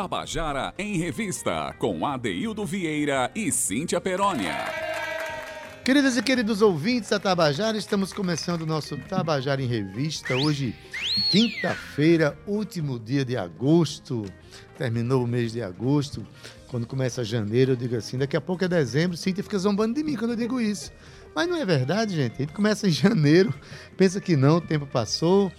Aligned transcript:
Tabajara 0.00 0.72
em 0.78 0.96
Revista, 0.96 1.74
com 1.76 2.06
Adeildo 2.06 2.64
Vieira 2.64 3.32
e 3.34 3.50
Cíntia 3.50 4.00
Perónia. 4.00 4.54
Queridas 5.84 6.16
e 6.16 6.22
queridos 6.22 6.62
ouvintes 6.62 7.10
da 7.10 7.18
Tabajara, 7.18 7.76
estamos 7.76 8.12
começando 8.12 8.62
o 8.62 8.66
nosso 8.66 8.96
Tabajara 8.96 9.60
em 9.60 9.66
Revista. 9.66 10.36
Hoje, 10.36 10.72
quinta-feira, 11.32 12.38
último 12.46 12.96
dia 12.96 13.24
de 13.24 13.36
agosto. 13.36 14.24
Terminou 14.76 15.24
o 15.24 15.26
mês 15.26 15.50
de 15.50 15.62
agosto. 15.62 16.24
Quando 16.68 16.86
começa 16.86 17.24
janeiro, 17.24 17.72
eu 17.72 17.76
digo 17.76 17.96
assim: 17.96 18.16
daqui 18.16 18.36
a 18.36 18.40
pouco 18.40 18.64
é 18.64 18.68
dezembro. 18.68 19.16
Cíntia 19.16 19.42
fica 19.42 19.58
zombando 19.58 19.94
de 19.94 20.04
mim 20.04 20.14
quando 20.14 20.30
eu 20.30 20.36
digo 20.36 20.60
isso. 20.60 20.92
Mas 21.34 21.48
não 21.48 21.56
é 21.56 21.64
verdade, 21.64 22.14
gente. 22.14 22.38
Gente 22.38 22.52
começa 22.52 22.86
em 22.86 22.92
janeiro, 22.92 23.52
pensa 23.96 24.20
que 24.20 24.36
não, 24.36 24.58
o 24.58 24.60
tempo 24.60 24.86
passou 24.86 25.50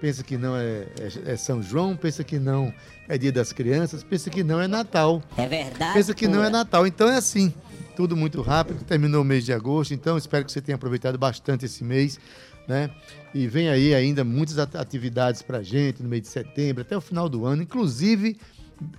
pensa 0.00 0.22
que 0.22 0.36
não 0.36 0.56
é, 0.56 0.86
é, 1.00 1.32
é, 1.32 1.36
São 1.36 1.62
João, 1.62 1.96
pensa 1.96 2.22
que 2.22 2.38
não 2.38 2.72
é 3.08 3.16
Dia 3.16 3.32
das 3.32 3.52
Crianças, 3.52 4.02
pensa 4.02 4.30
que 4.30 4.42
não 4.42 4.60
é 4.60 4.68
Natal. 4.68 5.22
É 5.36 5.46
verdade. 5.46 5.94
Pensa 5.94 6.14
que 6.14 6.28
não 6.28 6.42
é 6.42 6.50
Natal. 6.50 6.86
Então 6.86 7.08
é 7.08 7.16
assim, 7.16 7.52
tudo 7.96 8.16
muito 8.16 8.42
rápido. 8.42 8.84
Terminou 8.84 9.22
o 9.22 9.24
mês 9.24 9.44
de 9.44 9.52
agosto, 9.52 9.94
então 9.94 10.16
espero 10.16 10.44
que 10.44 10.52
você 10.52 10.60
tenha 10.60 10.76
aproveitado 10.76 11.18
bastante 11.18 11.64
esse 11.64 11.82
mês. 11.82 12.20
Né? 12.68 12.90
E 13.32 13.46
vem 13.46 13.68
aí 13.68 13.94
ainda 13.94 14.24
muitas 14.24 14.58
atividades 14.58 15.40
pra 15.40 15.62
gente 15.62 16.02
no 16.02 16.08
mês 16.08 16.22
de 16.22 16.28
setembro, 16.28 16.82
até 16.82 16.96
o 16.96 17.00
final 17.00 17.28
do 17.28 17.46
ano. 17.46 17.62
Inclusive, 17.62 18.36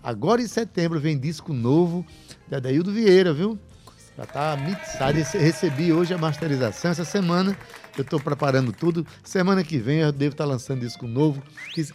agora 0.02 0.42
em 0.42 0.48
setembro 0.48 1.00
vem 1.00 1.18
disco 1.20 1.54
novo 1.54 2.06
da 2.50 2.60
Daildo 2.60 2.92
Vieira, 2.92 3.34
viu? 3.34 3.60
Já 4.18 4.26
tá 4.26 4.58
mixado. 4.58 5.16
Recebi 5.38 5.94
hoje 5.94 6.12
a 6.12 6.18
masterização 6.18 6.90
essa 6.90 7.06
semana. 7.06 7.56
Eu 7.96 8.02
estou 8.02 8.20
preparando 8.20 8.74
tudo. 8.74 9.06
Semana 9.24 9.64
que 9.64 9.78
vem 9.78 10.00
eu 10.00 10.12
devo 10.12 10.34
estar 10.34 10.44
tá 10.44 10.50
lançando 10.50 10.80
disco 10.80 11.06
novo. 11.06 11.44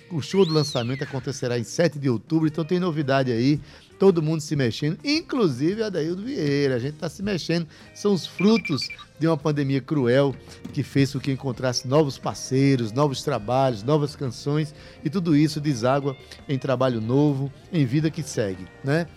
O 0.08 0.22
show 0.22 0.46
do 0.46 0.52
lançamento 0.52 1.02
acontecerá 1.02 1.58
em 1.58 1.64
7 1.64 1.98
de 1.98 2.08
outubro, 2.08 2.46
então 2.46 2.64
tem 2.64 2.78
novidade 2.78 3.32
aí. 3.32 3.60
Todo 3.98 4.22
mundo 4.22 4.40
se 4.40 4.54
mexendo, 4.54 4.98
inclusive 5.04 5.82
a 5.82 5.88
Daildo 5.88 6.22
Vieira. 6.22 6.76
A 6.76 6.78
gente 6.78 6.94
está 6.94 7.08
se 7.08 7.24
mexendo. 7.24 7.66
São 7.92 8.12
os 8.12 8.24
frutos 8.24 8.88
de 9.18 9.26
uma 9.26 9.36
pandemia 9.36 9.80
cruel 9.80 10.34
que 10.72 10.84
fez 10.84 11.12
com 11.12 11.18
que 11.18 11.32
encontrasse 11.32 11.88
novos 11.88 12.18
parceiros, 12.18 12.92
novos 12.92 13.24
trabalhos, 13.24 13.82
novas 13.82 14.14
canções 14.14 14.72
e 15.04 15.10
tudo 15.10 15.36
isso 15.36 15.60
deságua 15.60 16.16
em 16.48 16.58
trabalho 16.58 17.00
novo, 17.00 17.52
em 17.72 17.84
vida 17.84 18.10
que 18.10 18.22
segue, 18.22 18.66
né? 18.84 19.08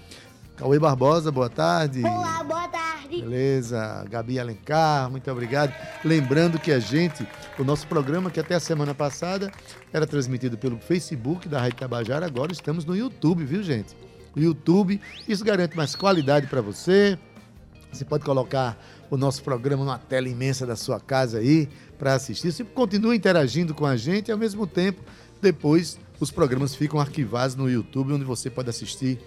Cauê 0.55 0.79
Barbosa, 0.79 1.31
boa 1.31 1.49
tarde. 1.49 2.01
Olá, 2.03 2.43
boa 2.43 2.67
tarde. 2.67 2.84
Beleza, 3.09 4.05
Gabi 4.09 4.39
Alencar, 4.39 5.09
muito 5.09 5.29
obrigado. 5.31 5.73
Lembrando 6.03 6.59
que 6.59 6.71
a 6.71 6.79
gente, 6.79 7.27
o 7.57 7.63
nosso 7.63 7.87
programa, 7.87 8.29
que 8.31 8.39
até 8.39 8.55
a 8.55 8.59
semana 8.59 8.93
passada 8.93 9.51
era 9.93 10.05
transmitido 10.05 10.57
pelo 10.57 10.77
Facebook 10.77 11.47
da 11.47 11.59
Rádio 11.59 11.77
Tabajara, 11.77 12.25
agora 12.25 12.51
estamos 12.51 12.85
no 12.85 12.95
YouTube, 12.95 13.43
viu, 13.45 13.63
gente? 13.63 13.95
YouTube, 14.35 14.99
isso 15.27 15.43
garante 15.43 15.77
mais 15.77 15.95
qualidade 15.95 16.47
para 16.47 16.61
você. 16.61 17.17
Você 17.91 18.03
pode 18.03 18.25
colocar 18.25 18.77
o 19.09 19.15
nosso 19.15 19.41
programa 19.41 19.85
numa 19.85 19.97
tela 19.97 20.27
imensa 20.27 20.65
da 20.65 20.75
sua 20.75 20.99
casa 20.99 21.37
aí 21.37 21.69
para 21.97 22.13
assistir. 22.13 22.51
Você 22.51 22.63
continua 22.63 23.15
interagindo 23.15 23.73
com 23.73 23.85
a 23.85 23.95
gente 23.95 24.27
e 24.27 24.31
ao 24.31 24.37
mesmo 24.37 24.67
tempo, 24.67 25.01
depois 25.41 25.97
os 26.19 26.31
programas 26.31 26.75
ficam 26.75 26.99
arquivados 26.99 27.55
no 27.55 27.69
YouTube, 27.69 28.13
onde 28.13 28.25
você 28.25 28.49
pode 28.49 28.69
assistir 28.69 29.19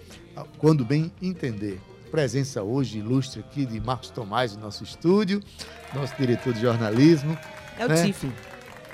quando 0.59 0.85
bem 0.85 1.11
entender. 1.21 1.79
Presença 2.09 2.63
hoje 2.63 2.99
ilustre 2.99 3.39
aqui 3.39 3.65
de 3.65 3.79
Marcos 3.79 4.09
Tomás 4.09 4.55
no 4.55 4.61
nosso 4.61 4.83
estúdio, 4.83 5.41
nosso 5.93 6.13
diretor 6.17 6.53
de 6.53 6.61
jornalismo. 6.61 7.37
É 7.77 7.85
o 7.85 7.89
né? 7.89 8.13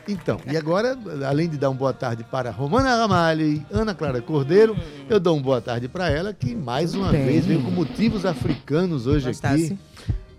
Então, 0.08 0.40
e 0.46 0.56
agora, 0.56 0.96
além 1.28 1.50
de 1.50 1.58
dar 1.58 1.70
uma 1.70 1.78
boa 1.78 1.94
tarde 1.94 2.24
para 2.24 2.52
Romana 2.52 2.96
Ramalho 2.96 3.44
e 3.44 3.66
Ana 3.72 3.96
Clara 3.96 4.22
Cordeiro, 4.22 4.78
eu 5.09 5.20
dou 5.20 5.36
uma 5.36 5.42
boa 5.42 5.62
tarde 5.62 5.88
para 5.88 6.09
ela, 6.09 6.31
que 6.31 6.56
mais 6.56 6.94
uma 6.94 7.12
bem. 7.12 7.25
vez 7.25 7.46
veio 7.46 7.64
com 7.64 7.72
motivos 7.72 8.24
africanos 8.24 9.08
hoje 9.08 9.28
Gostasse. 9.28 9.66
aqui. 9.66 9.80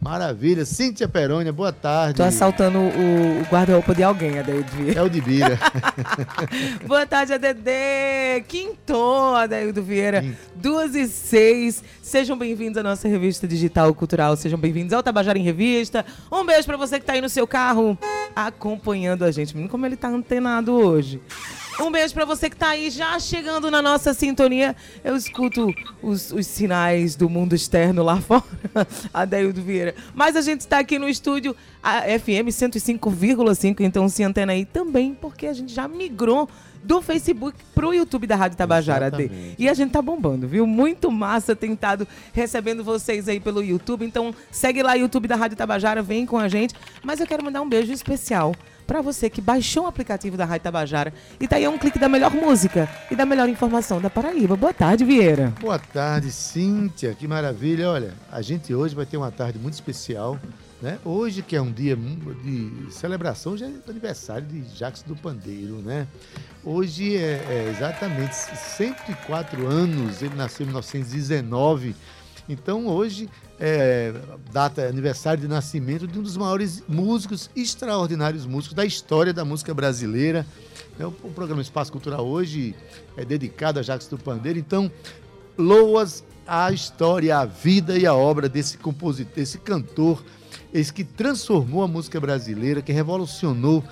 Maravilha. 0.07 0.65
Cíntia 0.65 1.09
Perônia, 1.09 1.53
boa 1.53 1.73
tarde. 1.73 2.15
Tô 2.15 2.23
assaltando 2.23 2.79
o, 2.79 3.41
o 3.41 3.43
guarda-roupa 3.51 3.93
de 3.93 4.05
alguém, 4.05 4.39
Adaildo 4.39 4.71
É 4.95 5.03
o 5.03 5.11
de 5.11 5.21
Bira. 5.21 5.59
boa 6.87 7.05
tarde, 7.05 7.33
ADD. 7.33 8.45
Quinto, 8.47 9.35
Adaildo 9.35 9.83
Vieira. 9.83 10.23
Quinto. 10.23 10.37
Duas 10.55 10.95
e 10.95 11.09
seis. 11.09 11.83
Sejam 12.01 12.39
bem-vindos 12.39 12.79
à 12.79 12.85
nossa 12.85 13.09
revista 13.09 13.49
digital 13.49 13.93
cultural. 13.95 14.37
Sejam 14.37 14.57
bem-vindos 14.57 14.93
ao 14.93 15.03
Tabajara 15.03 15.37
em 15.41 15.43
Revista. 15.43 16.07
Um 16.31 16.47
beijo 16.47 16.67
para 16.67 16.77
você 16.77 17.01
que 17.01 17.05
tá 17.05 17.15
aí 17.15 17.21
no 17.21 17.29
seu 17.29 17.45
carro 17.45 17.99
acompanhando 18.37 19.25
a 19.25 19.33
gente. 19.33 19.57
Menino, 19.57 19.71
como 19.71 19.87
ele 19.87 19.97
tá 19.97 20.07
antenado 20.07 20.73
hoje. 20.73 21.21
Um 21.79 21.91
beijo 21.91 22.15
para 22.15 22.25
você 22.25 22.49
que 22.49 22.57
tá 22.57 22.71
aí 22.71 22.89
já 22.89 23.19
chegando 23.19 23.71
na 23.71 23.83
nossa 23.83 24.15
sintonia. 24.15 24.75
Eu 25.05 25.15
escuto 25.15 25.75
os, 26.03 26.33
os 26.33 26.47
sinais 26.47 27.15
do 27.15 27.29
mundo 27.29 27.55
externo 27.55 28.03
lá 28.03 28.19
fora, 28.23 28.43
Adeildo 29.13 29.61
Vieira. 29.61 29.95
Mas 30.15 30.37
a 30.37 30.41
gente 30.41 30.63
está 30.63 30.79
aqui 30.79 30.99
no 30.99 31.07
estúdio 31.07 31.55
a 31.83 32.01
FM 32.03 32.49
105,5, 32.49 33.81
então 33.81 34.09
se 34.09 34.23
antena 34.23 34.53
aí 34.53 34.65
também, 34.65 35.15
porque 35.15 35.47
a 35.47 35.53
gente 35.53 35.73
já 35.73 35.87
migrou 35.87 36.49
do 36.87 37.03
Facebook 37.03 37.59
pro 37.75 37.93
YouTube 37.93 38.27
da 38.27 38.37
Rádio 38.37 38.57
Tabajara 38.57 39.11
D. 39.11 39.29
E 39.59 39.69
a 39.69 39.75
gente 39.75 39.91
tá 39.91 40.01
bombando, 40.01 40.47
viu? 40.47 40.67
Muito 40.67 41.11
massa 41.11 41.57
tentado 41.57 42.07
recebendo 42.33 42.85
vocês 42.85 43.29
aí 43.29 43.41
pelo 43.41 43.63
YouTube. 43.63 44.07
Então 44.07 44.33
segue 44.51 44.83
lá 44.83 44.93
o 44.93 44.97
YouTube 44.97 45.27
da 45.27 45.35
Rádio 45.35 45.57
Tabajara, 45.57 46.01
vem 46.01 46.25
com 46.25 46.39
a 46.39 46.47
gente. 46.47 46.75
Mas 47.03 47.19
eu 47.19 47.27
quero 47.27 47.45
mandar 47.45 47.61
um 47.61 47.69
beijo 47.69 47.93
especial 47.93 48.55
para 48.87 49.03
você 49.03 49.29
que 49.29 49.41
baixou 49.41 49.83
o 49.83 49.87
aplicativo 49.89 50.37
da 50.37 50.45
Rádio 50.45 50.63
Tabajara 50.63 51.13
e 51.41 51.49
tá 51.49 51.57
aí 51.57 51.67
um 51.67 51.77
clique 51.77 51.99
da 51.99 52.09
melhor 52.09 52.33
música 52.33 52.89
e 53.11 53.17
da 53.17 53.27
melhor 53.27 53.49
informação 53.49 54.01
da 54.01 54.09
Paraíba. 54.09 54.55
Boa 54.57 54.73
tarde, 54.73 55.05
Vieira. 55.05 55.53
Boa 55.61 55.79
tarde, 55.79 56.31
Cíntia. 56.31 57.13
Que 57.15 57.27
maravilha. 57.27 57.91
Olha, 57.91 58.15
a 58.31 58.41
gente 58.41 58.73
hoje 58.73 58.95
vai 58.95 59.05
ter 59.05 59.17
uma 59.17 59.33
tarde 59.33 59.59
muito 59.59 59.75
especial. 59.75 60.39
Né? 60.81 60.99
Hoje, 61.05 61.43
que 61.43 61.57
é 61.57 61.63
um 61.63 61.73
dia 61.73 61.97
de 61.97 62.93
celebração, 62.93 63.53
hoje 63.53 63.65
é 63.65 63.91
aniversário 63.91 64.47
de 64.47 64.63
Jacques 64.77 65.03
do 65.03 65.17
Pandeiro, 65.17 65.77
né? 65.77 66.07
Hoje 66.63 67.17
é, 67.17 67.43
é 67.49 67.75
exatamente 67.75 68.35
104 68.35 69.67
anos, 69.67 70.21
ele 70.21 70.35
nasceu 70.35 70.65
em 70.65 70.67
1919. 70.67 71.97
Então, 72.47 72.87
hoje 72.87 73.29
é, 73.59 74.13
data 74.53 74.87
aniversário 74.87 75.41
de 75.41 75.49
nascimento 75.49 76.07
de 76.07 76.19
um 76.19 76.23
dos 76.23 76.37
maiores 76.37 76.83
músicos, 76.87 77.51
extraordinários 77.57 78.45
músicos 78.45 78.75
da 78.75 78.85
história 78.85 79.33
da 79.33 79.45
música 79.45 79.73
brasileira. 79.73 80.47
É, 80.99 81.07
o, 81.07 81.11
programa 81.11 81.63
Espaço 81.63 81.91
Cultural 81.91 82.27
hoje 82.27 82.75
é 83.17 83.25
dedicado 83.25 83.81
a 83.81 83.83
Jacques 83.83 84.09
do 84.09 84.19
Pandeiro. 84.19 84.59
Então, 84.59 84.91
loas 85.57 86.23
a 86.47 86.71
história, 86.71 87.39
a 87.39 87.45
vida 87.45 87.99
e 87.99 88.07
a 88.07 88.15
obra 88.15 88.49
desse 88.49 88.79
compositor, 88.79 89.35
desse 89.35 89.59
cantor, 89.59 90.23
esse 90.79 90.93
que 90.93 91.05
transformou 91.05 91.83
a 91.83 91.89
música 91.89 92.21
brasileira, 92.21 92.83
que 92.83 92.93
revolucionou 92.93 93.83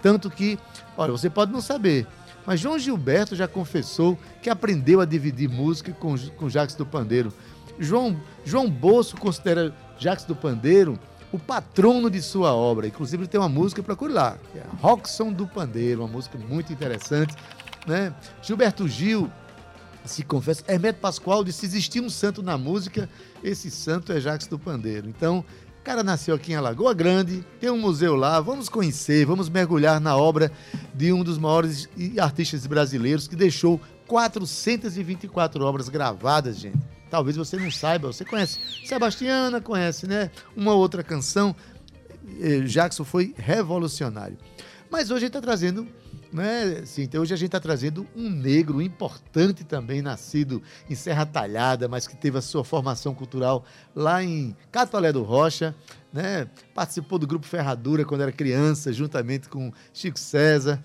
tanto 0.00 0.30
que, 0.30 0.58
olha, 0.96 1.10
você 1.10 1.28
pode 1.28 1.52
não 1.52 1.60
saber, 1.60 2.06
mas 2.46 2.60
João 2.60 2.78
Gilberto 2.78 3.34
já 3.34 3.48
confessou 3.48 4.18
que 4.40 4.48
aprendeu 4.48 5.00
a 5.00 5.04
dividir 5.04 5.48
música 5.48 5.92
com, 5.92 6.16
com 6.36 6.48
Jacques 6.48 6.76
do 6.76 6.86
Pandeiro. 6.86 7.32
João, 7.78 8.16
João 8.44 8.70
Bolso 8.70 9.16
considera 9.16 9.74
Jacques 9.98 10.24
do 10.24 10.34
Pandeiro 10.34 10.98
o 11.32 11.38
patrono 11.38 12.08
de 12.08 12.22
sua 12.22 12.54
obra. 12.54 12.86
Inclusive 12.86 13.22
ele 13.22 13.28
tem 13.28 13.40
uma 13.40 13.48
música, 13.48 13.82
procure 13.82 14.12
lá, 14.12 14.38
que 14.52 14.58
é 14.58 14.64
Roxon 14.80 15.32
do 15.32 15.46
Pandeiro, 15.46 16.02
uma 16.02 16.08
música 16.08 16.38
muito 16.38 16.72
interessante. 16.72 17.34
Né? 17.86 18.14
Gilberto 18.40 18.88
Gil 18.88 19.30
se 20.04 20.22
confessa. 20.22 20.64
Hermeto 20.66 21.00
Pascoal 21.00 21.44
disse: 21.44 21.60
se 21.60 21.66
existir 21.66 22.00
um 22.00 22.08
santo 22.08 22.42
na 22.42 22.56
música, 22.56 23.10
esse 23.42 23.70
santo 23.70 24.12
é 24.12 24.20
Jacques 24.20 24.46
do 24.46 24.58
Pandeiro. 24.58 25.08
Então, 25.08 25.44
cara 25.88 26.04
nasceu 26.04 26.34
aqui 26.34 26.52
em 26.52 26.54
Alagoa 26.54 26.92
Grande, 26.92 27.42
tem 27.58 27.70
um 27.70 27.78
museu 27.78 28.14
lá, 28.14 28.38
vamos 28.42 28.68
conhecer, 28.68 29.24
vamos 29.24 29.48
mergulhar 29.48 29.98
na 29.98 30.14
obra 30.18 30.52
de 30.94 31.10
um 31.14 31.24
dos 31.24 31.38
maiores 31.38 31.88
artistas 32.20 32.66
brasileiros 32.66 33.26
que 33.26 33.34
deixou 33.34 33.80
424 34.06 35.64
obras 35.64 35.88
gravadas, 35.88 36.58
gente. 36.58 36.76
Talvez 37.08 37.38
você 37.38 37.56
não 37.56 37.70
saiba, 37.70 38.12
você 38.12 38.22
conhece 38.22 38.60
Sebastiana, 38.84 39.62
conhece, 39.62 40.06
né? 40.06 40.30
Uma 40.54 40.74
outra 40.74 41.02
canção. 41.02 41.56
Eh, 42.38 42.60
Jackson 42.66 43.02
foi 43.02 43.34
revolucionário. 43.38 44.36
Mas 44.90 45.10
hoje 45.10 45.24
ele 45.24 45.28
está 45.28 45.40
trazendo, 45.40 45.88
né? 46.32 46.82
Hoje 47.18 47.34
a 47.34 47.36
gente 47.36 47.46
está 47.46 47.60
trazendo 47.60 48.06
um 48.14 48.28
negro 48.28 48.82
importante 48.82 49.64
também, 49.64 50.02
nascido 50.02 50.62
em 50.88 50.94
Serra 50.94 51.24
Talhada, 51.24 51.88
mas 51.88 52.06
que 52.06 52.16
teve 52.16 52.38
a 52.38 52.42
sua 52.42 52.64
formação 52.64 53.14
cultural 53.14 53.64
lá 53.94 54.22
em 54.22 54.54
Catolé 54.70 55.12
do 55.12 55.22
Rocha, 55.22 55.74
né? 56.12 56.48
Participou 56.74 57.18
do 57.18 57.26
grupo 57.26 57.46
Ferradura 57.46 58.04
quando 58.04 58.22
era 58.22 58.32
criança, 58.32 58.92
juntamente 58.92 59.48
com 59.48 59.72
Chico 59.92 60.18
César. 60.18 60.82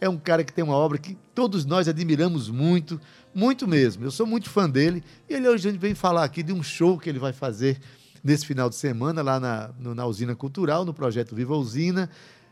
É 0.00 0.08
um 0.08 0.18
cara 0.18 0.44
que 0.44 0.52
tem 0.52 0.64
uma 0.64 0.76
obra 0.76 0.98
que 0.98 1.16
todos 1.34 1.64
nós 1.64 1.88
admiramos 1.88 2.50
muito, 2.50 3.00
muito 3.34 3.66
mesmo. 3.66 4.04
Eu 4.04 4.10
sou 4.10 4.26
muito 4.26 4.50
fã 4.50 4.68
dele 4.68 5.02
e 5.28 5.34
ele 5.34 5.48
hoje 5.48 5.70
vem 5.72 5.94
falar 5.94 6.24
aqui 6.24 6.42
de 6.42 6.52
um 6.52 6.62
show 6.62 6.98
que 6.98 7.08
ele 7.08 7.18
vai 7.18 7.32
fazer 7.32 7.78
nesse 8.22 8.44
final 8.44 8.68
de 8.68 8.74
semana 8.74 9.22
lá 9.22 9.38
na, 9.38 9.70
no, 9.78 9.94
na 9.94 10.04
Usina 10.04 10.34
Cultural, 10.34 10.84
no 10.84 10.92
projeto 10.92 11.34
Viva 11.34 11.54
Usina. 11.54 12.10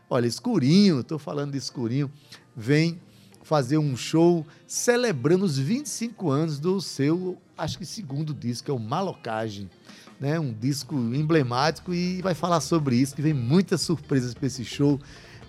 Olha, 0.09 0.27
Escurinho, 0.27 0.99
estou 0.99 1.17
falando 1.17 1.51
de 1.51 1.57
Escurinho, 1.57 2.11
vem 2.55 2.99
fazer 3.41 3.77
um 3.77 3.95
show 3.95 4.45
celebrando 4.67 5.45
os 5.45 5.57
25 5.57 6.29
anos 6.29 6.59
do 6.59 6.79
seu, 6.81 7.37
acho 7.57 7.77
que 7.77 7.85
segundo 7.85 8.33
disco, 8.33 8.69
é 8.69 8.73
o 8.73 8.79
Malocagem. 8.79 9.69
Né, 10.17 10.39
um 10.39 10.53
disco 10.53 10.95
emblemático 10.95 11.93
e 11.93 12.21
vai 12.21 12.33
falar 12.33 12.61
sobre 12.61 12.95
isso, 12.95 13.13
que 13.13 13.21
vem 13.21 13.33
muitas 13.33 13.81
surpresas 13.81 14.33
para 14.33 14.47
esse 14.47 14.63
show. 14.63 14.97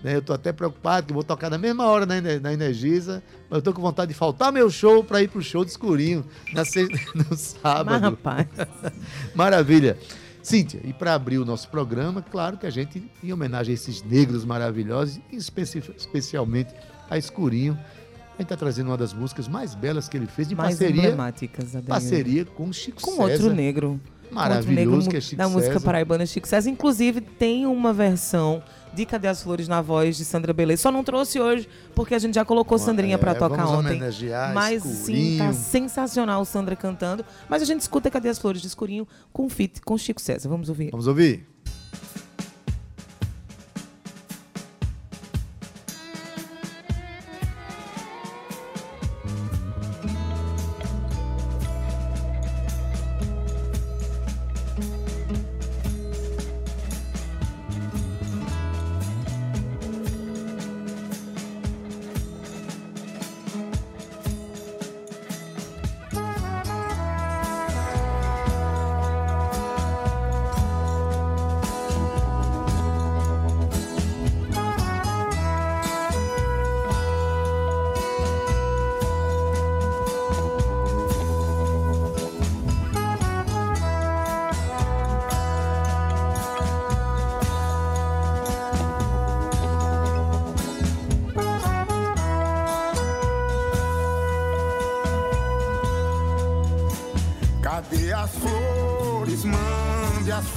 Né? 0.03 0.15
Eu 0.15 0.19
estou 0.19 0.35
até 0.35 0.51
preocupado 0.51 1.07
que 1.07 1.13
vou 1.13 1.23
tocar 1.23 1.49
na 1.49 1.57
mesma 1.57 1.85
hora 1.85 2.05
na, 2.05 2.19
na 2.19 2.51
Energisa, 2.51 3.23
mas 3.43 3.51
eu 3.51 3.59
estou 3.59 3.73
com 3.73 3.81
vontade 3.81 4.11
de 4.11 4.17
faltar 4.17 4.51
meu 4.51 4.69
show 4.69 5.01
para 5.05 5.21
ir 5.21 5.29
para 5.29 5.39
o 5.39 5.41
show 5.41 5.63
de 5.63 5.71
escurinho 5.71 6.25
na 6.51 6.65
sexta, 6.65 6.99
no 7.15 7.37
sábado. 7.37 7.91
Mas, 7.91 8.01
rapaz. 8.01 8.47
Maravilha. 9.33 9.97
Cíntia, 10.47 10.79
e 10.85 10.93
para 10.93 11.13
abrir 11.13 11.39
o 11.39 11.43
nosso 11.43 11.67
programa, 11.67 12.21
claro 12.21 12.57
que 12.57 12.65
a 12.65 12.69
gente, 12.69 13.03
em 13.21 13.33
homenagem 13.33 13.73
a 13.73 13.75
esses 13.75 14.01
negros 14.01 14.45
maravilhosos, 14.45 15.19
especi 15.29 15.83
especialmente 15.97 16.73
a 17.09 17.17
Escurinho, 17.17 17.73
a 17.73 18.31
gente 18.31 18.43
está 18.43 18.55
trazendo 18.55 18.87
uma 18.87 18.95
das 18.95 19.11
músicas 19.11 19.45
mais 19.45 19.75
belas 19.75 20.07
que 20.07 20.15
ele 20.15 20.25
fez, 20.25 20.47
de 20.47 20.55
mais 20.55 20.79
parceria, 20.79 21.17
parceria 21.85 22.45
com 22.45 22.71
Chico 22.71 23.01
com 23.01 23.11
César. 23.11 23.23
Com 23.23 23.29
outro 23.29 23.53
negro. 23.53 23.99
Maravilhoso, 24.31 24.79
outro 24.79 24.95
negro, 24.95 25.09
que 25.11 25.17
é 25.17 25.19
Chico 25.19 25.35
Da 25.35 25.43
César. 25.47 25.57
música 25.57 25.81
paraibana 25.81 26.25
Chico 26.25 26.47
César. 26.47 26.69
Inclusive, 26.69 27.19
tem 27.19 27.65
uma 27.65 27.91
versão 27.91 28.63
de 28.97 29.05
Cadê 29.05 29.27
as 29.27 29.43
Flores 29.43 29.67
na 29.67 29.79
voz 29.79 30.17
de 30.17 30.25
Sandra 30.25 30.51
Beleza. 30.51 30.81
Só 30.81 30.91
não 30.91 31.03
trouxe 31.03 31.39
hoje 31.39 31.69
porque 31.93 32.15
a 32.15 32.19
gente 32.19 32.33
já 32.33 32.43
colocou 32.43 32.79
Sandrinha 32.79 33.13
é, 33.13 33.17
para 33.17 33.35
tocar 33.35 33.63
vamos 33.65 33.71
ontem. 33.85 33.99
Mas 34.55 34.81
sim, 34.81 35.37
tá 35.37 35.53
sensacional 35.53 36.43
Sandra 36.43 36.75
cantando. 36.75 37.23
Mas 37.47 37.61
a 37.61 37.65
gente 37.65 37.81
escuta 37.81 38.09
Cadê 38.09 38.29
as 38.29 38.39
Flores 38.39 38.59
de 38.59 38.67
Escurinho 38.67 39.07
com 39.31 39.47
fit 39.49 39.81
com 39.81 39.95
Chico 39.97 40.19
César. 40.19 40.49
Vamos 40.49 40.67
ouvir. 40.67 40.89
Vamos 40.89 41.05
ouvir. 41.05 41.45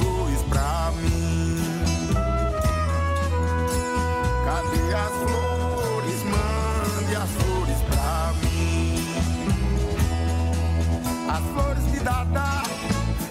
flores 0.00 0.42
pra 0.48 0.92
mim. 0.96 2.10
Cadê 4.44 4.94
as 4.94 5.12
flores? 5.22 6.20
Mande 6.24 7.16
as 7.16 7.30
flores 7.30 7.80
pra 7.88 8.32
mim. 8.42 9.04
As 11.28 11.44
flores 11.52 11.92
de 11.92 12.00
Dada, 12.00 12.62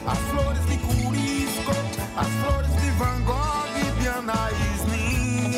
as 0.07 0.19
flores 0.29 0.65
de 0.67 0.77
Curisco, 0.77 1.71
as 2.15 2.27
flores 2.41 2.73
de 2.81 2.91
Van 2.91 3.21
Gogh 3.25 3.67
e 3.75 4.01
de 4.01 4.07
Anaís 4.07 4.81
Nin. 4.91 5.53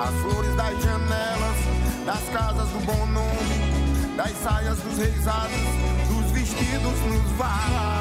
As 0.00 0.14
flores 0.22 0.54
das 0.56 0.82
janelas, 0.82 1.58
das 2.04 2.24
casas 2.32 2.68
do 2.68 2.80
bom 2.84 3.06
nome, 3.06 4.16
das 4.16 4.32
saias 4.42 4.78
dos 4.78 4.98
reisados, 4.98 5.50
dos 6.08 6.30
vestidos 6.32 7.00
nos 7.06 7.32
varas 7.36 7.97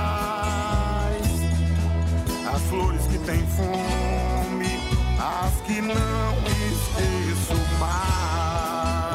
flores 2.68 3.08
que 3.08 3.18
têm 3.20 3.46
fome, 3.48 4.80
as 5.20 5.54
que 5.66 5.82
não 5.82 6.38
esqueço 6.70 7.56
mais. 7.80 9.08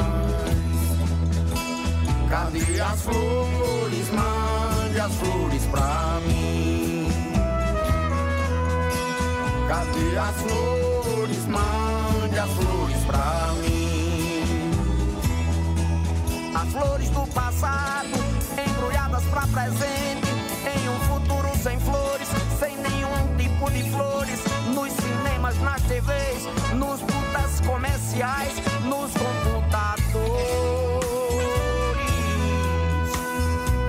Cadê 2.31 2.81
as 2.81 3.03
flores? 3.03 4.11
Mande 4.11 5.01
as 5.01 5.15
flores 5.15 5.65
pra 5.67 6.21
mim. 6.27 7.09
Cadê 9.69 10.19
as 10.19 10.37
flores? 10.41 11.47
Mande 11.47 12.39
as 12.39 12.51
flores 12.51 13.05
pra 13.07 13.53
mim. 13.61 14.71
As 16.55 16.69
flores 16.73 17.11
do 17.11 17.27
passado, 17.33 18.09
embrulhadas 18.67 19.25
pra 19.25 19.47
presente, 19.49 20.31
em 20.75 20.89
um 20.89 21.01
futuro 21.01 21.51
sem 21.63 21.79
flores, 21.81 22.29
sem 22.59 22.77
nenhum 22.79 23.02
de 23.71 23.83
flores 23.91 24.41
nos 24.75 24.93
cinemas, 24.93 25.57
nas 25.63 25.81
TVs, 25.83 26.47
nos 26.75 27.01
putas 27.01 27.61
comerciais, 27.65 28.53
nos 28.85 29.11
computadores. 29.13 30.03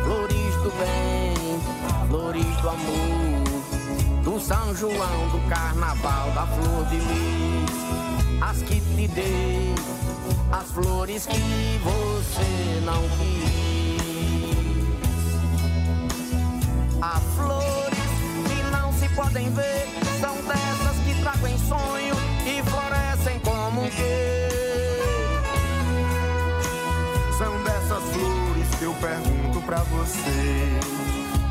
Flores 0.03 0.55
do 0.63 0.71
bem, 0.77 1.59
flores 2.07 2.45
do 2.61 2.69
amor, 2.69 3.43
do 4.23 4.39
São 4.39 4.75
João, 4.75 5.29
do 5.31 5.49
Carnaval, 5.49 6.31
da 6.31 6.45
Flor 6.45 6.85
de 6.85 6.97
luz. 6.97 7.71
as 8.41 8.61
que 8.61 8.79
te 8.79 9.07
dei, 9.07 9.75
as 10.51 10.71
flores 10.71 11.25
que 11.25 11.79
você 11.83 12.81
não 12.85 13.01
quis. 13.17 13.53
A 17.01 17.19
flor 17.35 17.92
podem 19.15 19.49
ver, 19.51 19.87
são 20.19 20.35
dessas 20.43 20.97
que 21.05 21.21
trago 21.21 21.47
em 21.47 21.57
sonho 21.57 22.15
e 22.45 22.61
florescem 22.69 23.39
como 23.39 23.83
um 23.83 23.89
quê? 23.89 24.49
São 27.37 27.63
dessas 27.63 28.03
flores 28.11 28.75
que 28.77 28.83
eu 28.83 28.93
pergunto 28.95 29.61
pra 29.61 29.77
você. 29.83 30.79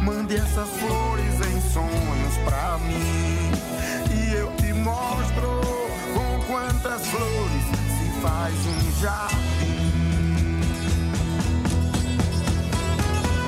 Mande 0.02 0.36
essas 0.36 0.68
flores 0.70 1.34
em 1.46 1.60
sonhos 1.72 2.36
pra 2.44 2.78
mim. 2.78 3.52
E 4.10 4.34
eu 4.34 4.52
te 4.56 4.72
mostro 4.72 5.60
com 6.14 6.52
quantas 6.52 7.06
flores 7.06 7.64
se 7.98 8.20
faz 8.20 8.54
um 8.66 9.00
jardim. 9.00 9.92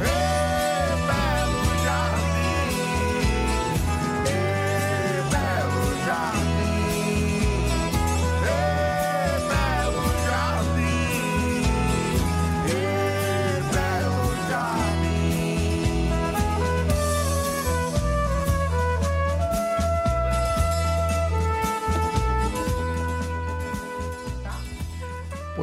Hey! 0.00 0.53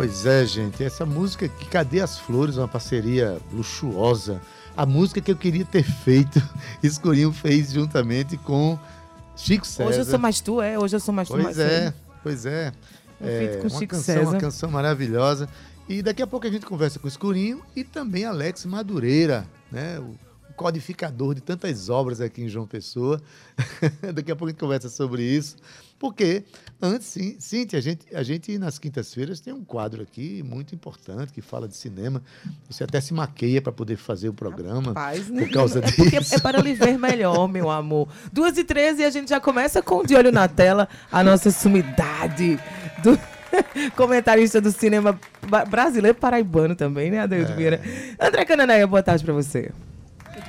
Pois 0.02 0.26
é, 0.26 0.44
gente. 0.48 0.84
Essa 0.84 1.06
música 1.06 1.46
aqui, 1.46 1.64
Cadê 1.68 2.02
as 2.02 2.18
Flores? 2.18 2.58
Uma 2.58 2.68
parceria 2.68 3.38
luxuosa. 3.54 4.42
A 4.76 4.84
música 4.84 5.22
que 5.22 5.32
eu 5.32 5.36
queria 5.36 5.64
ter 5.64 5.84
feito, 5.84 6.42
Escurinho 6.82 7.32
fez 7.32 7.72
juntamente 7.72 8.36
com 8.36 8.80
Chico 9.36 9.64
César. 9.68 9.88
Hoje 9.88 10.00
eu 10.00 10.06
sou 10.06 10.18
mais 10.18 10.42
tu, 10.42 10.60
é? 10.60 10.80
Hoje 10.80 10.96
eu 10.96 11.00
sou 11.00 11.14
mais 11.14 11.28
tu, 11.28 11.34
Pois 11.34 11.44
mais 11.44 11.60
é, 11.60 11.94
pois 12.24 12.46
é. 12.48 12.74
Um 13.22 13.26
feito 13.28 13.58
com 13.58 13.68
uma 13.68 13.80
Chico 13.80 13.96
canção, 13.96 14.16
César. 14.16 14.30
uma 14.32 14.40
canção 14.40 14.72
maravilhosa. 14.72 15.48
E 15.88 16.02
daqui 16.02 16.24
a 16.24 16.26
pouco 16.26 16.48
a 16.48 16.50
gente 16.50 16.66
conversa 16.66 16.98
com 16.98 17.06
o 17.06 17.08
Escurinho 17.08 17.62
e 17.76 17.84
também 17.84 18.26
Alex 18.26 18.66
Madureira, 18.66 19.46
né? 19.72 20.00
O 20.00 20.16
codificador 20.62 21.34
de 21.34 21.42
tantas 21.42 21.90
obras 21.90 22.22
aqui 22.22 22.44
em 22.44 22.48
João 22.50 22.68
Pessoa. 22.68 23.20
daqui 24.14 24.32
a 24.32 24.36
pouco 24.36 24.46
a 24.46 24.52
gente 24.52 24.60
conversa 24.60 24.90
sobre 24.90 25.24
isso. 25.24 25.56
Porque 25.98 26.44
antes, 26.82 27.08
sim, 27.08 27.36
Cíntia, 27.40 27.80
a 27.80 27.82
gente, 27.82 28.16
a 28.16 28.24
gente 28.24 28.58
nas 28.58 28.78
quintas-feiras 28.78 29.40
tem 29.40 29.54
um 29.54 29.64
quadro 29.64 30.02
aqui 30.02 30.44
muito 30.44 30.74
importante 30.74 31.34
que 31.34 31.42
fala 31.42 31.68
de 31.68 31.76
cinema. 31.76 32.22
Você 32.70 32.84
até 32.84 33.02
se 33.02 33.14
maqueia 33.14 33.62
para 33.62 33.72
poder 33.72 33.98
fazer 33.98 34.30
o 34.30 34.34
programa. 34.34 34.90
Rapaz, 34.90 35.28
por 35.28 35.50
causa 35.52 35.80
é 35.80 35.82
porque 35.82 36.20
disso. 36.20 36.36
é 36.36 36.40
para 36.40 36.60
lhe 36.60 36.74
ver 36.74 36.98
melhor, 36.98 37.48
meu 37.48 37.70
amor. 37.70 38.08
Duas 38.32 38.58
e 38.58 38.64
13 38.64 39.02
e 39.02 39.06
a 39.06 39.10
gente 39.10 39.30
já 39.30 39.40
começa 39.40 39.82
com 39.82 40.04
de 40.04 40.16
olho 40.16 40.32
na 40.32 40.48
tela 40.48 40.88
a 41.12 41.24
nossa 41.24 41.52
sumidade 41.52 42.60
do 43.04 43.20
comentarista 43.96 44.62
do 44.62 44.72
cinema 44.72 45.20
brasileiro 45.70 46.18
paraibano 46.18 46.76
também, 46.76 47.12
né, 47.12 47.20
Adeildo 47.20 47.56
Vieira? 47.56 47.82
André 48.20 48.46
Cananéia, 48.46 48.88
boa 48.88 49.04
tarde 49.04 49.24
para 49.24 49.34
você. 49.34 49.72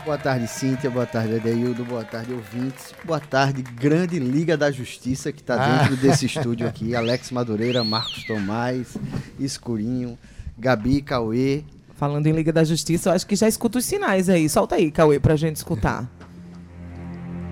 Boa 0.04 0.18
tarde, 0.18 0.46
Cíntia. 0.48 0.90
Boa 0.90 1.06
tarde, 1.06 1.36
Adeildo. 1.36 1.84
Boa 1.84 2.04
tarde, 2.04 2.32
ouvintes. 2.32 2.92
Boa 3.04 3.20
tarde, 3.20 3.62
grande 3.62 4.18
Liga 4.18 4.56
da 4.56 4.70
Justiça 4.70 5.32
que 5.32 5.40
está 5.40 5.54
Ah. 5.54 5.78
dentro 5.78 5.96
desse 5.96 6.26
estúdio 6.26 6.66
aqui. 6.66 6.94
Alex 6.96 7.30
Madureira, 7.30 7.82
Marcos 7.84 8.24
Tomás, 8.24 8.96
Escurinho, 9.38 10.18
Gabi, 10.58 11.02
Cauê. 11.02 11.62
Falando 11.96 12.26
em 12.26 12.32
Liga 12.32 12.52
da 12.52 12.64
Justiça, 12.64 13.10
eu 13.10 13.14
acho 13.14 13.26
que 13.26 13.36
já 13.36 13.46
escuta 13.48 13.78
os 13.78 13.84
sinais 13.84 14.28
aí. 14.28 14.48
Solta 14.48 14.74
aí, 14.76 14.90
Cauê, 14.90 15.20
pra 15.20 15.36
gente 15.36 15.56
escutar. 15.56 16.08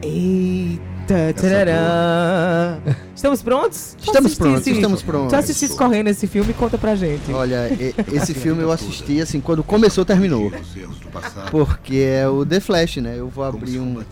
Eita, 0.02 1.34
tarará. 1.34 2.78
Estamos 3.14 3.42
prontos? 3.42 3.96
Tu 3.98 4.06
Estamos 4.06 4.34
prontos, 4.34 4.66
estamos 4.66 5.02
prontos. 5.02 5.60
Tu 5.60 5.76
correndo 5.76 6.08
esse 6.08 6.26
filme, 6.26 6.54
conta 6.54 6.78
pra 6.78 6.94
gente. 6.96 7.30
Olha, 7.32 7.68
e- 7.68 7.94
esse 8.16 8.32
filme 8.32 8.62
eu 8.62 8.72
assisti 8.72 9.20
assim, 9.20 9.42
quando 9.42 9.62
começou, 9.62 10.06
terminou. 10.06 10.50
Porque 11.50 11.96
é 11.96 12.26
o 12.26 12.46
The 12.46 12.60
Flash, 12.60 12.96
né? 12.96 13.16
Eu 13.18 13.28
vou 13.28 13.44
abrir 13.44 13.78
um, 13.78 14.02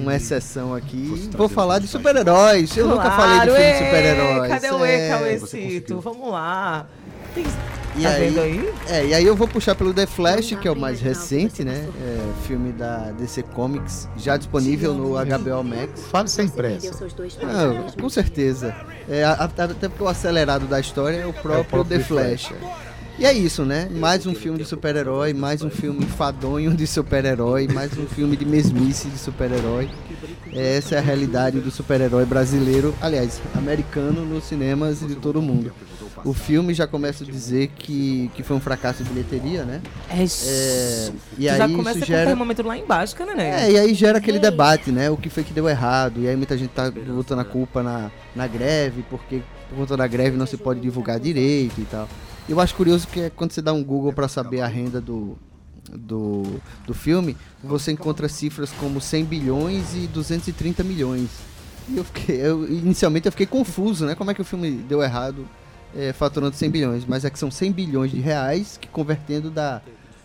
uma 0.00 0.16
exceção 0.16 0.74
aqui. 0.74 1.30
Vou 1.36 1.48
falar 1.48 1.78
de 1.78 1.86
super-heróis. 1.86 2.76
Eu 2.76 2.88
nunca 2.88 3.10
falei 3.12 3.40
de 3.40 3.46
Claro, 3.46 3.52
filme 3.54 3.72
de 3.72 3.78
super-heróis. 3.78 4.50
Cadê 4.50 4.70
o 4.72 4.84
E, 4.84 4.90
é. 4.90 5.08
Cauêcito? 5.08 6.00
Vamos 6.00 6.30
lá. 6.32 6.86
Tem- 7.34 7.44
E 7.94 8.02
tá 8.02 8.08
aí- 8.08 8.28
vendo 8.30 8.40
aí? 8.40 8.72
É, 8.88 9.06
e 9.06 9.14
aí 9.14 9.24
eu 9.26 9.36
vou 9.36 9.46
puxar 9.46 9.74
pelo 9.74 9.92
The 9.92 10.06
Flash, 10.06 10.54
que 10.60 10.66
é 10.66 10.70
o 10.70 10.76
mais 10.76 11.00
recente, 11.00 11.62
né? 11.62 11.86
É, 12.00 12.46
filme 12.46 12.72
da 12.72 13.10
DC 13.12 13.42
Comics, 13.42 14.08
já 14.16 14.36
disponível 14.38 14.94
no 14.94 15.16
HBO 15.18 15.62
Max. 15.62 16.00
Fale 16.10 16.28
sem 16.28 16.48
pressa. 16.48 16.90
Ah, 17.42 17.92
com 18.00 18.08
certeza. 18.08 18.74
É, 19.08 19.24
até 19.24 19.66
porque 19.88 20.02
o 20.02 20.08
acelerado 20.08 20.66
da 20.66 20.80
história 20.80 21.18
é 21.18 21.26
o 21.26 21.32
próprio, 21.34 21.64
próprio 21.64 21.84
The 21.84 21.98
The 21.98 22.04
Flash. 22.04 22.52
E 23.18 23.26
é 23.26 23.32
isso, 23.32 23.62
né? 23.66 23.88
Mais 23.92 24.24
um 24.26 24.34
filme 24.34 24.58
de 24.58 24.64
super-herói, 24.64 25.34
mais 25.34 25.60
um 25.62 25.68
filme 25.68 26.06
fadonho 26.06 26.74
de 26.74 26.86
super-herói, 26.86 27.68
mais 27.68 27.96
um 27.98 28.06
filme 28.06 28.38
de 28.38 28.46
mesmice 28.46 29.08
de 29.08 29.18
super-herói. 29.18 29.90
Essa 30.50 30.94
é 30.94 30.98
a 30.98 31.02
realidade 31.02 31.60
do 31.60 31.70
super-herói 31.70 32.24
brasileiro, 32.24 32.94
aliás, 33.02 33.38
americano 33.54 34.24
nos 34.24 34.44
cinemas 34.44 35.00
de 35.00 35.14
todo 35.14 35.42
mundo. 35.42 35.72
O 36.24 36.32
filme 36.32 36.74
já 36.74 36.86
começa 36.86 37.24
a 37.24 37.26
dizer 37.26 37.68
que, 37.68 38.30
que 38.34 38.42
foi 38.42 38.56
um 38.56 38.60
fracasso 38.60 39.02
de 39.02 39.10
bilheteria, 39.10 39.64
né? 39.64 39.80
É, 40.10 40.22
É, 40.46 41.12
e 41.38 41.46
tu 41.46 41.50
aí 41.50 41.58
já 41.58 41.66
isso 41.66 41.76
começa 41.76 41.98
com 41.98 42.04
o 42.04 42.06
gera... 42.06 42.26
termômetro 42.26 42.66
lá 42.66 42.76
embaixo, 42.76 43.16
cara, 43.16 43.34
né? 43.34 43.66
É, 43.66 43.72
e 43.72 43.78
aí 43.78 43.94
gera 43.94 44.18
aquele 44.18 44.38
debate, 44.38 44.90
né? 44.90 45.10
O 45.10 45.16
que 45.16 45.28
foi 45.28 45.42
que 45.44 45.52
deu 45.52 45.68
errado? 45.68 46.20
E 46.20 46.28
aí 46.28 46.36
muita 46.36 46.56
gente 46.56 46.70
tá 46.70 46.90
botando 46.90 47.40
a 47.40 47.44
culpa 47.44 47.82
na, 47.82 48.10
na 48.34 48.46
greve, 48.46 49.04
porque 49.08 49.42
por 49.68 49.76
conta 49.76 49.96
da 49.96 50.06
greve 50.06 50.36
não 50.36 50.46
se 50.46 50.56
pode 50.56 50.80
divulgar 50.80 51.18
direito 51.18 51.80
e 51.80 51.84
tal. 51.84 52.08
Eu 52.48 52.60
acho 52.60 52.74
curioso 52.74 53.06
que 53.08 53.20
é 53.20 53.30
quando 53.30 53.52
você 53.52 53.62
dá 53.62 53.72
um 53.72 53.82
Google 53.82 54.12
para 54.12 54.28
saber 54.28 54.60
a 54.60 54.66
renda 54.66 55.00
do, 55.00 55.38
do, 55.92 56.60
do 56.86 56.94
filme, 56.94 57.36
você 57.62 57.92
encontra 57.92 58.28
cifras 58.28 58.70
como 58.72 59.00
100 59.00 59.24
bilhões 59.24 59.94
e 59.94 60.06
230 60.08 60.82
milhões. 60.82 61.30
E 61.88 61.96
eu 61.96 62.04
fiquei, 62.04 62.36
eu, 62.40 62.68
inicialmente 62.68 63.26
eu 63.26 63.32
fiquei 63.32 63.46
confuso, 63.46 64.06
né? 64.06 64.14
Como 64.14 64.30
é 64.30 64.34
que 64.34 64.40
o 64.40 64.44
filme 64.44 64.70
deu 64.70 65.02
errado 65.02 65.48
é, 65.96 66.12
faturando 66.12 66.56
100 66.56 66.70
bilhões? 66.70 67.04
Mas 67.06 67.24
é 67.24 67.30
que 67.30 67.38
são 67.38 67.50
100 67.50 67.72
bilhões 67.72 68.10
de 68.10 68.20
reais 68.20 68.76
que 68.80 68.88
convertendo 68.88 69.50
dá 69.50 69.80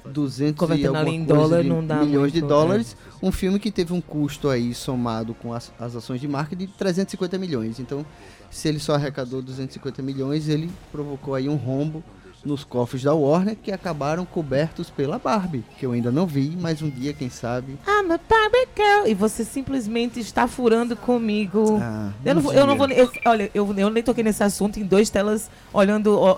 200 0.07 0.51
e 0.51 0.55
Convertendo 0.55 0.97
ali 0.97 1.11
em 1.11 1.23
dólar 1.23 1.63
de 1.63 1.69
não 1.69 1.85
dá 1.85 1.97
milhões 2.03 2.31
de 2.31 2.39
muito, 2.39 2.49
dólares. 2.49 2.97
Um 3.21 3.31
filme 3.31 3.59
que 3.59 3.71
teve 3.71 3.93
um 3.93 4.01
custo 4.01 4.49
aí 4.49 4.73
somado 4.73 5.33
com 5.33 5.53
as, 5.53 5.71
as 5.79 5.95
ações 5.95 6.21
de 6.21 6.27
marketing 6.27 6.65
de 6.65 6.71
350 6.73 7.37
milhões. 7.37 7.79
Então, 7.79 8.05
se 8.49 8.67
ele 8.67 8.79
só 8.79 8.95
arrecadou 8.95 9.41
250 9.41 10.01
milhões, 10.01 10.47
ele 10.47 10.69
provocou 10.91 11.35
aí 11.35 11.49
um 11.49 11.55
rombo 11.55 12.03
nos 12.47 12.63
cofres 12.63 13.03
da 13.03 13.13
Warner 13.13 13.55
que 13.61 13.71
acabaram 13.71 14.25
cobertos 14.25 14.89
pela 14.89 15.19
Barbie, 15.19 15.63
que 15.77 15.85
eu 15.85 15.91
ainda 15.91 16.09
não 16.11 16.25
vi, 16.25 16.57
mas 16.59 16.81
um 16.81 16.89
dia, 16.89 17.13
quem 17.13 17.29
sabe. 17.29 17.73
I'm 17.87 18.11
a 18.11 18.17
Barbie 18.17 18.67
girl. 18.75 19.05
E 19.07 19.13
você 19.13 19.43
simplesmente 19.43 20.19
está 20.19 20.47
furando 20.47 20.95
comigo. 20.95 21.77
Ah, 21.81 22.11
Eu 22.25 22.35
não, 22.35 22.41
vou, 22.41 22.53
eu 22.53 22.65
não 22.65 22.77
vou. 22.77 22.87
eu- 22.89 23.11
olha, 23.25 23.51
eu, 23.53 23.73
eu 23.77 23.89
nem 23.89 24.01
toquei 24.01 24.23
nesse 24.23 24.43
assunto 24.43 24.79
em 24.79 24.83
dois 24.83 25.09
telas, 25.09 25.49
olhando. 25.73 26.17
ó, 26.19 26.37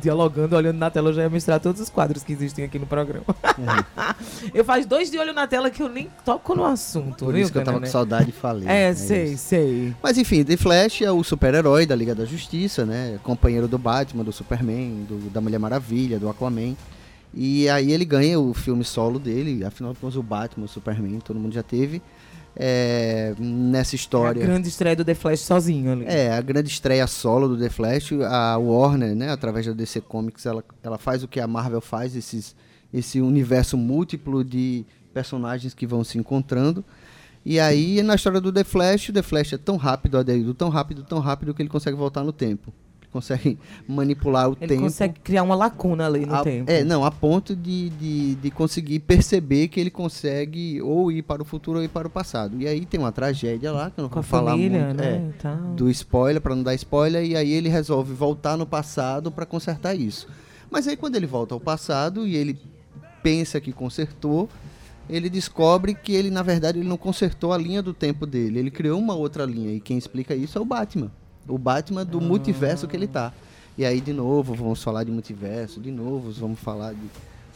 dialogando, 0.00 0.56
olhando 0.56 0.76
na 0.78 0.90
tela, 0.90 1.10
eu 1.10 1.14
já 1.14 1.22
ia 1.22 1.30
mostrar 1.30 1.58
todos 1.58 1.80
os 1.80 1.88
quadros 1.88 2.22
que 2.22 2.32
existem 2.32 2.64
aqui 2.64 2.78
no 2.78 2.86
programa. 2.86 3.24
eu 4.52 4.64
faz 4.64 4.86
dois 4.86 5.10
de 5.10 5.18
olho 5.18 5.32
na 5.32 5.46
tela 5.46 5.70
que 5.70 5.82
eu 5.82 5.88
nem 5.88 6.08
toco 6.24 6.54
no 6.54 6.64
assunto, 6.64 7.24
Por 7.24 7.32
viu, 7.34 7.42
isso 7.42 7.52
que 7.52 7.58
eu 7.58 7.62
tava 7.64 7.76
com 7.76 7.80
Canané? 7.82 7.92
saudade 7.92 8.30
e 8.30 8.32
falei. 8.32 8.68
É, 8.68 8.88
É 8.88 8.94
sei, 8.94 9.24
isso. 9.32 9.44
sei. 9.48 9.94
Mas 10.02 10.18
enfim, 10.18 10.44
The 10.44 10.56
Flash 10.56 11.02
é 11.02 11.10
o 11.12 11.22
super-herói 11.22 11.86
da 11.86 11.94
Liga 11.94 12.14
da 12.14 12.24
Justiça, 12.24 12.84
né? 12.84 13.18
Companheiro 13.22 13.68
do 13.68 13.78
Batman, 13.78 14.24
do 14.24 14.32
Superman, 14.32 15.04
do- 15.08 15.27
da 15.28 15.40
Mulher 15.40 15.58
Maravilha, 15.58 16.18
do 16.18 16.28
Aquaman. 16.28 16.74
E 17.34 17.68
aí 17.68 17.92
ele 17.92 18.04
ganha 18.04 18.40
o 18.40 18.54
filme 18.54 18.84
solo 18.84 19.18
dele, 19.18 19.64
afinal 19.64 19.92
de 19.92 19.98
contas 19.98 20.16
o 20.16 20.22
Batman, 20.22 20.64
o 20.64 20.68
Superman, 20.68 21.20
todo 21.20 21.38
mundo 21.38 21.52
já 21.52 21.62
teve. 21.62 22.02
É, 22.56 23.34
nessa 23.38 23.94
É 23.94 23.96
a 23.96 23.98
história. 23.98 24.44
grande 24.44 24.68
estreia 24.68 24.96
do 24.96 25.04
The 25.04 25.14
Flash 25.14 25.40
sozinho 25.40 25.92
ali. 25.92 26.04
É, 26.06 26.32
a 26.32 26.40
grande 26.40 26.68
estreia 26.68 27.06
solo 27.06 27.46
do 27.46 27.56
The 27.56 27.68
Flash, 27.68 28.12
a 28.28 28.56
Warner, 28.56 29.14
né, 29.14 29.30
através 29.30 29.66
da 29.66 29.72
DC 29.72 30.00
Comics, 30.00 30.44
ela, 30.44 30.64
ela 30.82 30.98
faz 30.98 31.22
o 31.22 31.28
que 31.28 31.38
a 31.38 31.46
Marvel 31.46 31.80
faz, 31.80 32.16
esses, 32.16 32.56
esse 32.92 33.20
universo 33.20 33.76
múltiplo 33.76 34.42
de 34.42 34.84
personagens 35.14 35.74
que 35.74 35.86
vão 35.86 36.02
se 36.02 36.18
encontrando. 36.18 36.84
E 37.44 37.60
aí, 37.60 38.02
na 38.02 38.16
história 38.16 38.40
do 38.40 38.52
The 38.52 38.64
Flash, 38.64 39.10
o 39.10 39.12
The 39.12 39.22
Flash 39.22 39.52
é 39.52 39.58
tão 39.58 39.76
rápido, 39.76 40.18
Adeildo, 40.18 40.52
tão 40.52 40.68
rápido, 40.68 41.04
tão 41.04 41.20
rápido 41.20 41.54
que 41.54 41.62
ele 41.62 41.68
consegue 41.68 41.96
voltar 41.96 42.24
no 42.24 42.32
tempo. 42.32 42.72
Ele 43.08 43.12
consegue 43.12 43.58
manipular 43.88 44.50
o 44.50 44.56
Ele 44.60 44.68
tempo. 44.68 44.82
consegue 44.82 45.20
criar 45.20 45.42
uma 45.42 45.54
lacuna 45.54 46.06
ali 46.06 46.26
no 46.26 46.34
a, 46.34 46.42
tempo. 46.42 46.70
É, 46.70 46.84
não, 46.84 47.04
a 47.04 47.10
ponto 47.10 47.56
de, 47.56 47.88
de, 47.90 48.34
de 48.36 48.50
conseguir 48.50 49.00
perceber 49.00 49.68
que 49.68 49.80
ele 49.80 49.90
consegue 49.90 50.80
ou 50.82 51.10
ir 51.10 51.22
para 51.22 51.40
o 51.40 51.44
futuro 51.44 51.78
ou 51.78 51.84
ir 51.84 51.88
para 51.88 52.06
o 52.06 52.10
passado. 52.10 52.60
E 52.60 52.68
aí 52.68 52.84
tem 52.84 53.00
uma 53.00 53.10
tragédia 53.10 53.72
lá, 53.72 53.90
que 53.90 53.98
eu 53.98 54.02
não 54.02 54.08
Com 54.10 54.16
vou 54.16 54.22
falar 54.22 54.50
família, 54.52 54.84
muito. 54.86 54.96
né? 54.98 55.32
é, 55.44 55.74
do 55.74 55.88
spoiler, 55.90 56.40
para 56.40 56.54
não 56.54 56.62
dar 56.62 56.74
spoiler, 56.74 57.24
e 57.24 57.34
aí 57.36 57.50
ele 57.50 57.68
resolve 57.68 58.12
voltar 58.12 58.56
no 58.56 58.66
passado 58.66 59.30
para 59.32 59.46
consertar 59.46 59.94
isso. 59.94 60.28
Mas 60.70 60.86
aí 60.86 60.96
quando 60.96 61.16
ele 61.16 61.26
volta 61.26 61.54
ao 61.54 61.60
passado 61.60 62.26
e 62.26 62.36
ele 62.36 62.58
pensa 63.22 63.58
que 63.60 63.72
consertou, 63.72 64.48
ele 65.08 65.30
descobre 65.30 65.94
que 65.94 66.12
ele 66.12 66.30
na 66.30 66.42
verdade 66.42 66.78
ele 66.78 66.86
não 66.88 66.98
consertou 66.98 67.52
a 67.54 67.58
linha 67.58 67.82
do 67.82 67.94
tempo 67.94 68.26
dele, 68.26 68.58
ele 68.58 68.70
criou 68.70 68.98
uma 68.98 69.14
outra 69.14 69.46
linha 69.46 69.72
e 69.72 69.80
quem 69.80 69.96
explica 69.96 70.34
isso 70.34 70.58
é 70.58 70.60
o 70.60 70.64
Batman. 70.66 71.10
O 71.48 71.58
Batman 71.58 72.04
do 72.04 72.20
multiverso 72.20 72.86
que 72.86 72.96
ele 72.96 73.06
tá. 73.06 73.32
E 73.76 73.84
aí 73.84 74.00
de 74.00 74.12
novo 74.12 74.54
vamos 74.54 74.82
falar 74.82 75.04
de 75.04 75.10
multiverso, 75.10 75.80
de 75.80 75.90
novo 75.90 76.30
vamos 76.32 76.58
falar 76.60 76.92
de 76.92 77.00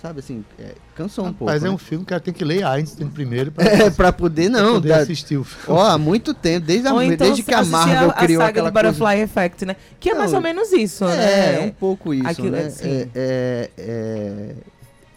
sabe 0.01 0.19
assim, 0.19 0.45
é, 0.59 0.75
cansou 0.97 1.25
um 1.27 1.33
pouco. 1.33 1.53
Mas 1.53 1.63
é 1.63 1.69
né? 1.69 1.73
um 1.73 1.79
filme 1.79 2.05
que 2.05 2.09
cara 2.09 2.21
tem 2.21 2.35
que 2.35 2.45
ler 2.45 2.65
Einstein 2.65 3.09
primeiro 3.09 3.53
pra, 3.53 3.63
É, 3.71 3.89
pra 3.91 4.13
poder 4.13 4.51
pra 4.51 4.61
não, 4.61 4.75
poder 4.75 4.89
da- 4.89 4.97
assistir 4.97 5.37
o 5.37 5.45
filme. 5.45 5.79
ó, 5.81 5.87
há 5.87 5.97
muito 5.97 6.35
tempo, 6.35 6.67
desde, 6.67 6.89
a, 6.89 7.05
então 7.05 7.27
desde 7.29 7.45
que 7.45 7.55
a 7.55 7.65
Marvel 7.65 8.11
a, 8.11 8.15
criou 8.15 8.43
a 8.43 8.47
saga 8.47 8.51
aquela 8.51 8.71
do 8.71 8.73
coisa 8.73 8.89
Butterfly 8.91 9.21
Effect, 9.23 9.65
né? 9.65 9.77
Que 10.01 10.11
é 10.11 10.13
Não, 10.13 10.19
mais 10.21 10.33
ou 10.33 10.41
menos 10.41 10.73
isso, 10.73 11.05
É, 11.05 11.17
né? 11.17 11.55
é 11.55 11.61
um 11.61 11.71
pouco 11.71 12.13
isso, 12.13 12.27
Aquilo, 12.27 12.51
né? 12.51 12.65
assim. 12.67 12.89
É, 12.89 13.09
é, 13.15 13.71
é... 13.79 14.55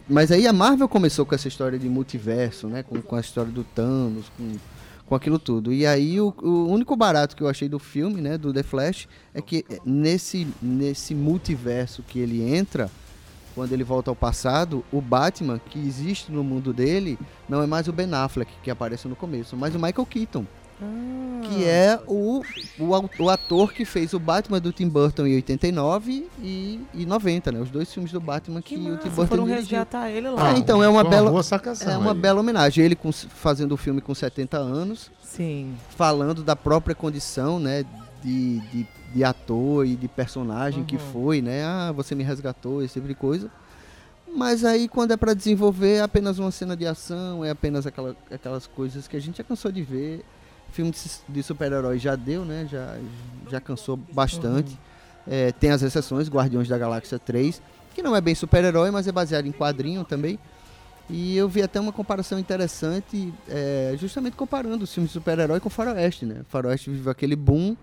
Mas 0.08 0.30
aí 0.30 0.46
a 0.46 0.52
Marvel 0.52 0.88
começou 0.88 1.26
com 1.26 1.34
essa 1.34 1.48
história 1.48 1.76
de 1.76 1.88
multiverso, 1.88 2.68
né? 2.68 2.84
Com, 2.84 3.02
com 3.02 3.16
a 3.16 3.20
história 3.20 3.50
do 3.50 3.64
Thanos, 3.64 4.26
com, 4.36 4.52
com 5.06 5.14
aquilo 5.14 5.38
tudo. 5.38 5.72
E 5.72 5.86
aí 5.86 6.20
o, 6.20 6.34
o 6.42 6.68
único 6.68 6.96
barato 6.96 7.36
que 7.36 7.42
eu 7.42 7.48
achei 7.48 7.68
do 7.68 7.78
filme, 7.78 8.20
né? 8.20 8.36
Do 8.36 8.52
The 8.52 8.62
Flash, 8.62 9.08
é 9.32 9.40
que 9.40 9.64
nesse, 9.84 10.46
nesse 10.60 11.14
multiverso 11.14 12.02
que 12.02 12.18
ele 12.18 12.42
entra, 12.42 12.90
quando 13.54 13.72
ele 13.72 13.84
volta 13.84 14.10
ao 14.10 14.16
passado, 14.16 14.84
o 14.92 15.00
Batman 15.00 15.58
que 15.58 15.78
existe 15.78 16.30
no 16.30 16.44
mundo 16.44 16.72
dele 16.72 17.18
não 17.48 17.62
é 17.62 17.66
mais 17.66 17.88
o 17.88 17.92
Ben 17.92 18.12
Affleck 18.12 18.52
que 18.62 18.70
aparece 18.70 19.08
no 19.08 19.16
começo, 19.16 19.56
mas 19.56 19.74
o 19.74 19.78
Michael 19.78 20.06
Keaton. 20.06 20.44
Que 21.48 21.64
é 21.64 21.98
o, 22.06 22.42
o, 22.78 23.22
o 23.24 23.30
ator 23.30 23.72
que 23.72 23.84
fez 23.84 24.12
o 24.12 24.18
Batman 24.18 24.60
do 24.60 24.72
Tim 24.72 24.88
Burton 24.88 25.26
em 25.26 25.34
89 25.36 26.28
e, 26.42 26.80
e 26.92 27.06
90, 27.06 27.52
né? 27.52 27.60
Os 27.60 27.70
dois 27.70 27.92
filmes 27.92 28.12
do 28.12 28.20
Batman 28.20 28.60
que, 28.60 28.74
Que 28.76 28.90
o 28.90 28.96
Tim 28.96 29.08
Burton 29.08 29.26
foram 29.26 29.44
dirigiu. 29.44 29.60
resgatar 29.78 30.10
ele 30.10 30.28
lá. 30.30 30.50
Ah, 30.50 30.58
então, 30.58 30.82
é 30.82 30.88
uma 30.88 31.02
Foi 31.02 31.10
bela- 31.10 31.30
É 31.86 31.96
uma 31.96 32.12
aí. 32.12 32.18
bela 32.18 32.40
homenagem. 32.40 32.84
Ele 32.84 32.94
com- 32.96 33.12
fazendo 33.12 33.72
o 33.72 33.76
filme 33.76 34.00
com 34.00 34.14
70 34.14 34.58
anos, 34.58 35.10
Sim. 35.22 35.74
falando 35.90 36.42
da 36.42 36.56
própria 36.56 36.94
condição, 36.94 37.58
né? 37.58 37.84
De, 38.22 38.58
de, 38.72 38.86
de 39.14 39.24
ator 39.24 39.86
e 39.86 39.94
de 39.94 40.08
personagem 40.08 40.82
que 40.84 40.96
Uhum. 40.96 41.02
foi, 41.12 41.40
né? 41.42 41.64
Ah, 41.64 41.92
você 41.94 42.14
me 42.14 42.24
resgatou, 42.24 42.82
esse 42.82 42.94
tipo 42.94 43.06
de 43.06 43.14
coisa. 43.14 43.48
Mas 44.34 44.64
aí, 44.64 44.88
quando 44.88 45.12
é 45.12 45.16
pra 45.16 45.32
desenvolver, 45.32 45.94
é 45.96 46.00
apenas 46.02 46.38
uma 46.38 46.50
cena 46.50 46.76
de 46.76 46.86
ação, 46.86 47.42
é 47.44 47.50
apenas 47.50 47.86
aquela, 47.86 48.14
aquelas 48.30 48.66
coisas 48.66 49.06
que 49.08 49.16
a 49.16 49.20
gente 49.20 49.38
já 49.38 49.44
cansou 49.44 49.70
de 49.72 49.82
ver. 49.82 50.24
Filme 50.72 50.92
de, 51.28 51.42
super-herói 51.42 51.98
já 51.98 52.14
deu, 52.16 52.44
né? 52.44 52.66
Já, 52.70 52.98
já 53.50 53.60
cansou 53.60 53.96
bastante. 53.96 54.78
É, 55.26 55.52
tem 55.52 55.70
as 55.70 55.82
exceções, 55.82 56.28
Guardiões 56.28 56.68
da 56.68 56.78
Galáxia 56.78 57.18
3, 57.18 57.60
que 57.94 58.02
não 58.02 58.14
é 58.14 58.20
bem 58.20 58.34
super-herói, 58.34 58.90
mas 58.90 59.08
é 59.08 59.12
baseado 59.12 59.46
em 59.46 59.52
quadrinho 59.52 60.04
também. 60.04 60.38
E 61.08 61.36
eu 61.36 61.48
vi 61.48 61.62
até 61.62 61.80
uma 61.80 61.92
comparação 61.92 62.38
interessante, 62.38 63.32
é, 63.48 63.94
justamente 63.98 64.36
comparando 64.36 64.84
os 64.84 64.92
filmes 64.92 65.10
de 65.10 65.14
super-herói 65.14 65.60
com 65.60 65.68
o 65.68 65.70
Faroeste, 65.70 66.26
né? 66.26 66.40
O 66.42 66.50
Faroeste 66.50 66.90
viveu 66.90 67.12
aquele 67.12 67.36
boom, 67.36 67.76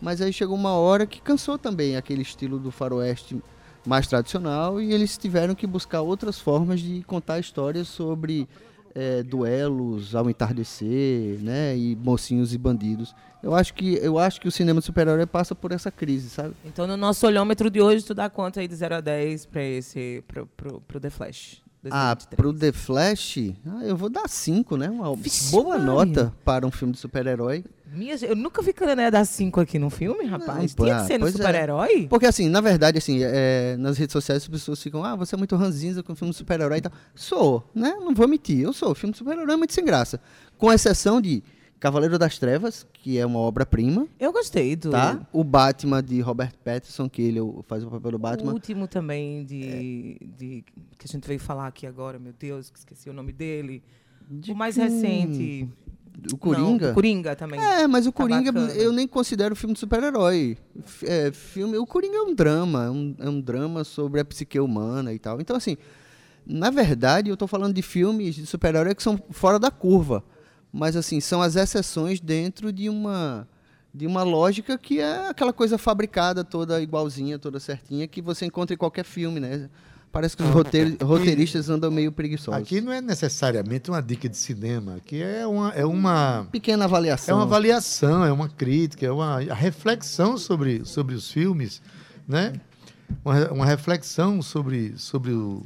mas 0.00 0.20
aí 0.20 0.32
chegou 0.32 0.54
uma 0.54 0.72
hora 0.72 1.06
que 1.06 1.20
cansou 1.20 1.58
também 1.58 1.96
aquele 1.96 2.22
estilo 2.22 2.58
do 2.58 2.70
Faroeste 2.70 3.42
mais 3.86 4.06
tradicional 4.06 4.80
e 4.80 4.92
eles 4.92 5.16
tiveram 5.16 5.54
que 5.54 5.66
buscar 5.66 6.02
outras 6.02 6.38
formas 6.38 6.80
de 6.80 7.02
contar 7.04 7.38
histórias 7.38 7.88
sobre 7.88 8.48
é, 8.96 9.22
duelos 9.22 10.14
ao 10.14 10.30
entardecer, 10.30 11.38
né? 11.42 11.76
E 11.76 11.94
mocinhos 11.94 12.54
e 12.54 12.58
bandidos. 12.58 13.14
Eu 13.42 13.54
acho 13.54 13.74
que 13.74 13.98
eu 14.02 14.18
acho 14.18 14.40
que 14.40 14.48
o 14.48 14.50
cinema 14.50 14.80
de 14.80 14.86
super-herói 14.86 15.26
passa 15.26 15.54
por 15.54 15.70
essa 15.70 15.90
crise, 15.90 16.30
sabe? 16.30 16.54
Então, 16.64 16.86
no 16.86 16.96
nosso 16.96 17.26
olhômetro 17.26 17.70
de 17.70 17.82
hoje, 17.82 18.04
tu 18.06 18.14
dá 18.14 18.30
quanto 18.30 18.58
aí 18.58 18.66
de 18.66 18.74
0 18.74 18.94
a 18.96 19.00
10 19.02 19.46
pra 19.46 19.62
esse, 19.62 20.24
pro, 20.26 20.46
pro, 20.46 20.80
pro 20.80 20.98
The 20.98 21.10
Flash? 21.10 21.62
Ah, 21.92 22.14
2023? 22.14 22.36
pro 22.36 22.52
The 22.52 22.72
Flash, 22.72 23.38
ah, 23.66 23.84
eu 23.84 23.96
vou 23.96 24.08
dar 24.08 24.28
5, 24.28 24.76
né? 24.76 24.90
Uma 24.90 25.14
Vixe, 25.16 25.50
boa 25.50 25.78
Maria. 25.78 25.84
nota 25.84 26.32
para 26.44 26.66
um 26.66 26.70
filme 26.70 26.92
de 26.92 27.00
super-herói. 27.00 27.64
Minha, 27.92 28.16
eu 28.16 28.34
nunca 28.36 28.60
vi 28.62 28.72
Cané 28.72 29.10
dar 29.10 29.24
5 29.24 29.60
aqui 29.60 29.78
no 29.78 29.88
filme, 29.88 30.26
rapaz. 30.26 30.74
pô, 30.74 30.84
Tinha 30.84 30.98
ah, 30.98 31.00
que 31.00 31.06
ser 31.06 31.18
no 31.18 31.28
é. 31.28 31.32
super-herói? 31.32 32.06
Porque 32.08 32.26
assim, 32.26 32.48
na 32.48 32.60
verdade, 32.60 32.98
assim, 32.98 33.20
é, 33.22 33.76
nas 33.78 33.96
redes 33.96 34.12
sociais 34.12 34.42
as 34.42 34.48
pessoas 34.48 34.82
ficam, 34.82 35.04
ah, 35.04 35.14
você 35.14 35.34
é 35.34 35.38
muito 35.38 35.54
ranzinza 35.56 36.02
com 36.02 36.14
filme 36.14 36.32
de 36.32 36.36
super-herói 36.36 36.78
e 36.78 36.80
tal. 36.82 36.92
Sou, 37.14 37.68
né? 37.74 37.96
Não 38.00 38.14
vou 38.14 38.26
mentir, 38.28 38.60
eu 38.60 38.72
sou. 38.72 38.90
O 38.90 38.94
filme 38.94 39.12
de 39.12 39.18
super-herói 39.18 39.54
é 39.54 39.56
muito 39.56 39.72
sem 39.72 39.84
graça. 39.84 40.20
Com 40.58 40.72
exceção 40.72 41.20
de 41.20 41.42
Cavaleiro 41.78 42.18
das 42.18 42.38
Trevas, 42.38 42.86
que 42.92 43.18
é 43.18 43.26
uma 43.26 43.38
obra-prima, 43.38 44.06
Eu 44.18 44.32
gostei 44.32 44.74
do 44.74 44.90
tá? 44.90 45.20
O 45.32 45.44
Batman 45.44 46.02
de 46.02 46.20
Robert 46.20 46.52
Pattinson, 46.64 47.08
que 47.08 47.20
ele 47.22 47.38
faz 47.66 47.84
o 47.84 47.90
papel 47.90 48.12
do 48.12 48.16
o 48.16 48.18
Batman. 48.18 48.52
último 48.52 48.88
também 48.88 49.44
de, 49.44 50.18
de 50.38 50.64
que 50.98 51.04
a 51.04 51.08
gente 51.08 51.26
veio 51.28 51.38
falar 51.38 51.66
aqui 51.66 51.86
agora, 51.86 52.18
meu 52.18 52.32
Deus, 52.32 52.70
que 52.70 52.78
esqueci 52.78 53.10
o 53.10 53.12
nome 53.12 53.32
dele. 53.32 53.82
De 54.28 54.52
o 54.52 54.56
mais 54.56 54.74
quem? 54.74 54.84
recente. 54.84 55.68
O 56.32 56.38
Coringa? 56.38 56.86
Não, 56.86 56.92
o 56.92 56.94
Coringa 56.94 57.36
também. 57.36 57.60
É, 57.60 57.86
mas 57.86 58.06
o 58.06 58.10
Tá 58.12 58.16
Coringa 58.16 58.50
bacana. 58.50 58.72
eu 58.72 58.90
nem 58.90 59.06
considero 59.06 59.54
filme 59.54 59.74
de 59.74 59.80
super-herói. 59.80 60.56
É, 61.02 61.30
filme, 61.30 61.76
o 61.76 61.86
Coringa 61.86 62.16
é 62.16 62.22
um 62.22 62.34
drama, 62.34 62.86
é 62.86 62.90
um, 62.90 63.14
é 63.18 63.28
um 63.28 63.40
drama 63.40 63.84
sobre 63.84 64.18
a 64.18 64.24
psique 64.24 64.58
humana 64.58 65.12
e 65.12 65.18
tal. 65.18 65.42
Então, 65.42 65.54
assim, 65.54 65.76
na 66.46 66.70
verdade, 66.70 67.28
eu 67.28 67.36
tô 67.36 67.46
falando 67.46 67.74
de 67.74 67.82
filmes 67.82 68.34
de 68.34 68.46
super-herói 68.46 68.94
que 68.94 69.02
são 69.02 69.20
fora 69.30 69.58
da 69.58 69.70
curva. 69.70 70.24
Mas, 70.78 70.94
assim, 70.94 71.20
são 71.20 71.40
as 71.40 71.56
exceções 71.56 72.20
dentro 72.20 72.70
de 72.70 72.88
uma, 72.90 73.48
de 73.94 74.06
uma 74.06 74.22
lógica 74.22 74.76
que 74.76 75.00
é 75.00 75.28
aquela 75.28 75.52
coisa 75.52 75.78
fabricada, 75.78 76.44
toda 76.44 76.80
igualzinha, 76.82 77.38
toda 77.38 77.58
certinha, 77.58 78.06
que 78.06 78.20
você 78.20 78.44
encontra 78.44 78.74
em 78.74 78.76
qualquer 78.76 79.04
filme, 79.04 79.40
né? 79.40 79.70
Parece 80.12 80.36
que 80.36 80.42
os 80.42 80.48
roteir- 80.50 80.96
roteiristas 81.02 81.68
andam 81.70 81.90
meio 81.90 82.12
preguiçosos. 82.12 82.60
Aqui 82.60 82.80
não 82.80 82.92
é 82.92 83.00
necessariamente 83.00 83.90
uma 83.90 84.02
dica 84.02 84.28
de 84.28 84.36
cinema, 84.36 84.96
aqui 84.96 85.22
é 85.22 85.46
uma, 85.46 85.70
é 85.70 85.84
uma, 85.84 86.46
Pequena 86.52 86.84
é 86.84 86.86
avaliação. 86.86 87.36
uma 87.36 87.44
avaliação, 87.44 88.24
é 88.24 88.32
uma 88.32 88.48
crítica, 88.48 89.04
é 89.06 89.10
uma 89.10 89.38
reflexão 89.40 90.36
sobre, 90.38 90.84
sobre 90.84 91.14
os 91.14 91.30
filmes, 91.30 91.80
né? 92.28 92.52
Uma, 93.24 93.50
uma 93.52 93.66
reflexão 93.66 94.42
sobre, 94.42 94.94
sobre 94.96 95.32
o- 95.32 95.64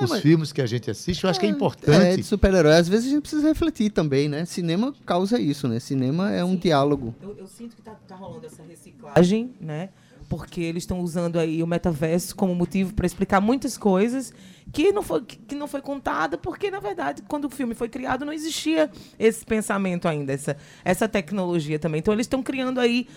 É, 0.00 0.04
os 0.04 0.10
mas- 0.10 0.20
filmes 0.22 0.52
que 0.52 0.60
a 0.62 0.66
gente 0.66 0.90
assiste. 0.90 1.24
Eu 1.24 1.30
acho 1.30 1.38
que 1.40 1.46
é 1.46 1.48
É, 1.48 1.52
importante. 1.52 2.16
de 2.16 2.22
super-herói. 2.22 2.74
Às 2.76 2.88
vezes 2.88 3.06
a 3.06 3.10
gente 3.10 3.20
precisa 3.22 3.46
refletir 3.48 3.90
também, 3.90 4.28
né? 4.28 4.44
Cinema 4.44 4.94
causa 5.04 5.38
isso, 5.40 5.68
né? 5.68 5.78
Cinema 5.80 6.30
é 6.32 6.44
um 6.44 6.56
diálogo. 6.56 7.14
Eu, 7.22 7.36
eu 7.36 7.46
sinto 7.46 7.76
que 7.76 7.82
tá, 7.82 7.92
tá 8.08 8.16
rolando 8.16 8.46
essa 8.46 8.62
reciclagem, 8.62 9.54
né? 9.60 9.90
Porque 10.30 10.60
eles 10.60 10.84
estão 10.84 11.00
usando 11.00 11.40
aí 11.40 11.60
o 11.60 11.66
metaverso 11.66 12.36
como 12.36 12.54
motivo 12.54 12.94
para 12.94 13.04
explicar 13.04 13.40
muitas 13.40 13.76
coisas 13.76 14.32
que 14.72 14.92
não, 14.92 15.02
foi, 15.02 15.22
que, 15.22 15.56
não 15.56 15.66
foi 15.66 15.82
contada, 15.82 16.38
porque, 16.38 16.70
na 16.70 16.78
verdade, 16.78 17.22
quando 17.26 17.46
o 17.46 17.50
filme 17.50 17.74
foi 17.74 17.88
criado, 17.88 18.24
não 18.24 18.32
existia 18.32 18.88
esse 19.18 19.44
pensamento 19.44 20.06
ainda, 20.06 20.32
essa, 20.32 20.56
essa 20.84 21.08
tecnologia 21.08 21.76
também. 21.80 21.98
Então, 21.98 22.14
eles 22.14 22.26
estão 22.26 22.44
criando 22.44 22.78
aí, 22.78 23.08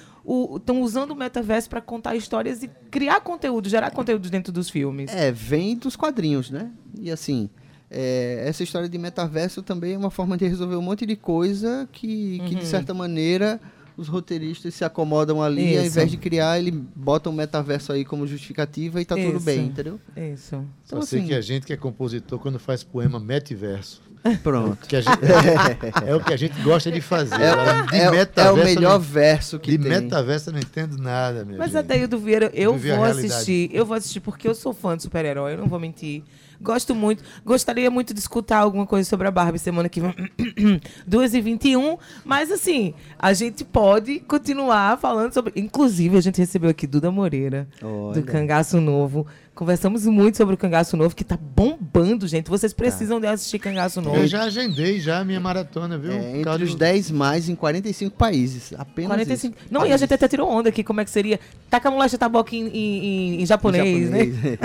estão 0.58 0.82
usando 0.82 1.12
o 1.12 1.15
metaverso 1.15 1.69
para 1.69 1.82
contar 1.82 2.15
histórias 2.15 2.63
e 2.63 2.67
criar 2.89 3.21
conteúdo, 3.21 3.69
gerar 3.69 3.91
conteúdo 3.91 4.28
dentro 4.32 4.52
dos 4.52 4.67
filmes. 4.69 5.13
É, 5.13 5.32
vem 5.32 5.78
dos 5.78 5.95
quadrinhos, 5.95 6.49
né? 6.49 6.71
E 6.99 7.12
assim, 7.12 7.47
é, 7.91 8.43
essa 8.47 8.63
história 8.63 8.89
de 8.89 8.97
metaverso 8.97 9.62
também 9.62 9.93
é 9.93 9.97
uma 9.97 10.10
forma 10.10 10.36
de 10.36 10.47
resolver 10.47 10.76
um 10.78 10.82
monte 10.82 11.06
de 11.06 11.15
coisa 11.15 11.88
que, 11.91 12.39
que 12.47 12.56
Uhum. 12.56 12.60
de 12.60 12.65
certa 12.65 12.91
maneira, 12.91 13.62
os 13.97 14.08
roteiristas 14.08 14.73
se 14.73 14.84
acomodam 14.84 15.41
ali, 15.41 15.77
ao 15.77 15.86
invés 15.86 16.10
de 16.10 16.17
criar, 16.17 16.58
ele 16.60 16.71
bota 16.71 17.29
um 17.29 17.34
metaverso 17.34 17.91
aí 17.91 18.03
como 18.03 18.25
justificativa 18.25 18.99
e 19.01 19.06
tá 19.06 19.15
tudo 19.15 19.38
Isso. 19.38 19.45
bem, 19.45 19.65
entendeu? 19.67 19.99
Isso. 20.15 20.49
Só 20.84 20.95
Então, 20.97 21.01
sei 21.03 21.19
assim- 21.19 21.27
que 21.27 21.34
a 21.36 21.41
gente 21.41 21.65
que 21.65 21.73
é 21.73 21.77
compositor, 21.77 22.39
quando 22.39 22.58
faz 22.60 22.84
poema 22.84 23.19
metiverso, 23.19 24.01
Pronto. 24.41 24.88
que 24.88 24.95
a 24.95 25.01
gente, 25.01 25.17
é, 26.08 26.15
o 26.15 26.23
que 26.23 26.34
a 26.34 26.38
gente 26.38 26.60
gosta 26.62 26.91
de 26.91 27.01
fazer. 27.01 27.36
É, 27.36 27.84
de 27.89 27.95
é- 27.95 28.03
é 28.06 28.10
o 28.10 28.12
metaverso 28.13 28.60
eu 28.60 28.65
melhor 28.65 28.93
não- 28.93 28.99
verso 28.99 29.60
que 29.60 29.71
De 29.71 29.77
tem. 29.77 29.89
metaverso 29.89 30.49
eu 30.49 30.53
não 30.53 30.60
entendo 30.60 30.97
nada, 30.97 31.43
meu 31.45 31.58
Mas 31.58 31.71
gente. 31.71 31.79
até 31.79 32.08
do 32.08 32.17
Vieira, 32.17 32.49
eu 32.53 32.73
Viver 32.73 32.91
a 32.93 32.95
vou 32.95 33.06
assistir. 33.06 33.69
Eu 33.73 33.86
vou 33.86 33.95
assistir 33.97 34.21
porque 34.21 34.47
eu 34.47 34.56
sou 34.56 34.73
fã 34.73 34.95
de 34.95 35.03
super-herói, 35.03 35.53
eu 35.53 35.58
não 35.58 35.67
vou 35.67 35.79
mentir. 35.79 36.23
Gosto 36.63 36.95
muito. 36.95 37.23
Gostaria 37.45 37.91
muito 37.91 38.13
de 38.13 38.19
escutar 38.19 38.60
alguma 38.60 38.88
coisa 38.88 39.08
sobre 39.08 39.28
a 39.28 39.32
Barbie 39.32 39.60
semana 39.60 39.89
que 39.89 39.99
vem. 39.99 40.13
2h21. 41.08 41.99
Mas 42.23 42.52
assim, 42.52 42.93
a 43.19 43.34
gente 43.34 43.65
pode 43.65 44.19
continuar 44.21 44.97
falando 44.97 45.34
sobre. 45.34 45.52
Inclusive, 45.56 46.17
a 46.17 46.21
gente 46.21 46.38
recebeu 46.39 46.69
aqui 46.69 46.88
Duda 46.88 47.12
Moreira, 47.12 47.67
Olha. 47.82 48.13
do 48.21 48.23
Cangaço 48.23 48.80
Novo. 48.80 49.28
Conversamos 49.56 50.04
muito 50.08 50.36
sobre 50.36 50.56
o 50.56 50.58
Cangaço 50.58 50.98
Novo, 50.98 51.16
que 51.16 51.24
tá 51.24 51.38
bombando, 51.38 52.28
gente. 52.28 52.50
Vocês 52.50 52.74
precisam 52.74 53.20
de 53.20 53.28
assistir 53.28 53.60
Cangaço 53.60 54.02
Novo. 54.02 54.18
Eu 54.18 54.26
já 54.26 54.44
agendei 54.46 55.00
já 55.00 55.20
a 55.20 55.24
minha 55.24 55.39
maratona, 55.39 55.96
viu? 55.96 56.12
É, 56.12 56.30
entre 56.32 56.44
causa 56.44 56.63
os 56.63 56.72
do- 56.72 56.78
10 56.78 57.12
mais 57.12 57.48
em 57.48 57.54
45 57.56 58.18
países. 58.18 58.74
Apenas 58.76 59.12
45. 59.12 59.56
isso. 59.56 59.68
Não, 59.72 59.86
e 59.86 59.94
a 59.94 59.98
gente 59.98 60.12
até 60.12 60.28
tirou 60.28 60.50
onda 60.50 60.70
aqui, 60.70 60.84
como 60.84 61.02
é 61.02 61.06
que 61.06 61.12
seria? 61.12 61.39
Takamulacha 61.70 62.18
taboca 62.18 62.56
em, 62.56 62.68
em, 62.68 63.06
em, 63.36 63.42
em 63.44 63.46
japonês, 63.46 64.10
né? 64.10 64.58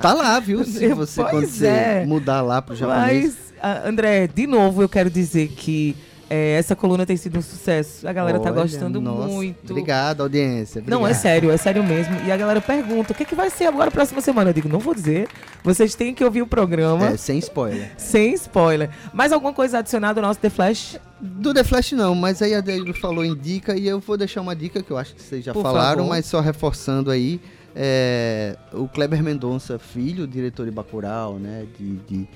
tá 0.00 0.14
lá, 0.14 0.40
viu? 0.40 0.64
Se 0.64 0.88
você, 0.94 1.20
Pois 1.20 1.30
quando 1.30 1.46
você 1.46 1.66
é. 1.66 2.06
mudar 2.06 2.40
lá 2.40 2.62
pro 2.62 2.74
japonês. 2.74 3.24
Mas, 3.36 3.52
ah, 3.62 3.86
André, 3.86 4.26
de 4.26 4.46
novo 4.46 4.80
eu 4.80 4.88
quero 4.88 5.10
dizer 5.10 5.48
que 5.48 5.94
eh, 6.34 6.56
essa 6.58 6.74
coluna 6.74 7.06
tem 7.06 7.16
sido 7.16 7.38
um 7.38 7.42
sucesso. 7.42 8.06
A 8.08 8.12
galera 8.12 8.38
tá 8.40 8.50
Olha, 8.50 8.62
gostando 8.62 9.00
nossa, 9.00 9.28
muito. 9.28 9.70
Obrigado, 9.70 10.22
audiência. 10.22 10.82
Não, 10.86 10.98
é 10.98 11.00
obrigado. 11.02 11.22
sério, 11.22 11.50
é 11.50 11.56
sério 11.56 11.84
mesmo. 11.84 12.14
E 12.26 12.32
a 12.32 12.36
galera 12.36 12.60
pergunta, 12.60 13.12
o 13.12 13.14
que, 13.14 13.22
é 13.22 13.26
que 13.26 13.34
vai 13.34 13.50
ser 13.50 13.66
agora 13.66 13.88
a 13.88 13.90
próxima 13.90 14.20
semana? 14.20 14.50
Eu 14.50 14.54
digo, 14.54 14.68
não 14.68 14.78
vou 14.78 14.94
dizer. 14.94 15.28
Vocês 15.62 15.94
têm 15.94 16.14
que 16.14 16.24
ouvir 16.24 16.42
o 16.42 16.46
programa, 16.46 17.10
É, 17.10 17.16
sem 17.16 17.38
spoiler. 17.38 17.92
sem 17.96 18.34
spoiler. 18.34 18.90
Mais 19.12 19.32
alguma 19.32 19.52
coisa 19.52 19.78
adicionada 19.78 20.20
ao 20.20 20.26
nosso 20.26 20.40
The 20.40 20.50
Flash? 20.50 20.98
Do 21.20 21.54
The 21.54 21.64
Flash 21.64 21.92
não, 21.92 22.14
mas 22.14 22.42
aí 22.42 22.54
a 22.54 22.60
Deildo 22.60 22.92
falou 22.94 23.24
em 23.24 23.34
dica 23.34 23.76
e 23.76 23.86
eu 23.86 24.00
vou 24.00 24.16
deixar 24.16 24.40
uma 24.40 24.54
dica 24.54 24.82
que 24.82 24.90
eu 24.90 24.98
acho 24.98 25.14
que 25.14 25.22
vocês 25.22 25.44
já 25.44 25.52
Por 25.52 25.62
falaram, 25.62 25.98
favor. 26.04 26.08
mas 26.10 26.26
só 26.26 26.40
reforçando 26.40 27.10
aí. 27.10 27.40
é, 27.76 28.56
o 28.72 28.86
Kleber 28.86 29.22
Mendonça, 29.22 29.78
filho, 29.78 30.26
diretor 30.26 30.64
de 30.64 30.70
Bacurau, 30.70 31.38
né, 31.38 31.64
de, 31.78 31.96
de, 32.08 32.28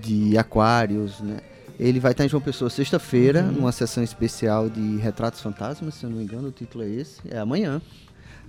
de 0.00 0.38
Aquários, 0.38 1.20
né, 1.20 1.36
ele 1.78 1.98
vai 2.00 2.12
estar 2.12 2.24
em 2.24 2.28
João 2.28 2.40
Pessoa 2.42 2.70
sexta-feira, 2.70 3.42
Uhum. 3.42 3.52
numa 3.52 3.72
sessão 3.72 4.02
especial 4.02 4.68
de 4.70 4.96
Retratos 4.98 5.40
Fantasmas, 5.40 5.94
se 5.94 6.04
eu 6.04 6.10
não 6.10 6.18
me 6.18 6.24
engano, 6.24 6.48
o 6.48 6.52
título 6.52 6.84
é 6.84 6.88
esse, 6.88 7.20
é 7.28 7.38
amanhã. 7.38 7.80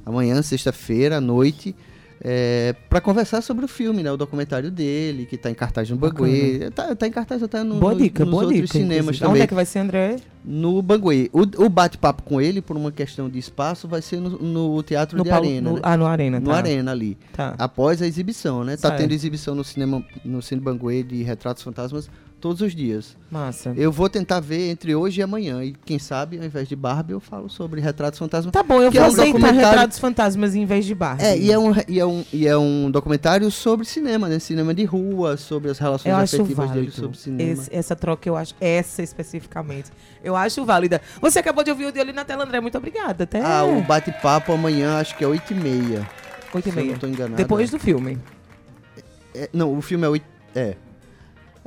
Amanhã, 0.05 0.41
sexta-feira, 0.41 1.17
à 1.17 1.21
noite, 1.21 1.75
para 2.89 3.01
conversar 3.01 3.41
sobre 3.41 3.65
o 3.65 3.67
filme, 3.67 4.01
né, 4.01 4.11
o 4.11 4.17
documentário 4.17 4.71
dele, 4.71 5.25
que 5.25 5.35
está 5.35 5.49
em 5.49 5.53
cartaz 5.53 5.89
no 5.89 5.95
Banguê. 5.97 6.69
Tá, 6.73 6.95
tá 6.95 7.07
em 7.07 7.11
cartaz 7.11 7.43
até 7.43 7.63
no, 7.63 7.75
boa 7.75 7.93
no- 7.93 7.99
dica, 7.99 8.23
nos 8.23 8.31
boa 8.31 8.43
outros 8.45 8.61
dica. 8.61 8.73
cinemas 8.73 8.91
inclusive. 8.99 9.19
também 9.19 9.33
Onde 9.33 9.41
é 9.41 9.47
que 9.47 9.53
vai 9.53 9.65
ser, 9.65 9.79
André? 9.79 10.15
no 10.43 10.81
Banguê. 10.81 11.29
O, 11.33 11.41
o 11.65 11.69
bate-papo 11.69 12.23
com 12.23 12.39
ele, 12.39 12.61
por 12.61 12.77
uma 12.77 12.91
questão 12.91 13.29
de 13.29 13.37
espaço, 13.39 13.87
vai 13.87 14.01
ser 14.01 14.19
no, 14.21 14.29
no 14.39 14.83
Teatro 14.83 15.17
No 15.17 15.23
de 15.23 15.29
Paulo- 15.29 15.45
Arena. 15.47 15.69
no- 15.69 15.75
né? 15.75 15.81
Ah, 15.83 15.97
no 15.97 16.05
Arena, 16.05 16.39
No 16.39 16.49
tá. 16.51 16.57
Arena 16.57 16.91
ali. 16.91 17.17
Tá. 17.33 17.55
Após 17.57 18.01
a 18.01 18.07
exibição, 18.07 18.63
né? 18.63 18.75
Tá 18.77 18.89
Certo. 18.89 19.01
tendo 19.01 19.11
exibição 19.11 19.53
no 19.55 19.63
cinema, 19.63 20.03
no 20.23 20.41
Cine 20.41 20.61
Banguê 20.61 21.03
de 21.03 21.21
Retratos 21.23 21.63
Fantasmas 21.63 22.09
todos 22.45 22.61
os 22.61 22.75
dias. 22.75 23.17
Massa. 23.31 23.73
Eu 23.75 23.91
vou 23.91 24.07
tentar 24.07 24.39
ver 24.39 24.69
entre 24.69 24.93
hoje 24.93 25.19
e 25.19 25.23
amanhã. 25.23 25.63
E 25.63 25.73
quem 25.83 25.97
sabe, 25.97 26.37
ao 26.37 26.43
invés 26.45 26.67
de 26.67 26.75
Barbie, 26.75 27.13
eu 27.13 27.19
falo 27.19 27.49
sobre 27.49 27.81
Retratos 27.81 28.19
Fantasmas. 28.19 28.51
Tá 28.51 28.61
bom, 28.61 28.75
eu 28.83 28.89
é 28.89 28.91
vou 28.91 29.01
um 29.01 29.05
aceitar 29.05 29.25
documentário- 29.25 29.59
Retratos 29.69 29.97
Fantasmas 29.97 30.53
em 30.53 30.63
vez 30.63 30.85
de 30.85 30.93
Barbie. 30.93 31.23
É, 31.23 31.35
e 31.35 31.51
é, 31.51 31.57
um, 31.57 31.73
e, 31.87 31.99
é 31.99 32.05
um, 32.05 32.23
e 32.31 32.47
é 32.47 32.55
um 32.55 32.91
documentário 32.91 33.49
sobre 33.49 33.83
cinema, 33.87 34.29
né? 34.29 34.37
Cinema 34.37 34.75
de 34.75 34.85
rua, 34.85 35.37
sobre 35.37 35.71
as 35.71 35.79
relações 35.79 36.11
Eu 36.13 36.19
afetivas 36.19 36.69
dele 36.69 36.91
sobre 36.91 37.17
cinema. 37.17 37.51
Esse- 37.51 37.75
essa 37.75 37.95
troca 37.95 38.29
eu 38.29 38.35
acho, 38.37 38.53
essa 38.61 39.01
especificamente, 39.01 39.89
eu 40.23 40.35
acho 40.35 40.63
válida. 40.63 41.01
Você 41.19 41.39
acabou 41.39 41.63
de 41.63 41.71
ouvir 41.71 41.85
o 41.87 41.91
de 41.91 41.99
olho 41.99 42.13
na 42.13 42.23
tela, 42.25 42.43
André. 42.43 42.59
Muito 42.61 42.77
obrigada. 42.77 43.23
Até 43.23 43.41
Ah, 43.41 43.63
o 43.63 43.81
bate-papo 43.81 44.53
amanhã, 44.53 44.99
acho 44.99 45.17
que 45.17 45.23
é 45.23 45.27
8h30. 45.27 46.05
oito 46.53 46.69
e 46.69 46.71
Se 46.71 46.77
eu 46.79 46.85
não 46.85 46.95
tô 46.99 47.07
enganado. 47.07 47.35
Depois 47.37 47.71
do 47.71 47.79
filme. 47.79 48.19
É, 49.33 49.49
não, 49.51 49.75
o 49.75 49.81
filme 49.81 50.05
é 50.05 50.09
8. 50.09 50.25
É. 50.53 50.75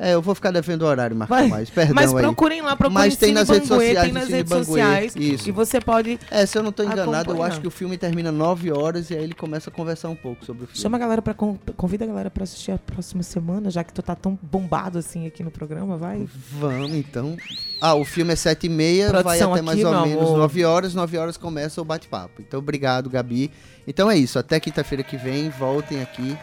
É, 0.00 0.14
eu 0.14 0.22
vou 0.22 0.32
ficar 0.32 0.52
devendo 0.52 0.82
o 0.82 0.86
horário, 0.86 1.16
Marco 1.16 1.34
Vai. 1.34 1.48
mais. 1.48 1.68
Perdão 1.70 1.92
Mas 1.96 2.14
aí. 2.14 2.22
procurem 2.22 2.62
lá, 2.62 2.76
procurem 2.76 2.94
Mas 3.08 3.16
tem 3.16 3.30
Cine 3.30 3.40
nas 3.40 3.48
redes 3.48 3.68
Banguê, 3.68 3.84
sociais 3.86 4.04
tem 4.04 4.12
nas 4.12 4.28
redes 4.28 4.48
Banguê. 4.52 4.64
sociais. 4.64 5.16
Isso. 5.16 5.48
E 5.48 5.52
você 5.52 5.80
pode. 5.80 6.20
É, 6.30 6.46
se 6.46 6.56
eu 6.56 6.62
não 6.62 6.70
tô 6.70 6.84
enganado, 6.84 7.32
eu 7.32 7.42
acho 7.42 7.60
que 7.60 7.66
o 7.66 7.70
filme 7.70 7.98
termina 7.98 8.30
9 8.30 8.70
horas 8.70 9.10
e 9.10 9.16
aí 9.16 9.24
ele 9.24 9.34
começa 9.34 9.70
a 9.70 9.72
conversar 9.72 10.08
um 10.08 10.14
pouco 10.14 10.44
sobre 10.44 10.62
o 10.62 10.66
filme. 10.68 10.80
Chama 10.80 10.96
a 10.96 11.00
galera 11.00 11.20
pra. 11.20 11.34
con- 11.34 11.58
Convida 11.76 12.04
a 12.04 12.06
galera 12.06 12.30
pra 12.30 12.44
assistir 12.44 12.70
a 12.70 12.78
próxima 12.78 13.24
semana, 13.24 13.70
já 13.70 13.82
que 13.82 13.92
tu 13.92 14.00
tá 14.00 14.14
tão 14.14 14.38
bombado 14.40 14.98
assim 14.98 15.26
aqui 15.26 15.42
no 15.42 15.50
programa, 15.50 15.96
vai. 15.96 16.28
Vamos, 16.52 16.92
então. 16.94 17.36
Ah, 17.80 17.94
o 17.94 18.04
filme 18.04 18.32
é 18.32 18.36
7 18.36 18.66
e 18.66 18.68
meia, 18.68 19.10
vai 19.22 19.40
até 19.40 19.62
mais 19.62 19.78
aqui, 19.80 19.84
ou 19.84 19.92
meu 19.92 20.06
menos 20.06 20.22
amor. 20.28 20.38
9 20.38 20.64
horas. 20.64 20.94
9 20.94 21.18
horas 21.18 21.36
começa 21.36 21.80
o 21.82 21.84
bate-papo. 21.84 22.40
Então, 22.40 22.60
obrigado, 22.60 23.10
Gabi. 23.10 23.50
Então 23.84 24.08
é 24.08 24.16
isso. 24.16 24.38
Até 24.38 24.60
quinta-feira 24.60 25.02
que 25.02 25.16
vem, 25.16 25.50
voltem 25.50 26.00
aqui. 26.00 26.36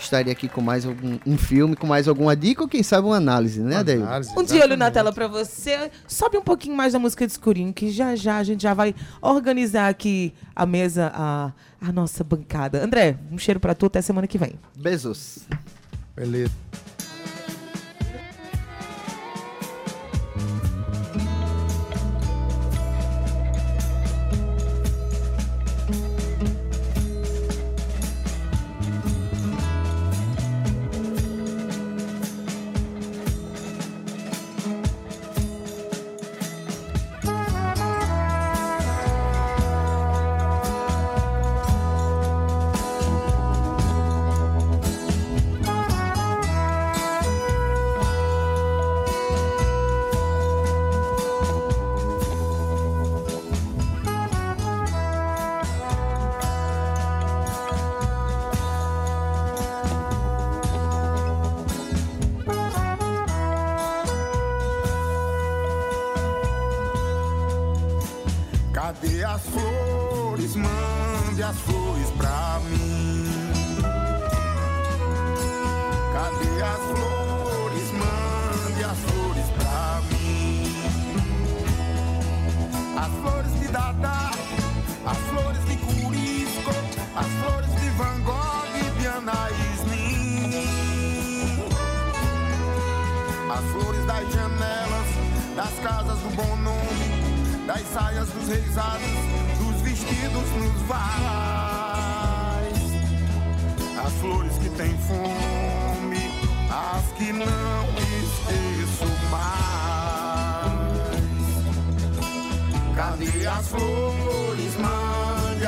Estarei 0.00 0.32
aqui 0.32 0.48
com 0.48 0.60
mais 0.60 0.86
algum 0.86 1.18
um 1.26 1.36
filme, 1.36 1.76
com 1.76 1.86
mais 1.86 2.08
alguma 2.08 2.34
dica 2.34 2.62
ou 2.62 2.68
quem 2.68 2.82
sabe 2.82 3.06
uma 3.06 3.16
análise, 3.16 3.60
né? 3.60 3.76
Análise, 3.76 4.32
Um 4.36 4.42
de 4.42 4.58
olho 4.58 4.76
na 4.76 4.90
tela 4.90 5.12
pra 5.12 5.28
você. 5.28 5.90
Sobe 6.08 6.38
um 6.38 6.42
pouquinho 6.42 6.74
mais 6.74 6.92
da 6.94 6.98
música 6.98 7.26
de 7.26 7.32
escurinho, 7.32 7.72
que 7.72 7.90
já 7.90 8.16
já 8.16 8.38
a 8.38 8.42
gente 8.42 8.62
já 8.62 8.72
vai 8.72 8.94
organizar 9.20 9.88
aqui 9.88 10.32
a 10.56 10.64
mesa, 10.64 11.12
a, 11.14 11.52
a 11.80 11.92
nossa 11.92 12.24
bancada. 12.24 12.82
André, 12.82 13.18
um 13.30 13.38
cheiro 13.38 13.60
pra 13.60 13.74
tu 13.74 13.86
até 13.86 14.00
semana 14.00 14.26
que 14.26 14.38
vem. 14.38 14.54
Beijos. 14.76 15.40
Beleza. 16.16 16.50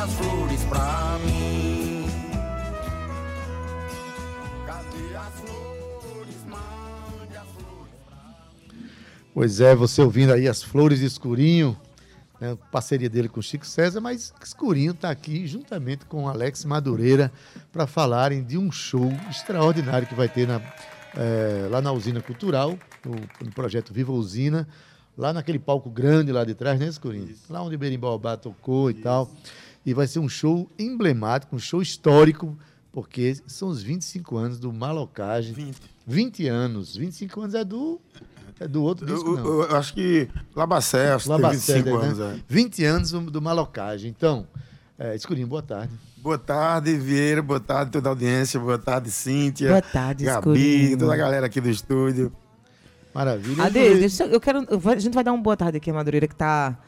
As 0.03 0.13
flores 0.15 0.65
pra 0.65 1.17
mim. 1.25 2.05
Cadê 4.67 5.15
as 5.15 5.35
flores? 5.35 6.37
Mande 6.45 7.37
as 7.37 7.47
flores. 7.47 7.93
Pois 9.33 9.61
é, 9.61 9.77
você 9.77 10.03
ouvindo 10.03 10.33
aí 10.33 10.49
as 10.49 10.61
Flores 10.61 10.99
de 10.99 11.07
Escurinho, 11.07 11.79
né, 12.41 12.59
parceria 12.73 13.09
dele 13.09 13.29
com 13.29 13.39
o 13.39 13.43
Chico 13.43 13.65
César, 13.65 14.01
mas 14.01 14.35
Escurinho 14.43 14.91
está 14.91 15.09
aqui 15.09 15.47
juntamente 15.47 16.05
com 16.07 16.25
o 16.25 16.29
Alex 16.29 16.65
Madureira 16.65 17.31
para 17.71 17.87
falarem 17.87 18.43
de 18.43 18.59
um 18.59 18.73
show 18.73 19.09
extraordinário 19.31 20.09
que 20.09 20.17
vai 20.17 20.29
ter 20.29 20.49
na, 20.49 20.61
eh, 21.17 21.69
lá 21.71 21.81
na 21.81 21.93
Usina 21.93 22.21
Cultural, 22.21 22.77
no, 23.05 23.15
no 23.41 23.53
projeto 23.53 23.95
Viva 23.95 24.11
Usina, 24.11 24.67
lá 25.17 25.33
naquele 25.33 25.61
palco 25.61 25.89
grande 25.89 26.33
lá 26.33 26.45
de 26.45 26.55
trás, 26.55 26.81
né, 26.81 26.89
Escurinho? 26.89 27.33
Lá 27.49 27.63
onde 27.63 27.77
Berimbau 27.77 28.19
tocou 28.37 28.91
e 28.91 28.95
tal. 28.95 29.31
E 29.85 29.93
vai 29.95 30.07
ser 30.07 30.19
um 30.21 30.29
show 30.29 30.71
emblemático, 30.79 31.57
um 31.57 31.59
show 31.59 31.83
histórico, 31.83 32.57
porque 32.93 33.37
são 33.47 33.69
os 33.69 33.83
25 33.83 34.37
anos 34.37 34.59
do 34.61 34.73
Malocagem. 34.73 35.53
20. 35.53 35.77
20 36.07 36.49
anos. 36.49 36.97
25 36.97 37.41
anos 37.41 37.55
é 37.55 37.65
do, 37.65 38.01
é 38.61 38.69
do 38.69 38.83
outro 38.83 39.07
disco, 39.07 39.29
Eu, 39.31 39.37
não. 39.37 39.45
eu- 39.47 39.63
eu 39.71 39.77
acho 39.77 39.93
que 39.95 40.29
Labacé, 40.55 41.13
acho 41.13 41.25
que 41.25 41.31
tem 41.35 41.41
Labacé, 41.43 41.75
25 41.75 41.99
né? 41.99 42.07
anos. 42.07 42.21
É. 42.21 42.41
20 42.49 42.85
anos 42.85 43.11
do, 43.13 43.43
Malocagem. 43.43 44.11
Então, 44.17 44.47
é, 44.99 45.15
Escurinho, 45.17 45.47
boa 45.47 45.63
tarde. 45.63 45.93
Boa 46.19 46.39
tarde, 46.39 46.97
Vieira. 46.97 47.43
Boa 47.43 47.59
tarde, 47.59 47.91
toda 47.91 48.09
a 48.09 48.13
audiência. 48.13 48.61
Boa 48.61 48.79
tarde, 48.79 49.11
Cíntia. 49.11 49.69
Boa 49.71 49.83
tarde, 49.83 50.25
Gabi, 50.25 50.39
Escurinho. 50.39 50.99
toda 50.99 51.15
a 51.15 51.17
galera 51.17 51.47
aqui 51.47 51.61
do 51.61 51.69
estúdio. 51.69 52.33
Maravilha. 53.13 53.65
Ade, 53.65 53.79
eu 54.31 54.41
quero. 54.41 54.65
eu 54.71 54.79
vou- 54.79 54.93
A 54.93 54.99
gente 54.99 55.13
vai 55.15 55.25
dar 55.25 55.33
uma 55.33 55.43
boa 55.43 55.57
tarde 55.57 55.77
aqui, 55.79 55.91
a 55.91 55.95
Madureira, 55.95 56.27
que 56.29 56.35
tá. 56.37 56.79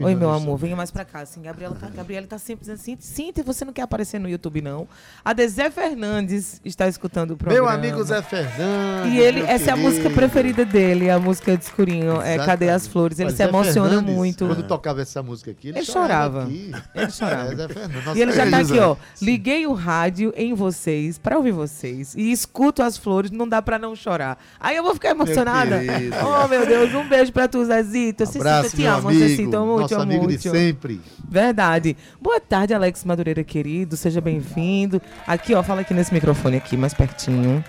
Oi, 0.00 0.14
meu 0.14 0.30
amor, 0.30 0.56
venha 0.58 0.74
mais 0.76 0.90
pra 0.90 1.04
cá. 1.04 1.20
Assim, 1.20 1.42
Gabriela 1.42 1.74
tá, 1.78 1.88
Gabriela 1.88 2.26
tá 2.26 2.38
sempre 2.38 2.60
dizendo 2.62 2.76
assim: 2.76 2.96
Cíntia, 2.98 3.42
você 3.44 3.64
não 3.64 3.72
quer 3.72 3.82
aparecer 3.82 4.18
no 4.18 4.28
YouTube, 4.28 4.60
não? 4.62 4.88
A 5.24 5.32
de 5.32 5.46
Zé 5.48 5.70
Fernandes 5.70 6.60
está 6.64 6.88
escutando 6.88 7.32
o 7.32 7.36
programa. 7.36 7.68
Meu 7.68 7.70
amigo 7.72 8.02
Zé 8.02 8.22
Fernandes. 8.22 9.12
E 9.12 9.18
ele, 9.18 9.40
meu 9.42 9.48
essa 9.50 9.70
é 9.70 9.72
a 9.72 9.76
querido. 9.76 9.90
música 9.90 10.10
preferida 10.10 10.64
dele, 10.64 11.10
a 11.10 11.18
música 11.18 11.56
de 11.56 11.64
escurinho. 11.64 12.20
É 12.22 12.36
Cadê 12.38 12.70
as. 12.70 12.84
Flores? 12.86 13.18
Ele 13.18 13.26
Mas 13.26 13.32
se 13.34 13.38
Zé 13.38 13.48
emociona 13.48 13.88
Fernandes, 13.88 14.14
muito. 14.14 14.46
Quando 14.46 14.62
tocava 14.62 15.02
essa 15.02 15.22
música 15.22 15.50
aqui, 15.50 15.68
ele, 15.68 15.78
Ele 15.78 15.86
chorava. 15.86 16.44
aqui. 16.44 16.72
Ele 16.94 17.10
chorava. 17.10 17.52
É, 17.52 17.56
Zé 17.56 17.68
Fernandes. 17.68 18.04
Nossa, 18.04 18.18
E 18.18 18.22
ele 18.22 18.32
já 18.32 18.50
tá 18.50 18.58
aqui, 18.58 18.78
ó. 18.78 18.96
Liguei 19.20 19.66
o 19.66 19.72
rádio 19.72 20.32
em 20.36 20.54
vocês, 20.54 21.18
pra 21.18 21.36
ouvir 21.36 21.52
vocês. 21.52 22.14
E 22.14 22.30
escuto 22.30 22.82
as 22.82 22.96
flores, 22.96 23.30
não 23.30 23.48
dá 23.48 23.60
pra 23.62 23.78
não 23.78 23.96
chorar. 23.96 24.38
Aí 24.60 24.76
eu 24.76 24.82
vou 24.82 24.94
ficar 24.94 25.10
emocionada. 25.10 25.78
querido. 25.80 26.16
Oh, 26.24 26.48
meu 26.48 26.66
Deus, 26.66 26.94
um 26.94 27.08
beijo 27.08 27.32
pra 27.32 27.48
tu, 27.48 27.64
Zezito. 27.64 28.24
Abraço, 28.24 28.70
te 28.76 28.82
meu 28.82 28.92
amo, 28.94 29.08
amigo. 29.08 29.28
Cecito. 29.28 29.73
Muito, 29.78 29.90
nosso 29.90 30.02
amigo 30.02 30.24
muito. 30.24 30.40
de 30.40 30.50
sempre. 30.50 31.00
Verdade. 31.28 31.96
Boa 32.20 32.40
tarde, 32.40 32.74
Alex 32.74 33.04
Madureira, 33.04 33.42
querido. 33.44 33.96
Seja 33.96 34.20
bem-vindo. 34.20 35.00
Aqui, 35.26 35.54
ó, 35.54 35.62
fala 35.62 35.82
aqui 35.82 35.94
nesse 35.94 36.12
microfone 36.12 36.56
aqui, 36.56 36.76
mais 36.76 36.94
pertinho. 36.94 37.64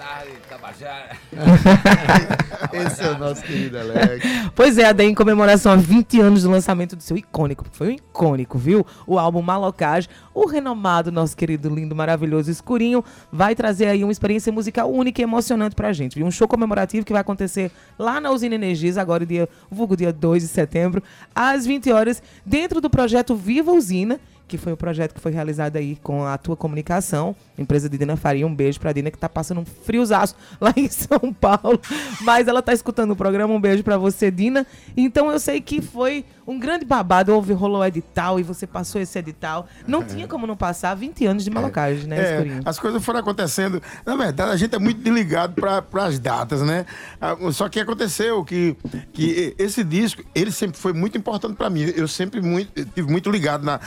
Esse 2.73 3.03
é 3.03 3.11
o 3.11 3.17
nosso 3.17 3.41
querido 3.43 3.79
Alex. 3.79 4.25
Pois 4.53 4.77
é, 4.77 4.85
Adem, 4.85 5.11
em 5.11 5.15
comemoração 5.15 5.71
a 5.71 5.75
20 5.75 6.19
anos 6.19 6.43
do 6.43 6.49
lançamento 6.49 6.95
do 6.95 7.03
seu 7.03 7.17
icônico, 7.17 7.63
porque 7.63 7.77
foi 7.77 7.87
um 7.89 7.91
icônico, 7.91 8.57
viu? 8.57 8.85
O 9.07 9.17
álbum 9.17 9.41
Malocage, 9.41 10.09
o 10.33 10.45
renomado, 10.45 11.11
nosso 11.11 11.35
querido, 11.35 11.69
lindo, 11.69 11.95
maravilhoso 11.95 12.51
Escurinho, 12.51 13.03
vai 13.31 13.55
trazer 13.55 13.87
aí 13.87 14.03
uma 14.03 14.11
experiência 14.11 14.51
musical 14.51 14.91
única 14.91 15.21
e 15.21 15.23
emocionante 15.23 15.75
pra 15.75 15.93
gente, 15.93 16.15
viu? 16.15 16.25
Um 16.25 16.31
show 16.31 16.47
comemorativo 16.47 17.05
que 17.05 17.13
vai 17.13 17.21
acontecer 17.21 17.71
lá 17.97 18.19
na 18.19 18.31
Usina 18.31 18.55
Energias, 18.55 18.97
agora 18.97 19.25
dia, 19.25 19.47
vulgo 19.69 19.95
dia 19.95 20.11
2 20.11 20.43
de 20.43 20.49
setembro, 20.49 21.01
às 21.33 21.65
20 21.65 21.91
horas, 21.91 22.21
dentro 22.45 22.81
do 22.81 22.89
projeto 22.89 23.35
Viva 23.35 23.71
Usina, 23.71 24.19
que 24.47 24.57
foi 24.57 24.73
o 24.73 24.77
projeto 24.77 25.13
que 25.13 25.19
foi 25.19 25.31
realizado 25.31 25.75
aí 25.77 25.97
com 26.03 26.23
a 26.25 26.37
tua 26.37 26.55
comunicação, 26.55 27.35
empresa 27.57 27.89
de 27.89 27.97
Dina 27.97 28.15
Faria. 28.15 28.45
Um 28.45 28.53
beijo 28.53 28.79
pra 28.79 28.91
Dina 28.93 29.09
que 29.09 29.17
tá 29.17 29.27
passando 29.27 29.61
um 29.61 29.65
friozaço 29.65 30.35
lá 30.61 30.73
em 30.75 30.87
São 30.87 31.33
Paulo, 31.33 31.79
mas 32.21 32.47
ela 32.47 32.61
tá 32.61 32.73
escutando 32.73 33.11
o 33.11 33.15
programa. 33.15 33.53
Um 33.53 33.59
beijo 33.61 33.83
pra 33.83 33.97
você, 33.97 34.29
Dina. 34.29 34.65
Então 34.95 35.31
eu 35.31 35.39
sei 35.39 35.59
que 35.61 35.81
foi 35.81 36.25
um 36.47 36.59
grande 36.59 36.85
babado, 36.85 37.33
houve 37.33 37.53
rolou 37.53 37.83
edital 37.83 38.39
e 38.39 38.43
você 38.43 38.67
passou 38.67 39.01
esse 39.01 39.17
edital. 39.17 39.67
Não 39.87 40.03
tinha 40.03 40.27
como 40.27 40.45
não 40.45 40.55
passar 40.55 40.93
20 40.93 41.25
anos 41.25 41.43
de 41.43 41.49
malocagem, 41.49 42.07
né, 42.07 42.17
É, 42.19 42.31
Escurinho? 42.33 42.61
as 42.65 42.77
coisas 42.77 43.03
foram 43.03 43.19
acontecendo. 43.19 43.81
Na 44.05 44.15
verdade, 44.15 44.51
a 44.51 44.55
gente 44.55 44.75
é 44.75 44.79
muito 44.79 45.01
desligado 45.01 45.55
para 45.55 45.83
as 46.05 46.19
datas, 46.19 46.61
né? 46.61 46.85
Ah, 47.19 47.35
Só 47.51 47.67
que 47.67 47.79
aconteceu 47.79 48.43
que, 48.45 48.75
que 49.11 49.55
esse 49.57 49.83
disco, 49.83 50.23
ele 50.35 50.51
sempre 50.51 50.77
foi 50.77 50.93
muito 50.93 51.17
importante 51.17 51.55
para 51.55 51.69
mim. 51.69 51.91
Eu 51.95 52.07
sempre 52.07 52.41
muito, 52.41 52.71
tive 52.93 53.09
muito 53.11 53.31
ligado 53.31 53.63
na, 53.65 53.79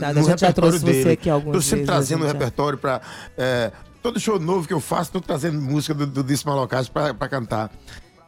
Verdade, 0.00 0.18
a 0.18 0.22
gente 0.30 0.40
já 0.40 0.52
trouxe 0.52 0.78
você 0.78 0.92
dele. 0.92 1.10
aqui 1.12 1.30
algumas 1.30 1.56
Tô 1.56 1.62
sempre 1.62 1.76
vezes, 1.78 1.90
a 1.90 1.92
trazendo 1.92 2.22
o 2.22 2.26
já- 2.26 2.32
repertório 2.32 2.78
para 2.78 3.00
todo 4.02 4.18
show 4.18 4.38
novo 4.38 4.66
que 4.66 4.72
eu 4.74 4.80
faço, 4.80 5.12
tô 5.12 5.20
trazendo 5.20 5.60
música 5.60 5.92
do, 5.94 6.06
do 6.06 6.24
Disco 6.24 6.48
Malocage 6.48 6.90
para 6.90 7.28
cantar. 7.28 7.70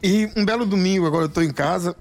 E 0.03 0.29
um 0.37 0.45
belo 0.45 0.67
domingo, 0.67 1.07
agora 1.07 1.25
eu 1.25 1.29
tô 1.29 1.41
em 1.43 1.51
casa 1.53 1.97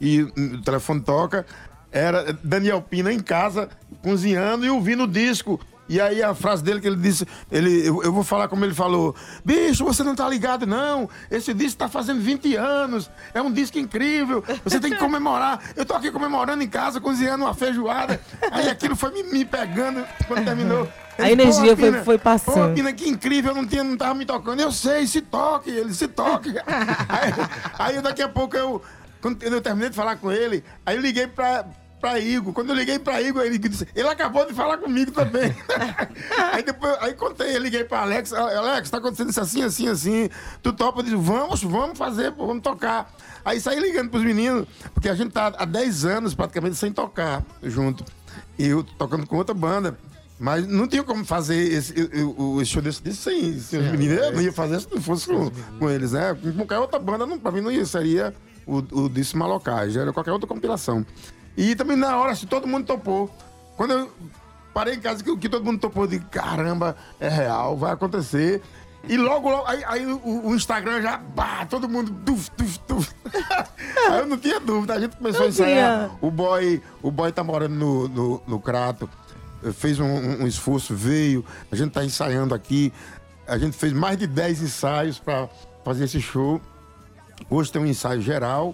e 0.00 0.22
o 0.22 0.62
telefone 0.62 1.00
toca. 1.00 1.46
Era 1.90 2.32
Daniel 2.42 2.80
Pina 2.80 3.12
em 3.12 3.20
casa, 3.20 3.68
cozinhando 4.02 4.64
e 4.64 4.70
ouvindo 4.70 5.04
o 5.04 5.06
disco. 5.08 5.60
E 5.88 6.00
aí 6.00 6.22
a 6.22 6.34
frase 6.34 6.62
dele 6.62 6.80
que 6.80 6.86
ele 6.86 6.96
disse, 6.96 7.26
ele, 7.50 7.86
eu, 7.86 8.02
eu 8.02 8.12
vou 8.12 8.22
falar 8.22 8.48
como 8.48 8.64
ele 8.64 8.72
falou, 8.72 9.14
bicho, 9.44 9.84
você 9.84 10.02
não 10.02 10.14
tá 10.14 10.28
ligado 10.28 10.66
não, 10.66 11.08
esse 11.30 11.52
disco 11.52 11.78
tá 11.78 11.88
fazendo 11.88 12.20
20 12.20 12.54
anos, 12.56 13.10
é 13.34 13.42
um 13.42 13.52
disco 13.52 13.78
incrível, 13.78 14.42
você 14.64 14.78
tem 14.80 14.92
que 14.92 14.96
comemorar. 14.98 15.60
Eu 15.76 15.84
tô 15.84 15.94
aqui 15.94 16.10
comemorando 16.10 16.62
em 16.62 16.68
casa, 16.68 17.00
cozinhando 17.00 17.44
uma 17.44 17.52
feijoada. 17.52 18.20
Aí 18.50 18.68
aquilo 18.68 18.96
foi 18.96 19.10
me, 19.12 19.22
me 19.24 19.44
pegando 19.44 20.04
quando 20.28 20.44
terminou. 20.44 20.88
A 21.18 21.30
Ele, 21.30 21.42
energia 21.42 21.76
"Pô, 21.76 21.82
foi- 21.82 21.90
Pina, 21.90 22.04
foi 22.04 22.18
passando." 22.18 22.68
Pô, 22.68 22.74
Pina, 22.74 22.92
que 22.92 23.06
incrível, 23.08 23.50
eu 23.50 23.56
não, 23.56 23.66
tinha, 23.66 23.84
não 23.84 23.96
tava 23.96 24.14
me 24.14 24.24
tocando. 24.24 24.60
Eu 24.60 24.72
sei, 24.72 25.06
se 25.06 25.20
toque, 25.20 25.68
ele 25.68 25.92
se 25.92 26.08
toque. 26.08 26.54
aí, 27.08 27.32
aí 27.96 28.00
daqui 28.02 28.22
a 28.22 28.28
pouco 28.30 28.56
eu, 28.56 28.80
quando 29.20 29.42
eu 29.42 29.60
terminei 29.60 29.90
de 29.90 29.96
falar 29.96 30.16
com 30.16 30.32
ele, 30.32 30.64
aí 30.86 30.96
eu 30.96 31.02
liguei 31.02 31.26
pra, 31.26 31.66
pra 32.02 32.18
Igor. 32.18 32.52
Quando 32.52 32.70
eu 32.70 32.74
liguei 32.74 32.98
pra 32.98 33.22
Igor, 33.22 33.42
ele 33.42 33.56
disse, 33.56 33.86
ele 33.94 34.08
acabou 34.08 34.44
de 34.44 34.52
falar 34.52 34.76
comigo 34.78 35.12
também. 35.12 35.54
aí 36.52 36.64
depois, 36.64 36.96
aí 37.00 37.14
contei, 37.14 37.56
eu 37.56 37.60
liguei 37.60 37.84
pra 37.84 38.00
Alex, 38.00 38.32
Alex, 38.32 38.90
tá 38.90 38.98
acontecendo 38.98 39.30
isso 39.30 39.40
assim, 39.40 39.62
assim, 39.62 39.88
assim. 39.88 40.28
Tu 40.60 40.72
topa? 40.72 40.98
Eu 40.98 41.04
disse, 41.04 41.16
vamos, 41.16 41.62
vamos 41.62 41.96
fazer, 41.96 42.32
pô, 42.32 42.48
vamos 42.48 42.62
tocar. 42.62 43.14
Aí 43.44 43.60
saí 43.60 43.78
ligando 43.78 44.10
pros 44.10 44.24
meninos, 44.24 44.66
porque 44.92 45.08
a 45.08 45.14
gente 45.14 45.30
tá 45.30 45.52
há 45.56 45.64
10 45.64 46.04
anos 46.04 46.34
praticamente 46.34 46.74
sem 46.74 46.92
tocar 46.92 47.44
junto. 47.62 48.04
E 48.58 48.66
eu 48.66 48.82
tocando 48.82 49.26
com 49.26 49.36
outra 49.36 49.54
banda. 49.54 49.96
Mas 50.40 50.66
não 50.66 50.88
tinha 50.88 51.04
como 51.04 51.24
fazer 51.24 51.72
esse, 51.72 51.94
o, 52.36 52.56
o 52.56 52.64
show 52.64 52.82
desse, 52.82 53.00
desse 53.00 53.18
sem, 53.18 53.60
sem 53.60 53.78
os 53.78 53.92
meninos. 53.92 54.18
Eu 54.18 54.32
não 54.32 54.42
ia 54.42 54.52
fazer 54.52 54.80
se 54.80 54.88
não 54.92 55.00
fosse 55.00 55.28
com, 55.28 55.48
com 55.78 55.88
eles, 55.88 56.10
né? 56.10 56.34
Com 56.34 56.52
qualquer 56.54 56.78
outra 56.78 56.98
banda, 56.98 57.24
não, 57.24 57.38
pra 57.38 57.52
mim 57.52 57.60
não 57.60 57.70
ia, 57.70 57.86
seria 57.86 58.34
o, 58.66 58.78
o 58.78 59.08
Disco 59.08 59.38
Malocage, 59.38 59.96
era 59.96 60.12
qualquer 60.12 60.32
outra 60.32 60.48
compilação. 60.48 61.06
E 61.56 61.74
também 61.74 61.96
na 61.96 62.16
hora, 62.16 62.32
assim, 62.32 62.46
todo 62.46 62.66
mundo 62.66 62.86
topou. 62.86 63.30
Quando 63.76 63.92
eu 63.92 64.12
parei 64.72 64.94
em 64.94 65.00
casa, 65.00 65.22
que, 65.22 65.36
que 65.36 65.48
todo 65.48 65.64
mundo 65.64 65.78
topou, 65.80 66.04
eu 66.04 66.08
digo, 66.08 66.26
caramba, 66.30 66.96
é 67.20 67.28
real, 67.28 67.76
vai 67.76 67.92
acontecer. 67.92 68.62
E 69.08 69.16
logo, 69.16 69.50
logo, 69.50 69.66
aí, 69.66 69.82
aí 69.84 70.06
o, 70.06 70.46
o 70.48 70.54
Instagram 70.54 71.02
já, 71.02 71.18
bah, 71.18 71.66
todo 71.66 71.88
mundo, 71.88 72.12
tuf, 72.24 72.50
tuf, 72.52 72.78
tuf. 72.80 73.12
aí 74.08 74.18
eu 74.20 74.26
não 74.26 74.38
tinha 74.38 74.60
dúvida, 74.60 74.94
a 74.94 75.00
gente 75.00 75.16
começou 75.16 75.40
Não 75.40 75.46
a 75.46 75.50
ensaiar. 75.50 76.10
O 76.20 76.30
boy, 76.30 76.80
o 77.02 77.10
boy 77.10 77.32
tá 77.32 77.42
morando 77.42 77.74
no, 77.74 78.08
no, 78.08 78.42
no 78.46 78.60
Crato, 78.60 79.10
fez 79.74 79.98
um, 79.98 80.04
um- 80.06 80.42
um 80.44 80.46
esforço, 80.46 80.94
veio, 80.94 81.44
a 81.70 81.74
gente 81.76 81.90
tá 81.92 82.04
ensaiando 82.04 82.54
aqui. 82.54 82.92
A 83.46 83.58
gente 83.58 83.76
fez 83.76 83.92
mais 83.92 84.16
de 84.16 84.26
10 84.28 84.62
ensaios 84.62 85.18
para 85.18 85.48
fazer 85.84 86.04
esse 86.04 86.20
show. 86.20 86.60
Hoje 87.50 87.72
tem 87.72 87.82
um 87.82 87.86
ensaio 87.86 88.22
geral. 88.22 88.72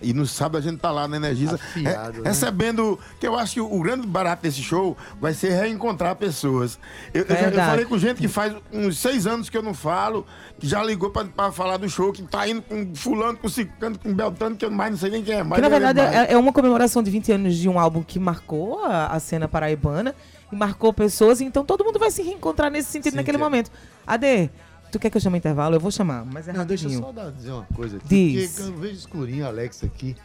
E 0.00 0.12
no 0.12 0.26
sábado 0.26 0.58
a 0.58 0.60
gente 0.60 0.78
tá 0.78 0.90
lá 0.90 1.08
na 1.08 1.16
Energisa 1.16 1.56
Afiado, 1.56 2.12
re- 2.18 2.22
né? 2.22 2.28
recebendo. 2.30 2.98
Que 3.18 3.26
eu 3.26 3.36
acho 3.36 3.54
que 3.54 3.60
o 3.60 3.80
grande 3.80 4.06
barato 4.06 4.42
desse 4.42 4.62
show 4.62 4.96
vai 5.20 5.34
ser 5.34 5.50
reencontrar 5.50 6.14
pessoas. 6.16 6.78
Eu, 7.12 7.22
eu 7.24 7.36
já- 7.36 7.48
eu 7.50 7.52
falei 7.54 7.84
com 7.84 7.98
gente 7.98 8.18
que 8.18 8.28
faz 8.28 8.54
uns 8.72 8.98
seis 8.98 9.26
anos 9.26 9.50
que 9.50 9.56
eu 9.56 9.62
não 9.62 9.74
falo, 9.74 10.24
que 10.58 10.66
já 10.68 10.82
ligou 10.84 11.10
pra, 11.10 11.24
pra 11.24 11.50
falar 11.50 11.76
do 11.78 11.88
show, 11.88 12.12
que 12.12 12.22
tá 12.22 12.46
indo 12.48 12.62
com 12.62 12.94
fulano, 12.94 13.36
com 13.38 13.48
ciclano, 13.48 13.98
com 13.98 14.14
beltano, 14.14 14.56
que 14.56 14.64
eu 14.64 14.70
mais 14.70 14.90
não 14.92 14.98
sei 14.98 15.10
nem 15.10 15.22
quem 15.24 15.34
é. 15.34 15.42
mais 15.42 15.56
Que 15.60 15.68
na 15.68 15.68
nem 15.68 15.80
verdade 15.80 16.16
é, 16.16 16.32
é 16.32 16.36
uma 16.36 16.52
comemoração 16.52 17.02
de 17.02 17.10
20 17.10 17.32
anos 17.32 17.56
de 17.56 17.68
um 17.68 17.78
álbum 17.78 18.02
que 18.02 18.18
marcou 18.20 18.84
a, 18.84 19.06
a 19.08 19.18
cena 19.20 19.48
paraibana 19.48 20.14
e 20.52 20.56
marcou 20.56 20.92
pessoas, 20.92 21.40
então 21.40 21.64
todo 21.64 21.84
mundo 21.84 21.98
vai 21.98 22.10
se 22.10 22.22
reencontrar 22.22 22.70
nesse 22.70 22.88
sentido 22.90 23.04
Cíntia. 23.12 23.16
naquele 23.20 23.36
momento. 23.38 23.70
Ade, 24.06 24.48
tu 24.90 24.98
quer 24.98 25.10
que 25.10 25.16
eu 25.16 25.20
chame 25.20 25.38
intervalo? 25.38 25.76
Eu 25.76 25.80
vou 25.80 25.90
chamar, 25.90 26.24
mas 26.24 26.48
é 26.48 26.52
Não, 26.52 26.64
deixa 26.66 26.86
eu 26.88 26.98
só 27.00 27.12
dar- 27.12 27.30
dizer 27.30 27.52
uma 27.52 27.64
coisa 27.74 27.96
aqui. 27.98 28.06
Diz. 28.08 28.52
Porque 28.52 28.70
eu 28.70 28.76
vejo 28.76 28.94
escurinho, 28.94 29.46
Alex, 29.46 29.82
aqui. 29.84 30.16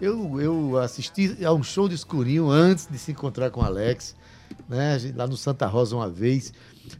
Eu, 0.00 0.40
eu 0.40 0.78
assisti 0.78 1.38
a 1.44 1.52
um 1.52 1.62
show 1.62 1.88
de 1.88 1.94
escurinho 1.94 2.50
antes 2.50 2.86
de 2.90 2.98
se 2.98 3.12
encontrar 3.12 3.50
com 3.50 3.60
o 3.60 3.64
Alex, 3.64 4.14
né? 4.68 4.98
Lá 5.14 5.26
no 5.26 5.36
Santa 5.36 5.66
Rosa 5.66 5.96
uma 5.96 6.08
vez. 6.10 6.52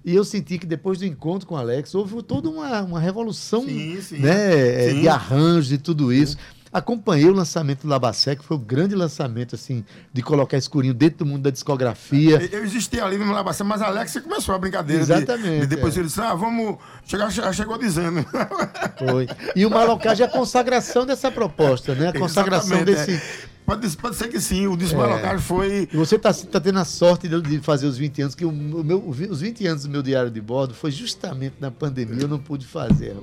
E 0.05 0.15
eu 0.15 0.25
senti 0.25 0.59
que 0.59 0.67
depois 0.67 0.99
do 0.99 1.05
encontro 1.05 1.47
com 1.47 1.55
o 1.55 1.59
Alex, 1.59 1.95
houve 1.95 2.21
toda 2.23 2.49
uma, 2.49 2.83
uma 2.83 2.99
revolução 3.01 3.65
Sim, 3.65 4.01
sim. 4.01 4.19
né? 4.19 4.89
Sim. 4.91 5.01
de 5.03 5.09
arranjos 5.09 5.73
e 5.73 5.79
tudo 5.79 6.13
isso. 6.13 6.37
Acompanhei 6.77 7.27
o 7.29 7.33
lançamento 7.33 7.83
do 7.83 7.89
Labacé, 7.89 8.37
que 8.37 8.45
foi 8.45 8.57
o 8.57 8.61
grande 8.61 8.95
lançamento, 8.95 9.55
assim, 9.55 9.83
de 10.13 10.21
colocar 10.23 10.59
escurinho 10.59 10.93
dentro 10.93 11.19
do 11.19 11.27
mundo 11.27 11.43
da 11.43 11.51
discografia. 11.51 12.39
Eu 12.53 12.63
existia 12.65 13.03
ali 13.05 13.17
no 13.17 13.33
Labacé, 13.33 13.65
mas 13.65 13.81
a 13.81 13.87
Alex 13.87 14.19
começou 14.23 14.55
a 14.55 14.59
brincadeira. 14.59 15.05
de- 15.05 15.11
Exatamente, 15.13 15.61
de 15.63 15.67
depois 15.69 15.97
é. 15.97 16.01
ele 16.01 16.07
disse: 16.09 16.21
ah, 16.21 16.35
vamos. 16.35 16.77
Chegar, 17.07 17.31
che- 17.31 17.53
chegou 17.55 17.79
dizendo. 17.79 18.25
Foi. 18.99 19.27
E 19.55 19.65
o 19.65 19.71
Malocage 19.71 20.23
é 20.23 20.27
a 20.27 20.29
consagração 20.29 21.07
dessa 21.07 21.31
proposta, 21.31 21.95
né? 21.95 22.09
A 22.09 22.13
consagração 22.13 22.77
Exatamente, 22.77 23.07
desse. 23.07 23.43
é. 23.43 23.57
Pode, 23.67 23.97
pode 23.97 24.15
ser 24.15 24.29
que 24.29 24.39
sim, 24.41 24.69
o 24.69 24.77
disco 24.77 25.03
É. 25.03 25.39
Foi. 25.39 25.89
E 25.93 25.97
você 25.97 26.15
está 26.17 26.33
tá 26.33 26.61
tendo 26.61 26.79
a 26.79 26.85
sorte 26.85 27.27
de, 27.27 27.41
de 27.41 27.59
fazer 27.59 27.87
os 27.87 27.97
20 27.99 28.23
anos, 28.23 28.35
que 28.37 28.45
o, 28.45 28.49
o 28.51 28.85
meu, 28.85 29.03
os 29.09 29.41
20 29.41 29.67
anos 29.67 29.83
do 29.83 29.89
meu 29.89 30.03
diário 30.03 30.31
de 30.31 30.41
bordo 30.41 30.73
foi 30.73 30.91
justamente 30.93 31.55
na 31.59 31.71
pandemia, 31.71 32.23
eu 32.23 32.29
não 32.29 32.39
pude 32.39 32.65
fazer. 32.65 33.17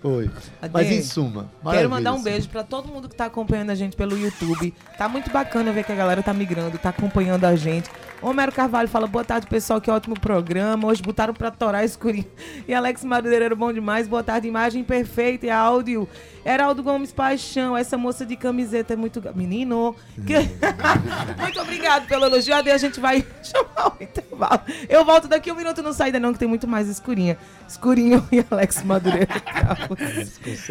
Foi. 0.00 0.30
Ade, 0.62 0.72
Mas 0.72 0.90
em 0.90 1.02
suma. 1.02 1.50
Quero 1.70 1.90
mandar 1.90 2.12
um 2.12 2.22
beijo 2.22 2.48
pra 2.48 2.62
todo 2.62 2.88
mundo 2.88 3.08
que 3.08 3.16
tá 3.16 3.26
acompanhando 3.26 3.70
a 3.70 3.74
gente 3.74 3.96
pelo 3.96 4.16
YouTube. 4.16 4.72
Tá 4.96 5.08
muito 5.08 5.30
bacana 5.30 5.72
ver 5.72 5.84
que 5.84 5.92
a 5.92 5.96
galera 5.96 6.22
tá 6.22 6.32
migrando, 6.32 6.78
tá 6.78 6.90
acompanhando 6.90 7.44
a 7.44 7.56
gente. 7.56 7.90
Homero 8.20 8.50
Carvalho 8.50 8.88
fala, 8.88 9.06
boa 9.06 9.24
tarde, 9.24 9.46
pessoal, 9.46 9.80
que 9.80 9.88
ótimo 9.90 10.18
programa. 10.18 10.88
Hoje 10.88 11.00
botaram 11.02 11.32
pra 11.32 11.50
torar 11.52 11.84
escurinho. 11.84 12.26
E 12.66 12.74
Alex 12.74 13.02
Madureira, 13.04 13.54
bom 13.54 13.72
demais. 13.72 14.06
Boa 14.08 14.22
tarde, 14.22 14.46
imagem 14.48 14.82
perfeita 14.84 15.46
e 15.46 15.50
áudio. 15.50 16.06
Heraldo 16.44 16.82
Gomes 16.82 17.12
Paixão, 17.12 17.74
essa 17.76 17.96
moça 17.96 18.26
de 18.26 18.36
camiseta 18.36 18.92
é 18.92 18.96
muito... 18.96 19.22
Menino! 19.34 19.94
que- 20.26 20.34
muito 21.40 21.60
obrigado 21.60 22.06
pelo 22.06 22.26
elogio. 22.26 22.54
Ade, 22.54 22.70
a 22.70 22.76
gente 22.76 22.98
vai 23.00 23.24
chamar 23.42 23.96
o 23.98 24.02
intervalo. 24.02 24.60
Eu 24.88 25.04
volto 25.04 25.28
daqui 25.28 25.50
um 25.50 25.54
minuto, 25.54 25.80
não 25.82 25.92
sai 25.94 26.06
ainda 26.08 26.20
não, 26.20 26.32
que 26.32 26.38
tem 26.38 26.48
muito 26.48 26.66
mais 26.68 26.88
escurinha. 26.88 27.38
Escurinho 27.66 28.26
e 28.32 28.44
Alex 28.50 28.82
Madureira. 28.82 29.28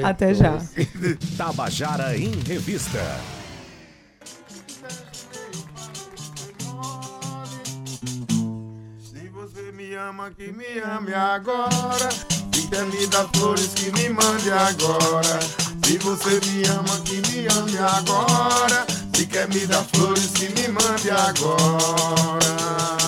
Até 0.04 0.34
já. 0.36 0.58
Tabajara 1.38 2.16
em 2.18 2.30
Revista. 2.46 3.00
Ama, 10.08 10.32
que 10.32 10.52
me 10.54 10.80
ame 10.80 11.14
agora. 11.14 12.10
Se 12.54 12.68
quer 12.70 12.86
me 12.86 13.06
dar 13.08 13.28
flores, 13.34 13.74
que 13.76 13.92
me 13.92 14.10
mande 14.10 14.52
agora. 14.52 15.40
Se 15.84 15.98
você 15.98 16.40
me 16.48 16.66
ama, 16.68 17.00
que 17.04 17.22
me 17.30 17.48
ame 17.48 17.78
agora. 17.78 18.86
Se 19.14 19.26
quer 19.26 19.48
me 19.50 19.66
dar 19.68 19.84
flores, 19.94 20.32
que 20.32 20.50
me 20.50 20.68
mande 20.70 21.12
agora. 21.12 23.07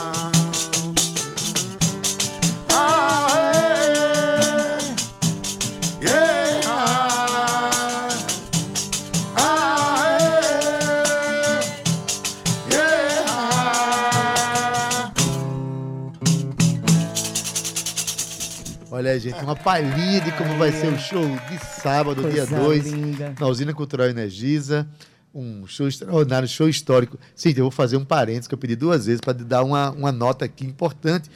Aí, 19.09 19.19
gente, 19.19 19.43
uma 19.43 19.55
palhinha 19.55 20.21
de 20.21 20.31
como 20.33 20.55
vai 20.55 20.71
ser 20.71 20.87
o 20.87 20.99
show 20.99 21.25
de 21.49 21.57
sábado, 21.81 22.21
dia 22.29 22.45
Coisa 22.45 22.59
2, 22.59 22.91
linda. 22.91 23.35
na 23.39 23.47
Usina 23.47 23.73
Cultural 23.73 24.07
Energisa. 24.07 24.87
Um 25.33 25.65
show 25.65 25.87
extraordinário, 25.87 26.47
show 26.47 26.69
histórico. 26.69 27.17
Sim, 27.33 27.49
eu 27.57 27.63
vou 27.63 27.71
fazer 27.71 27.97
um 27.97 28.05
parênteses 28.05 28.47
que 28.47 28.53
eu 28.53 28.57
pedi 28.57 28.75
duas 28.75 29.07
vezes 29.07 29.19
para 29.19 29.33
dar 29.33 29.63
uma, 29.63 29.89
uma 29.89 30.11
nota 30.11 30.45
aqui 30.45 30.63
importante. 30.63 31.27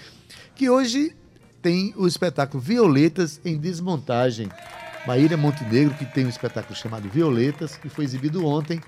Que 0.56 0.70
hoje 0.70 1.16
tem 1.64 1.96
o 1.98 2.06
espetáculo 2.06 2.62
Violetas 2.62 3.42
em 3.44 3.58
Desmontagem. 3.58 4.50
Maíra 5.08 5.36
Montenegro, 5.36 5.96
que 5.96 6.06
tem 6.06 6.26
um 6.26 6.30
espetáculo 6.30 6.76
chamado 6.76 7.10
Violetas, 7.10 7.76
que 7.76 7.90
foi 7.90 8.06
exibido 8.06 8.46
ontem. 8.46 8.80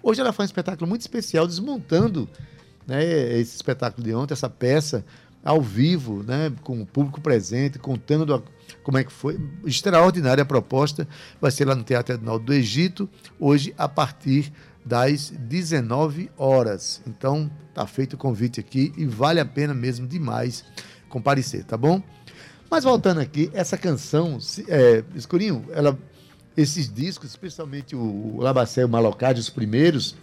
Hoje 0.00 0.20
ela 0.20 0.32
faz 0.32 0.48
um 0.48 0.52
espetáculo 0.52 0.88
muito 0.88 1.00
especial, 1.00 1.44
desmontando 1.44 2.28
né, 2.86 3.04
esse 3.38 3.56
espetáculo 3.56 4.04
de 4.04 4.14
ontem, 4.14 4.32
essa 4.32 4.48
peça 4.48 5.04
ao 5.48 5.62
vivo, 5.62 6.22
né, 6.22 6.52
com 6.62 6.82
o 6.82 6.84
público 6.84 7.22
presente, 7.22 7.78
contando 7.78 8.44
como 8.82 8.98
é 8.98 9.04
que 9.04 9.10
foi. 9.10 9.40
Extraordinária 9.64 10.44
proposta. 10.44 11.08
Vai 11.40 11.50
ser 11.50 11.64
lá 11.64 11.74
no 11.74 11.82
Teatro 11.82 12.14
Edinaldo 12.14 12.44
do 12.44 12.52
Egito, 12.52 13.08
hoje 13.40 13.74
a 13.78 13.88
partir 13.88 14.52
das 14.84 15.30
19 15.30 16.30
horas. 16.36 17.00
Então, 17.06 17.50
tá 17.72 17.86
feito 17.86 18.12
o 18.12 18.18
convite 18.18 18.60
aqui 18.60 18.92
e 18.94 19.06
vale 19.06 19.40
a 19.40 19.44
pena 19.46 19.72
mesmo 19.72 20.06
demais 20.06 20.66
comparecer, 21.08 21.64
tá 21.64 21.78
bom? 21.78 22.02
Mas 22.70 22.84
voltando 22.84 23.22
aqui, 23.22 23.50
essa 23.54 23.78
canção, 23.78 24.36
é, 24.68 25.02
Escurinho, 25.14 25.64
ela, 25.72 25.98
esses 26.54 26.92
discos, 26.92 27.30
especialmente 27.30 27.96
o, 27.96 28.36
o 28.36 28.42
Labacé 28.42 28.82
e 28.82 28.84
o 28.84 28.88
Malocade, 28.88 29.40
os 29.40 29.48
primeiros, 29.48 30.14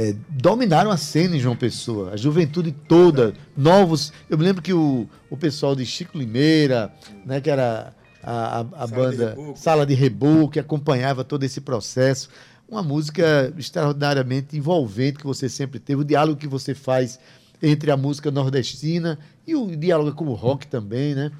é, 0.00 0.14
dominaram 0.30 0.90
a 0.90 0.96
cena 0.96 1.36
em 1.36 1.40
João 1.40 1.54
Pessoa, 1.54 2.12
a 2.12 2.16
juventude 2.16 2.72
toda, 2.72 3.34
novos. 3.54 4.12
Eu 4.30 4.38
me 4.38 4.44
lembro 4.44 4.62
que 4.62 4.72
o, 4.72 5.06
o 5.28 5.36
pessoal 5.36 5.76
de 5.76 5.84
Chico 5.84 6.16
Limeira, 6.16 6.90
né, 7.26 7.38
que 7.38 7.50
era 7.50 7.92
a, 8.22 8.60
a- 8.60 8.66
a 8.84 8.86
de 8.86 8.92
banda 8.94 9.28
Reboco. 9.30 9.58
Sala 9.58 9.84
de 9.84 9.92
Reboco, 9.94 10.52
que 10.52 10.58
acompanhava 10.58 11.22
todo 11.22 11.44
esse 11.44 11.60
processo. 11.60 12.30
Uma 12.66 12.82
música 12.82 13.52
extraordinariamente 13.58 14.56
envolvente 14.56 15.18
que 15.18 15.26
você 15.26 15.48
sempre 15.50 15.78
teve, 15.78 16.00
o 16.00 16.04
diálogo 16.04 16.38
que 16.40 16.48
você 16.48 16.74
faz 16.74 17.18
entre 17.62 17.90
a 17.90 17.96
música 17.96 18.30
nordestina 18.30 19.18
e 19.46 19.54
o 19.54 19.76
diálogo 19.76 20.12
com 20.12 20.24
o 20.28 20.34
rock 20.34 20.66
também, 20.66 21.14
né? 21.14 21.30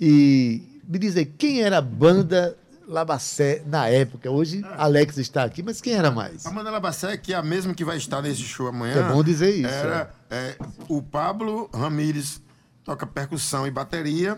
E 0.00 0.62
me 0.88 0.98
diz 0.98 1.16
aí, 1.16 1.26
quem 1.26 1.60
era 1.60 1.78
a 1.78 1.82
banda 1.82 2.56
Labacé 2.90 3.62
na 3.66 3.88
época? 3.88 4.28
Hoje 4.28 4.62
Alex 4.76 5.16
está 5.16 5.44
aqui, 5.44 5.62
mas 5.62 5.80
quem 5.80 5.94
era 5.94 6.10
mais? 6.10 6.44
A 6.44 6.48
Amanda 6.48 6.70
Labacé, 6.72 7.16
que 7.16 7.32
é 7.32 7.36
a 7.36 7.42
mesma 7.42 7.72
que 7.72 7.84
vai 7.84 7.96
estar 7.96 8.20
nesse 8.20 8.42
show 8.42 8.66
amanhã. 8.66 9.08
É 9.08 9.12
bom 9.12 9.22
dizer 9.22 9.54
isso, 9.54 9.68
Era 9.68 10.12
é, 10.28 10.56
o 10.88 11.00
Pablo 11.00 11.70
Ramires 11.72 12.42
toca 12.84 13.06
percussão 13.06 13.64
e 13.64 13.70
bateria. 13.70 14.36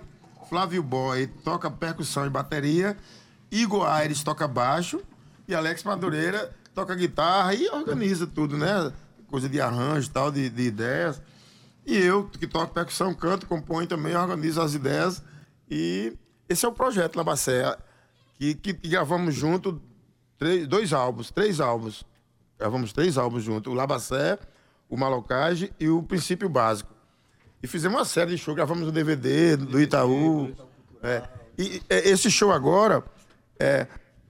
Flávio 0.51 0.83
Boy 0.83 1.27
toca 1.43 1.71
percussão 1.71 2.27
e 2.27 2.31
bateria. 2.31 2.95
Igor 3.51 3.87
Aires 3.87 4.23
toca 4.23 4.47
baixo. 4.47 5.01
E 5.49 5.55
Alex 5.55 5.83
Madureira 5.83 6.55
toca 6.75 6.95
guitarra 6.95 7.55
e 7.55 7.69
organiza 7.71 8.27
tudo, 8.27 8.59
né? 8.59 8.93
Coisa 9.29 9.49
de 9.49 9.61
arranjo 9.63 10.09
e 10.09 10.11
tal, 10.11 10.31
de, 10.31 10.51
de 10.51 10.63
ideias. 10.63 11.23
E 11.87 11.97
eu, 11.97 12.29
que 12.29 12.47
toco 12.47 12.75
percussão, 12.75 13.15
canto, 13.15 13.47
compõe 13.47 13.87
também, 13.87 14.15
organizo 14.15 14.61
as 14.61 14.75
ideias. 14.75 15.23
E 15.71 16.13
esse 16.49 16.67
é 16.67 16.69
o 16.69 16.73
projeto 16.73 17.17
Labacé, 17.17 17.77
que, 18.43 18.75
que, 18.75 18.89
gravamos 18.89 19.35
junto 19.35 19.81
três, 20.37 20.67
dois 20.67 20.93
álbuns, 20.93 21.31
três 21.31 21.61
álbuns. 21.61 22.05
Gravamos 22.59 22.93
três 22.93 23.17
álbuns 23.17 23.45
juntos, 23.45 23.73
o 23.73 23.75
Labacé, 23.75 24.39
o 24.89 24.97
Malocage 24.97 25.73
e 25.79 25.89
o 25.89 26.03
Princípio 26.03 26.49
Básico. 26.49 26.93
E 27.63 27.67
fizemos 27.69 27.99
uma 27.99 28.05
série 28.05 28.33
de 28.33 28.39
shows, 28.39 28.57
gravamos 28.57 28.89
o 28.89 28.93
DVD 28.93 29.57
do 29.57 29.81
Itaú. 29.81 30.53
É. 31.03 31.23
E 31.57 31.81
é, 31.89 32.09
esse 32.09 32.31
show 32.31 32.51
agora, 32.51 33.05
é, 33.59 33.87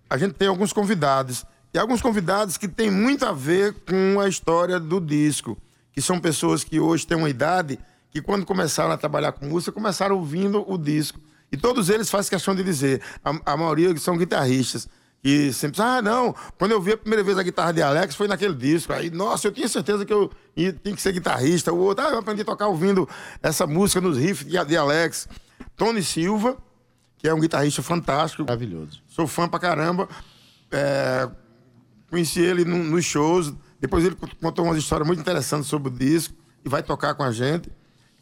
a 0.08 0.18
gente 0.18 0.34
tem 0.34 0.48
alguns 0.48 0.72
convidados. 0.72 1.44
E 1.72 1.78
alguns 1.78 2.02
convidados 2.02 2.58
que 2.58 2.68
têm 2.68 2.90
muito 2.90 3.24
a 3.24 3.32
ver 3.32 3.72
com 3.86 4.20
a 4.20 4.28
história 4.28 4.78
do 4.78 5.00
disco. 5.00 5.56
Que 5.90 6.02
são 6.02 6.20
pessoas 6.20 6.62
que 6.62 6.78
hoje 6.78 7.06
têm 7.06 7.16
uma 7.16 7.30
idade 7.30 7.78
que 8.10 8.20
quando 8.20 8.44
começaram 8.44 8.92
a 8.92 8.98
trabalhar 8.98 9.32
com 9.32 9.46
música, 9.46 9.72
começaram 9.72 10.16
ouvindo 10.16 10.62
o 10.70 10.76
disco. 10.76 11.18
E 11.52 11.56
todos 11.56 11.90
eles 11.90 12.10
fazem 12.10 12.30
questão 12.30 12.54
de 12.54 12.64
dizer, 12.64 13.02
a, 13.22 13.52
a 13.52 13.56
maioria 13.56 13.94
são 13.98 14.16
guitarristas. 14.16 14.88
E 15.22 15.52
sempre, 15.52 15.80
ah, 15.80 16.02
não, 16.02 16.34
quando 16.58 16.72
eu 16.72 16.80
vi 16.82 16.92
a 16.92 16.96
primeira 16.96 17.22
vez 17.22 17.38
a 17.38 17.42
guitarra 17.44 17.72
de 17.72 17.80
Alex 17.80 18.16
foi 18.16 18.26
naquele 18.26 18.54
disco. 18.54 18.92
Aí, 18.92 19.08
nossa, 19.08 19.46
eu 19.46 19.52
tinha 19.52 19.68
certeza 19.68 20.04
que 20.04 20.12
eu 20.12 20.30
tinha 20.56 20.72
que 20.72 21.00
ser 21.00 21.12
guitarrista. 21.12 21.72
O 21.72 21.78
outro, 21.78 22.04
ah, 22.04 22.10
eu 22.10 22.18
aprendi 22.18 22.42
a 22.42 22.44
tocar 22.44 22.66
ouvindo 22.66 23.08
essa 23.40 23.64
música 23.66 24.00
nos 24.00 24.18
riffs 24.18 24.48
de, 24.48 24.76
Alex. 24.76 25.28
Tony 25.76 26.02
Silva, 26.02 26.56
que 27.18 27.28
é 27.28 27.32
um 27.34 27.38
guitarrista 27.38 27.82
fantástico. 27.82 28.42
Maravilhoso. 28.42 29.00
Sou 29.06 29.28
fã 29.28 29.48
pra 29.48 29.60
caramba. 29.60 30.08
É, 30.72 31.28
conheci 32.10 32.40
ele 32.40 32.64
num- 32.64 32.82
nos 32.84 33.04
shows. 33.04 33.52
Depois 33.80 34.04
ele 34.04 34.16
contou 34.40 34.64
umas 34.64 34.78
histórias 34.78 35.06
muito 35.06 35.20
interessantes 35.20 35.68
sobre 35.68 35.88
o 35.88 35.92
disco 35.92 36.34
e 36.64 36.68
vai 36.68 36.82
tocar 36.82 37.14
com 37.14 37.22
a 37.22 37.30
gente. 37.30 37.70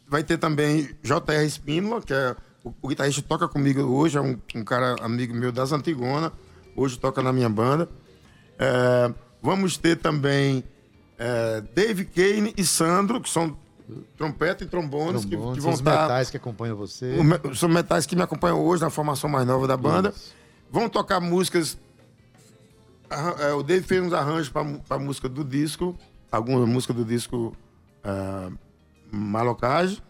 Vai 0.07 0.23
ter 0.23 0.37
também 0.37 0.89
J.R. 1.01 1.45
Espínola, 1.45 1.99
que 2.01 2.13
é 2.13 2.35
o, 2.63 2.73
o 2.81 2.87
guitarrista 2.87 3.21
que 3.21 3.27
toca 3.27 3.47
comigo 3.47 3.81
hoje, 3.81 4.17
é 4.17 4.21
um, 4.21 4.37
um 4.55 4.63
cara 4.63 4.95
amigo 5.01 5.33
meu 5.33 5.51
das 5.51 5.71
Antigona, 5.71 6.31
hoje 6.75 6.97
toca 6.97 7.21
na 7.21 7.33
minha 7.33 7.49
banda. 7.49 7.89
É, 8.57 9.13
vamos 9.41 9.77
ter 9.77 9.97
também 9.97 10.63
é, 11.17 11.61
Dave 11.73 12.05
Kane 12.05 12.53
e 12.57 12.65
Sandro, 12.65 13.19
que 13.19 13.29
são 13.29 13.57
trompete 14.17 14.63
e 14.63 14.67
trombones, 14.67 15.25
que, 15.25 15.31
Trombones, 15.31 15.55
que 15.55 15.61
vão 15.61 15.73
os 15.73 15.79
estar 15.79 16.03
metais 16.03 16.29
que 16.29 16.37
acompanham 16.37 16.75
você. 16.75 17.17
o 17.43 17.55
São 17.55 17.67
metais 17.67 18.05
que 18.05 18.15
me 18.15 18.21
acompanham 18.21 18.63
hoje 18.63 18.81
na 18.81 18.89
formação 18.89 19.29
mais 19.29 19.45
nova 19.45 19.67
da 19.67 19.75
banda. 19.75 20.09
Isso. 20.09 20.33
Vão 20.71 20.87
tocar 20.87 21.19
músicas. 21.19 21.77
é, 23.39 23.53
o 23.53 23.63
Dave 23.63 23.85
fez 23.85 24.01
uns 24.01 24.13
arranjos 24.13 24.49
para 24.49 24.99
música 24.99 25.27
do 25.27 25.43
disco, 25.43 25.97
alguma 26.31 26.65
música 26.65 26.93
do 26.93 27.03
disco 27.03 27.55
ah, 28.03 28.49
Malocage, 29.11 30.01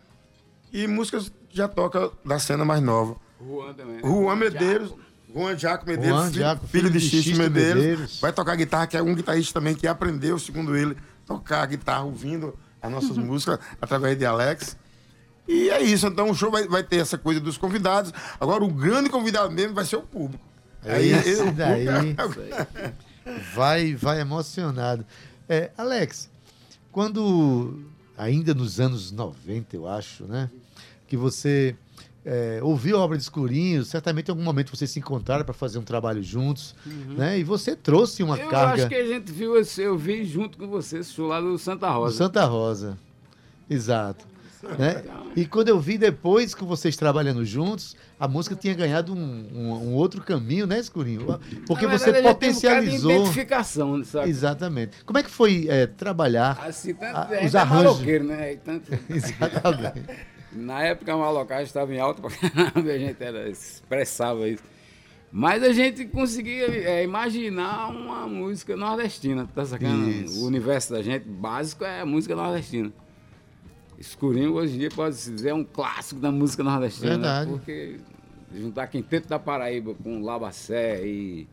e 0.71 0.85
músicas 0.85 1.29
que 1.29 1.40
já 1.53 1.67
toca 1.67 2.11
da 2.25 2.39
cena 2.39 2.63
mais 2.65 2.81
nova. 2.81 3.15
Juan 3.43 3.73
também. 3.73 3.95
né? 3.95 4.01
Juan 4.03 4.35
Medeiros, 4.35 4.93
Juan 5.33 5.57
Jaco 5.57 5.85
Medeiros, 5.87 6.17
Juan 6.19 6.27
filho, 6.31 6.39
Jaco, 6.41 6.67
filho 6.67 6.89
de 6.89 6.99
Xixi 6.99 7.33
Medeiros, 7.35 7.75
Medeiros. 7.81 8.19
vai 8.19 8.31
tocar 8.33 8.55
guitarra, 8.55 8.87
que 8.87 8.97
é 8.97 9.01
um 9.01 9.15
guitarrista 9.15 9.53
também 9.59 9.75
que 9.75 9.87
aprendeu, 9.87 10.37
segundo 10.37 10.75
ele, 10.75 10.95
tocar 11.25 11.65
guitarra 11.65 12.03
ouvindo 12.03 12.53
as 12.81 12.91
nossas 12.91 13.17
músicas 13.17 13.59
através 13.81 14.17
de 14.17 14.25
Alex. 14.25 14.77
E 15.47 15.69
é 15.69 15.81
isso, 15.81 16.05
então 16.07 16.29
o 16.29 16.35
show 16.35 16.51
vai, 16.51 16.67
vai 16.67 16.83
ter 16.83 16.97
essa 16.97 17.17
coisa 17.17 17.39
dos 17.39 17.57
convidados. 17.57 18.13
Agora, 18.39 18.63
o 18.63 18.67
grande 18.71 19.09
convidado 19.09 19.51
mesmo 19.51 19.73
vai 19.73 19.83
ser 19.85 19.95
o 19.97 20.01
público. 20.03 20.43
Aí, 20.83 21.11
Esse 21.11 21.41
ele- 21.41 21.49
o 21.49 21.51
daí 21.51 21.85
vai, 23.53 23.95
vai 23.95 24.19
emocionado. 24.21 25.05
É, 25.49 25.71
Alex, 25.77 26.29
quando 26.91 27.83
ainda 28.17 28.53
nos 28.53 28.79
anos 28.79 29.11
90, 29.11 29.75
eu 29.75 29.87
acho, 29.87 30.25
né? 30.25 30.49
Que 31.11 31.17
você 31.17 31.75
é, 32.25 32.61
ouviu 32.63 32.95
a 32.95 33.01
obra 33.01 33.17
de 33.17 33.23
Escurinho, 33.23 33.83
certamente 33.83 34.29
em 34.29 34.31
algum 34.31 34.43
momento 34.43 34.73
vocês 34.73 34.89
se 34.89 34.97
encontraram 34.97 35.43
para 35.43 35.53
fazer 35.53 35.77
um 35.77 35.83
trabalho 35.83 36.23
juntos, 36.23 36.73
né? 36.85 37.37
E 37.37 37.43
você 37.43 37.75
trouxe 37.75 38.23
uma 38.23 38.37
Eu 38.37 38.47
carga 38.47 38.83
acho 38.83 38.87
que 38.87 38.95
a 38.95 39.05
gente 39.05 39.29
viu, 39.29 39.59
esse- 39.59 39.81
eu 39.81 39.97
vi 39.97 40.23
junto 40.23 40.57
com 40.57 40.67
você 40.67 41.01
lá 41.17 41.41
do 41.41 41.57
Santa 41.57 41.87
do 41.89 41.93
Rosa. 41.95 42.15
Santa 42.17 42.45
Rosa. 42.45 42.97
Exato. 43.69 44.25
Né? 44.79 45.03
E 45.35 45.45
quando 45.45 45.67
eu 45.67 45.81
vi 45.81 45.97
depois 45.97 46.55
com 46.55 46.65
vocês 46.65 46.95
trabalhando 46.95 47.43
juntos, 47.43 47.93
a 48.17 48.25
música 48.25 48.55
tinha 48.55 48.73
ganhado 48.73 49.13
um, 49.13 49.17
um- 49.53 49.73
um 49.89 49.93
outro 49.95 50.21
caminho, 50.21 50.65
né, 50.65 50.79
Escurinho? 50.79 51.25
Porque 51.67 51.87
Na 51.87 51.97
você 51.97 52.09
verdade, 52.09 52.37
tem 52.39 52.51
um 52.51 52.53
potencializou. 52.53 53.11
identificação, 53.11 54.01
sabe? 54.05 54.29
Exatamente. 54.29 55.03
Como 55.03 55.19
é 55.19 55.23
que 55.23 55.29
foi 55.29 55.65
é, 55.67 55.87
trabalhar? 55.87 56.57
Assim, 56.65 56.93
tanto, 56.93 57.17
a 57.17 57.35
gente 57.35 57.47
os 57.47 57.55
é 57.55 57.57
arranjos. 57.59 57.99
né? 58.23 58.55
Tanto- 58.63 58.89
Exatamente. 59.09 60.05
na 60.53 60.83
época 60.83 61.13
a 61.13 61.17
malocagem 61.17 61.65
estava 61.65 61.93
em 61.93 61.99
alta 61.99 62.21
pra 62.21 62.31
caramba, 62.49 62.91
a 62.91 62.97
gente 62.97 63.23
era, 63.23 63.49
expressava 63.49 64.47
isso. 64.47 64.63
Mas 65.31 65.63
a 65.63 65.71
gente 65.71 66.05
conseguia 66.05 66.67
é, 66.67 67.03
imaginar 67.03 67.89
uma 67.89 68.27
música 68.27 68.75
nordestina, 68.75 69.47
tá 69.55 69.65
sacando? 69.65 70.09
Isso. 70.09 70.41
O 70.41 70.45
universo 70.45 70.91
da 70.91 71.01
gente 71.01 71.25
básico 71.25 71.85
é 71.85 72.01
a 72.01 72.05
música 72.05 72.35
nordestina. 72.35 72.91
Escurinho 73.97 74.53
hoje 74.53 74.75
em 74.75 74.79
dia 74.79 74.89
pode 74.89 75.15
se 75.15 75.31
dizer 75.31 75.49
é 75.49 75.53
um 75.53 75.63
clássico 75.63 76.19
da 76.19 76.31
música 76.31 76.63
nordestina. 76.63 77.11
né? 77.11 77.15
Verdade. 77.15 77.51
Porque 77.51 77.99
juntar 78.53 78.87
Quinteto 78.87 79.29
da 79.29 79.39
Paraíba 79.39 79.93
com 79.95 80.21
Labacé 80.21 81.05
e 81.05 81.47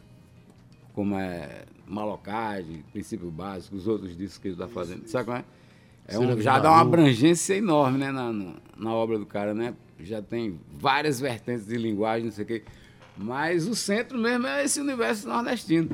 como 0.93 1.16
é 1.16 1.64
Malocagem, 1.87 2.85
Princípio 2.93 3.31
Básico, 3.31 3.77
os 3.77 3.87
outros 3.87 4.16
discos 4.16 4.39
que 4.39 4.49
ele 4.49 4.55
está 4.55 4.66
fazendo. 4.66 5.07
Sabe 5.07 5.27
como 5.27 5.37
é? 5.39 5.45
É 6.09 6.19
um- 6.19 6.41
já 6.41 6.59
dá 6.59 6.71
uma 6.73 6.81
abrangência 6.81 7.55
enorme 7.55 7.99
né, 7.99 8.11
na, 8.11 8.33
na, 8.33 8.53
na 8.77 8.93
obra 8.95 9.19
do 9.19 9.27
cara, 9.27 9.55
né? 9.55 9.75
Já 10.01 10.23
tem 10.23 10.59
várias 10.79 11.21
vertentes 11.21 11.67
de 11.67 11.77
linguagem, 11.77 12.25
não 12.27 12.33
sei 12.33 12.45
o 12.45 12.47
quê. 12.47 12.63
Mas 13.17 13.67
o 13.67 13.75
centro 13.75 14.17
mesmo 14.19 14.47
é 14.47 14.65
esse 14.65 14.81
universo 14.81 15.29
nordestino. 15.29 15.91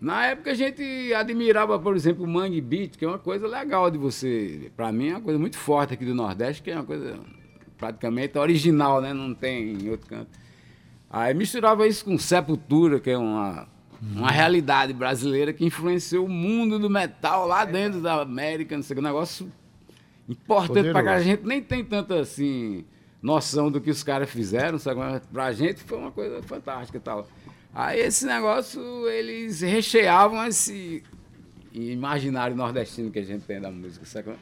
Na 0.00 0.26
época 0.26 0.50
a 0.50 0.54
gente 0.54 0.82
admirava, 1.14 1.78
por 1.78 1.94
exemplo, 1.94 2.24
o 2.24 2.26
Mangue 2.28 2.60
Beat, 2.60 2.96
que 2.96 3.04
é 3.04 3.08
uma 3.08 3.18
coisa 3.18 3.46
legal 3.46 3.88
de 3.90 3.98
você. 3.98 4.70
Para 4.76 4.90
mim 4.90 5.08
é 5.08 5.12
uma 5.12 5.20
coisa 5.20 5.38
muito 5.38 5.56
forte 5.56 5.94
aqui 5.94 6.04
do 6.04 6.14
Nordeste, 6.14 6.62
que 6.62 6.70
é 6.70 6.74
uma 6.74 6.84
coisa 6.84 7.20
praticamente 7.78 8.36
original, 8.38 9.00
né? 9.00 9.12
Não 9.12 9.32
tem 9.34 9.74
em 9.74 9.90
outro 9.90 10.08
canto. 10.08 10.30
Aí 11.10 11.34
misturava 11.34 11.86
isso 11.86 12.04
com 12.04 12.16
Sepultura, 12.18 12.98
que 12.98 13.10
é 13.10 13.18
uma, 13.18 13.68
uma 14.02 14.30
realidade 14.30 14.92
brasileira 14.92 15.52
que 15.52 15.64
influenciou 15.64 16.26
o 16.26 16.28
mundo 16.28 16.78
do 16.78 16.90
metal 16.90 17.46
lá 17.46 17.64
dentro 17.64 18.00
da 18.00 18.20
América, 18.20 18.76
não 18.76 18.82
sei 18.82 18.94
o 18.94 18.96
que, 18.96 19.00
um 19.00 19.08
negócio 19.08 19.52
importante 20.28 20.92
cá. 20.92 21.14
A 21.14 21.22
gente 21.22 21.46
nem 21.46 21.62
tem 21.62 21.84
tanta 21.84 22.20
assim 22.20 22.84
noção 23.22 23.70
do 23.70 23.80
que 23.80 23.90
os 23.90 24.02
caras 24.02 24.28
fizeram, 24.28 24.78
sabe? 24.78 24.98
Mas 24.98 25.22
pra 25.26 25.52
gente 25.52 25.84
foi 25.84 25.98
uma 25.98 26.10
coisa 26.10 26.42
fantástica 26.42 26.98
e 26.98 27.00
tal. 27.00 27.28
Aí 27.72 28.00
esse 28.00 28.26
negócio, 28.26 28.80
eles 29.08 29.60
recheavam 29.60 30.44
esse 30.46 31.02
imaginário 31.72 32.56
nordestino 32.56 33.10
que 33.10 33.20
a 33.20 33.24
gente 33.24 33.44
tem 33.44 33.60
da 33.60 33.70
música, 33.70 34.04
sabe? 34.04 34.32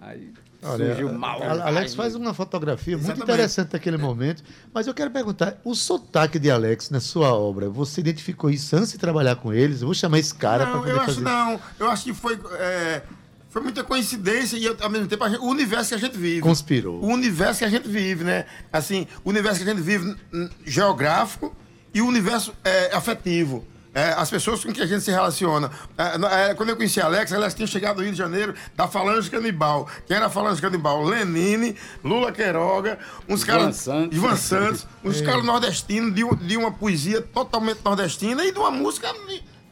Aí 0.00 0.32
Olha, 0.62 0.86
surgiu 0.86 1.12
mal. 1.12 1.42
a- 1.42 1.66
Alex 1.68 1.94
faz 1.94 2.14
uma 2.14 2.32
fotografia 2.34 2.96
muito 2.96 3.06
Exatamente. 3.06 3.30
interessante 3.30 3.68
daquele 3.70 3.96
momento, 3.96 4.42
mas 4.72 4.86
eu 4.86 4.94
quero 4.94 5.10
perguntar, 5.10 5.58
o 5.64 5.74
sotaque 5.74 6.38
de 6.38 6.50
Alex 6.50 6.90
na 6.90 7.00
sua 7.00 7.32
obra, 7.34 7.68
você 7.68 8.00
identificou 8.00 8.50
isso 8.50 8.74
antes 8.76 8.92
de 8.92 8.98
trabalhar 8.98 9.36
com 9.36 9.52
eles? 9.52 9.80
Eu 9.82 9.86
vou 9.88 9.94
chamar 9.94 10.18
esse 10.18 10.34
cara 10.34 10.64
para 10.64 10.74
não, 10.74 10.80
poder 10.80 10.92
eu 10.92 10.96
acho 11.00 11.06
fazer. 11.06 11.20
não. 11.20 11.60
Eu 11.78 11.90
acho 11.90 12.04
que 12.04 12.14
foi, 12.14 12.38
é, 12.58 13.02
foi 13.50 13.62
muita 13.62 13.84
coincidência 13.84 14.56
e 14.56 14.66
ao 14.82 14.90
mesmo 14.90 15.06
tempo 15.06 15.28
gente- 15.28 15.40
o 15.40 15.46
universo 15.46 15.88
que 15.90 15.94
a 15.94 15.98
gente 15.98 16.16
vive. 16.18 16.40
Conspirou. 16.40 17.00
O 17.02 17.06
universo 17.08 17.58
que 17.60 17.64
a 17.64 17.70
gente 17.70 17.88
vive, 17.88 18.24
né? 18.24 18.46
Assim, 18.72 19.06
o 19.24 19.30
universo 19.30 19.62
que 19.62 19.68
a 19.70 19.72
gente 19.74 19.82
vive 19.82 20.16
geográfico 20.64 21.54
e 21.94 22.00
o 22.02 22.06
universo 22.06 22.52
é, 22.64 22.94
afetivo. 22.94 23.64
É, 23.96 24.12
as 24.12 24.28
pessoas 24.28 24.62
com 24.62 24.70
que 24.70 24.82
a 24.82 24.86
gente 24.86 25.00
se 25.02 25.10
relaciona. 25.10 25.70
É, 25.96 26.50
é, 26.50 26.54
quando 26.54 26.68
eu 26.68 26.76
conheci 26.76 27.00
a 27.00 27.06
Alex, 27.06 27.32
ela 27.32 27.50
tinha 27.50 27.66
chegado 27.66 27.96
do 27.96 28.02
Rio 28.02 28.12
de 28.12 28.18
Janeiro 28.18 28.54
da 28.76 28.86
Falange 28.86 29.30
Canibal. 29.30 29.88
Quem 30.06 30.14
era 30.18 30.26
a 30.26 30.30
Falange 30.30 30.60
Canibal? 30.60 31.02
Lenine, 31.02 31.74
Lula 32.04 32.30
Queiroga, 32.30 32.98
uns 33.26 33.42
Ivan 33.42 33.52
caras. 33.58 33.76
Santos. 33.76 34.18
Ivan 34.18 34.36
Santos, 34.36 34.86
uns 35.02 35.22
caras 35.22 35.42
nordestinos, 35.42 36.14
de, 36.14 36.22
de 36.46 36.56
uma 36.58 36.70
poesia 36.70 37.22
totalmente 37.22 37.78
nordestina 37.82 38.44
e 38.44 38.52
de 38.52 38.58
uma 38.58 38.70
música 38.70 39.08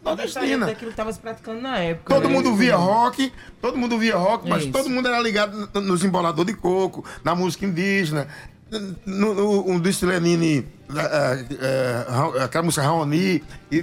nordestina. 0.03 0.67
Daquilo 0.67 0.91
que 0.91 0.97
tava 0.97 1.13
se 1.13 1.19
praticando 1.19 1.61
na 1.61 1.79
época. 1.79 2.15
Todo 2.15 2.27
né? 2.29 2.35
mundo 2.35 2.55
via 2.55 2.77
rock, 2.77 3.33
todo 3.61 3.77
mundo 3.77 3.99
via 3.99 4.17
rock, 4.17 4.49
mas 4.49 4.63
Isso. 4.63 4.73
todo 4.73 4.89
mundo 4.89 5.07
era 5.07 5.21
ligado 5.21 5.69
no- 5.75 5.81
nos 5.81 6.03
embolador 6.05 6.45
de 6.45 6.55
coco, 6.55 7.05
na 7.23 7.35
música 7.35 7.65
indígena, 7.67 8.29
no, 9.07 9.35
no, 9.35 9.71
um 9.71 9.81
disco 9.81 10.07
Lenine, 10.07 10.67
eh, 10.95 11.47
eh, 11.61 12.07
Ra- 12.09 12.45
aquela 12.45 12.65
música 12.65 12.83
Raoni. 12.83 13.43
e 13.71 13.83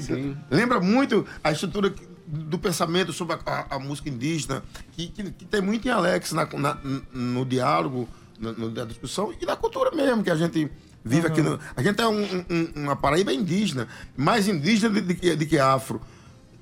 Lembra 0.50 0.80
muito 0.80 1.26
a 1.44 1.52
estrutura 1.52 1.94
do 2.28 2.58
pensamento 2.58 3.12
sobre 3.12 3.36
a, 3.36 3.39
a- 3.72 3.76
a 3.76 3.80
música 3.80 4.10
indígena, 4.10 4.64
que, 4.94 5.08
que- 5.08 5.32
que 5.32 5.46
tem 5.46 5.62
muito 5.62 5.88
em 5.88 5.92
Alex 5.92 6.32
na- 6.32 6.46
na- 6.54 6.78
no 7.14 7.46
diálogo, 7.46 8.08
no- 8.39 8.72
na 8.72 8.86
discussão 8.86 9.34
e 9.39 9.46
na 9.46 9.56
cultura 9.56 9.92
mesmo, 9.92 10.24
que 10.24 10.32
a 10.32 10.36
gente 10.36 10.72
vive 11.04 11.28
aqui. 11.28 11.42
No, 11.42 11.60
a 11.76 11.82
gente 11.84 12.02
é 12.02 12.08
um- 12.08 12.46
um- 12.50 12.72
uma 12.84 12.96
Paraíba 12.96 13.34
indígena, 13.34 13.88
mais 14.16 14.48
indígena 14.48 15.02
de 15.02 15.14
que- 15.16 15.36
que 15.46 15.60
afro 15.60 16.02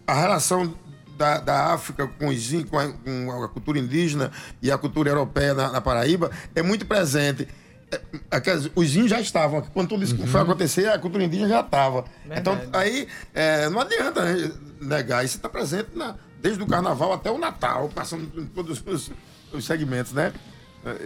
a 0.08 0.14
relação 0.20 0.74
da, 1.18 1.38
da 1.40 1.74
África 1.74 2.08
com, 2.08 2.30
os, 2.30 2.50
com, 2.70 2.80
a, 2.80 2.88
com 2.94 3.44
a 3.44 3.50
cultura 3.50 3.78
indígena 3.78 4.32
e 4.62 4.72
a 4.72 4.78
cultura 4.78 5.10
europeia 5.10 5.54
na, 5.54 5.70
na 5.72 5.82
Paraíba 5.82 6.32
é 6.56 6.62
muito 6.64 6.86
presente. 6.86 7.46
É, 7.92 8.38
é, 8.38 8.42
os 8.76 8.96
índios 8.96 9.10
já 9.10 9.20
estavam. 9.20 9.62
Quando 9.74 9.90
tudo 9.90 10.04
isso 10.04 10.16
foi 10.28 10.42
acontecer, 10.42 10.88
a 10.90 11.00
cultura 11.00 11.24
indígena 11.24 11.50
já 11.50 11.60
estava. 11.62 12.06
Então, 12.40 12.60
aí, 12.74 13.08
é, 13.34 13.68
não 13.70 13.80
adianta 13.82 14.24
né, 14.24 14.52
negar. 14.80 15.26
Isso 15.26 15.38
está 15.38 15.50
presente 15.50 15.90
na- 15.96 16.16
desde 16.42 16.62
o 16.62 16.68
carnaval 16.68 17.12
até 17.14 17.30
o 17.32 17.38
Natal, 17.38 17.90
passando 17.94 18.32
em 18.40 18.46
todos 18.46 18.82
os, 18.86 19.12
os 19.52 19.66
segmentos, 19.66 20.14
né? 20.14 20.32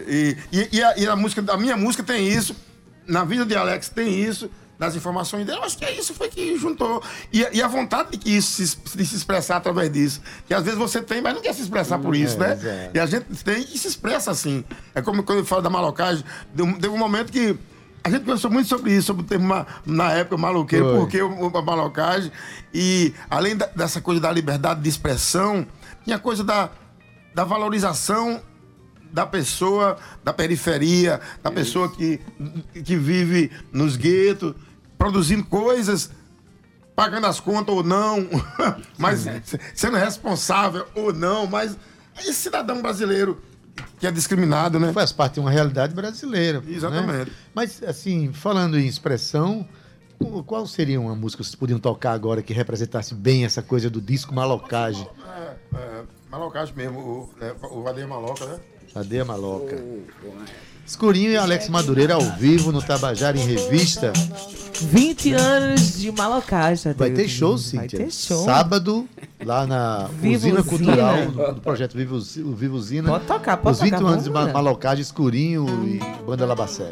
E, 0.07 0.37
e, 0.51 0.69
e 0.77 0.83
a, 0.83 0.97
e 0.97 1.07
a 1.07 1.15
música, 1.15 1.43
a 1.51 1.57
minha 1.57 1.75
música 1.75 2.03
tem 2.03 2.27
isso, 2.27 2.55
na 3.07 3.23
vida 3.23 3.45
de 3.45 3.55
Alex 3.55 3.89
tem 3.89 4.21
isso, 4.23 4.49
nas 4.79 4.95
informações 4.95 5.45
dele. 5.45 5.57
Eu 5.59 5.63
acho 5.63 5.77
que 5.77 5.85
é 5.85 5.91
isso 5.97 6.13
foi 6.13 6.29
que 6.29 6.57
juntou. 6.57 7.01
E, 7.31 7.45
e 7.53 7.61
a 7.61 7.67
vontade 7.67 8.11
de 8.11 8.17
que 8.17 8.29
isso 8.35 8.77
de 8.95 9.05
se 9.05 9.15
expressar 9.15 9.57
através 9.57 9.91
disso. 9.91 10.21
Que 10.47 10.53
às 10.53 10.63
vezes 10.63 10.77
você 10.79 11.01
tem, 11.01 11.21
mas 11.21 11.33
não 11.35 11.41
quer 11.41 11.53
se 11.53 11.61
expressar 11.61 11.99
por 11.99 12.15
isso, 12.15 12.37
né? 12.37 12.53
exato. 12.53 12.91
E 12.93 12.99
a 12.99 13.05
gente 13.05 13.25
tem 13.43 13.61
e 13.61 13.77
se 13.77 13.87
expressa 13.87 14.31
assim. 14.31 14.63
É 14.93 15.01
como 15.01 15.23
quando 15.23 15.39
eu 15.39 15.45
falo 15.45 15.61
da 15.61 15.69
malocagem, 15.69 16.23
teve 16.55 16.89
um 16.89 16.97
momento 16.97 17.31
que. 17.31 17.57
A 18.05 18.09
gente 18.09 18.25
pensou 18.25 18.51
muito 18.51 18.67
sobre 18.67 18.91
isso, 18.91 19.07
sobre 19.07 19.23
o 19.23 19.25
termo 19.25 19.65
na 19.85 20.11
época 20.11 20.35
maloqueiro, 20.35 20.85
porque 20.97 21.19
a 21.19 21.61
malocagem. 21.61 22.29
E 22.73 23.13
além 23.29 23.55
da- 23.55 23.67
dessa 23.67 24.01
coisa 24.01 24.19
da 24.19 24.29
liberdade 24.29 24.81
de 24.81 24.89
expressão, 24.89 25.65
tinha 26.03 26.17
a 26.17 26.19
coisa 26.19 26.43
da, 26.43 26.69
da 27.33 27.45
valorização 27.45 28.41
da 29.13 29.25
pessoa 29.25 29.97
da 30.23 30.33
periferia, 30.33 31.21
da 31.43 31.51
pessoa 31.51 31.89
que, 31.89 32.19
que 32.83 32.97
vive 32.97 33.51
nos 33.71 33.95
guetos, 33.95 34.55
produzindo 34.97 35.45
coisas, 35.45 36.09
pagando 36.95 37.27
as 37.27 37.39
contas 37.39 37.73
ou 37.75 37.83
não, 37.83 38.27
mas 38.97 39.19
se- 39.19 39.59
sendo 39.75 39.97
responsável 39.97 40.85
ou 40.95 41.13
não, 41.13 41.45
mas 41.45 41.77
esse 42.19 42.33
cidadão 42.33 42.81
brasileiro 42.81 43.39
que 43.99 44.05
é 44.05 44.11
discriminado, 44.11 44.79
né? 44.79 44.91
Faz 44.93 45.11
parte 45.11 45.35
de 45.35 45.39
uma 45.39 45.49
realidade 45.51 45.93
brasileira. 45.95 46.59
né? 46.61 46.71
Exatamente. 46.73 47.31
Mas, 47.55 47.81
assim, 47.83 48.31
falando 48.31 48.77
em 48.77 48.85
expressão, 48.85 49.67
qu- 50.19 50.43
qual 50.43 50.67
seria 50.67 50.99
uma 51.01 51.15
música 51.15 51.41
que 51.41 51.47
vocês 51.49 51.55
podiam 51.55 51.79
tocar 51.79 52.11
agora 52.11 52.43
que 52.43 52.53
representasse 52.53 53.15
bem 53.15 53.45
essa 53.45 53.63
coisa 53.63 53.89
do 53.89 53.99
disco 53.99 54.33
malocagem? 54.33 55.07
É, 55.25 55.55
é, 55.75 56.03
malocagem 56.33 56.73
mesmo, 56.75 56.99
o, 56.99 57.29
é, 57.39 57.53
o 57.69 57.83
Vadeia 57.83 58.07
Maloca, 58.07 58.45
né? 58.45 58.59
Cadeia 58.91 59.23
Maloca. 59.23 59.79
Escurinho 60.85 61.31
e 61.31 61.37
Alex 61.37 61.69
Madureira 61.69 62.15
ao 62.15 62.21
vivo 62.21 62.71
no 62.71 62.81
Tabajara 62.81 63.37
em 63.37 63.45
Revista. 63.45 64.11
20 64.81 65.33
anos 65.33 65.99
de 65.99 66.11
malocagem. 66.11 66.93
Vai 66.93 67.11
ter 67.11 67.27
show, 67.27 67.51
Vai 67.51 67.59
Cíntia. 67.59 67.99
ter 67.99 68.11
show. 68.11 68.43
Sábado, 68.43 69.07
lá 69.45 69.65
na 69.65 70.09
Vivo 70.19 70.47
Usina. 70.47 70.63
Cultural 70.63 71.25
do, 71.27 71.53
do 71.53 71.61
projeto 71.61 71.95
Vivo, 71.95 72.75
Usina. 72.75 73.09
Pode 73.09 73.25
tocar, 73.25 73.57
pode 73.57 73.75
Os 73.75 73.81
20 73.81 73.93
tocar, 73.93 74.07
anos 74.07 74.23
de 74.23 74.29
malocagem, 74.29 75.01
Escurinho 75.01 75.65
e 75.87 75.99
Banda 76.25 76.45
Labacé. 76.45 76.89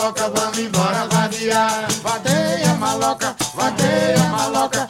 Maloca, 0.00 0.28
vamos 0.28 0.58
embora 0.58 1.06
vadear. 1.06 1.86
Vadeia 2.02 2.74
maloca, 2.74 3.36
vadeia 3.54 4.24
maloca, 4.30 4.88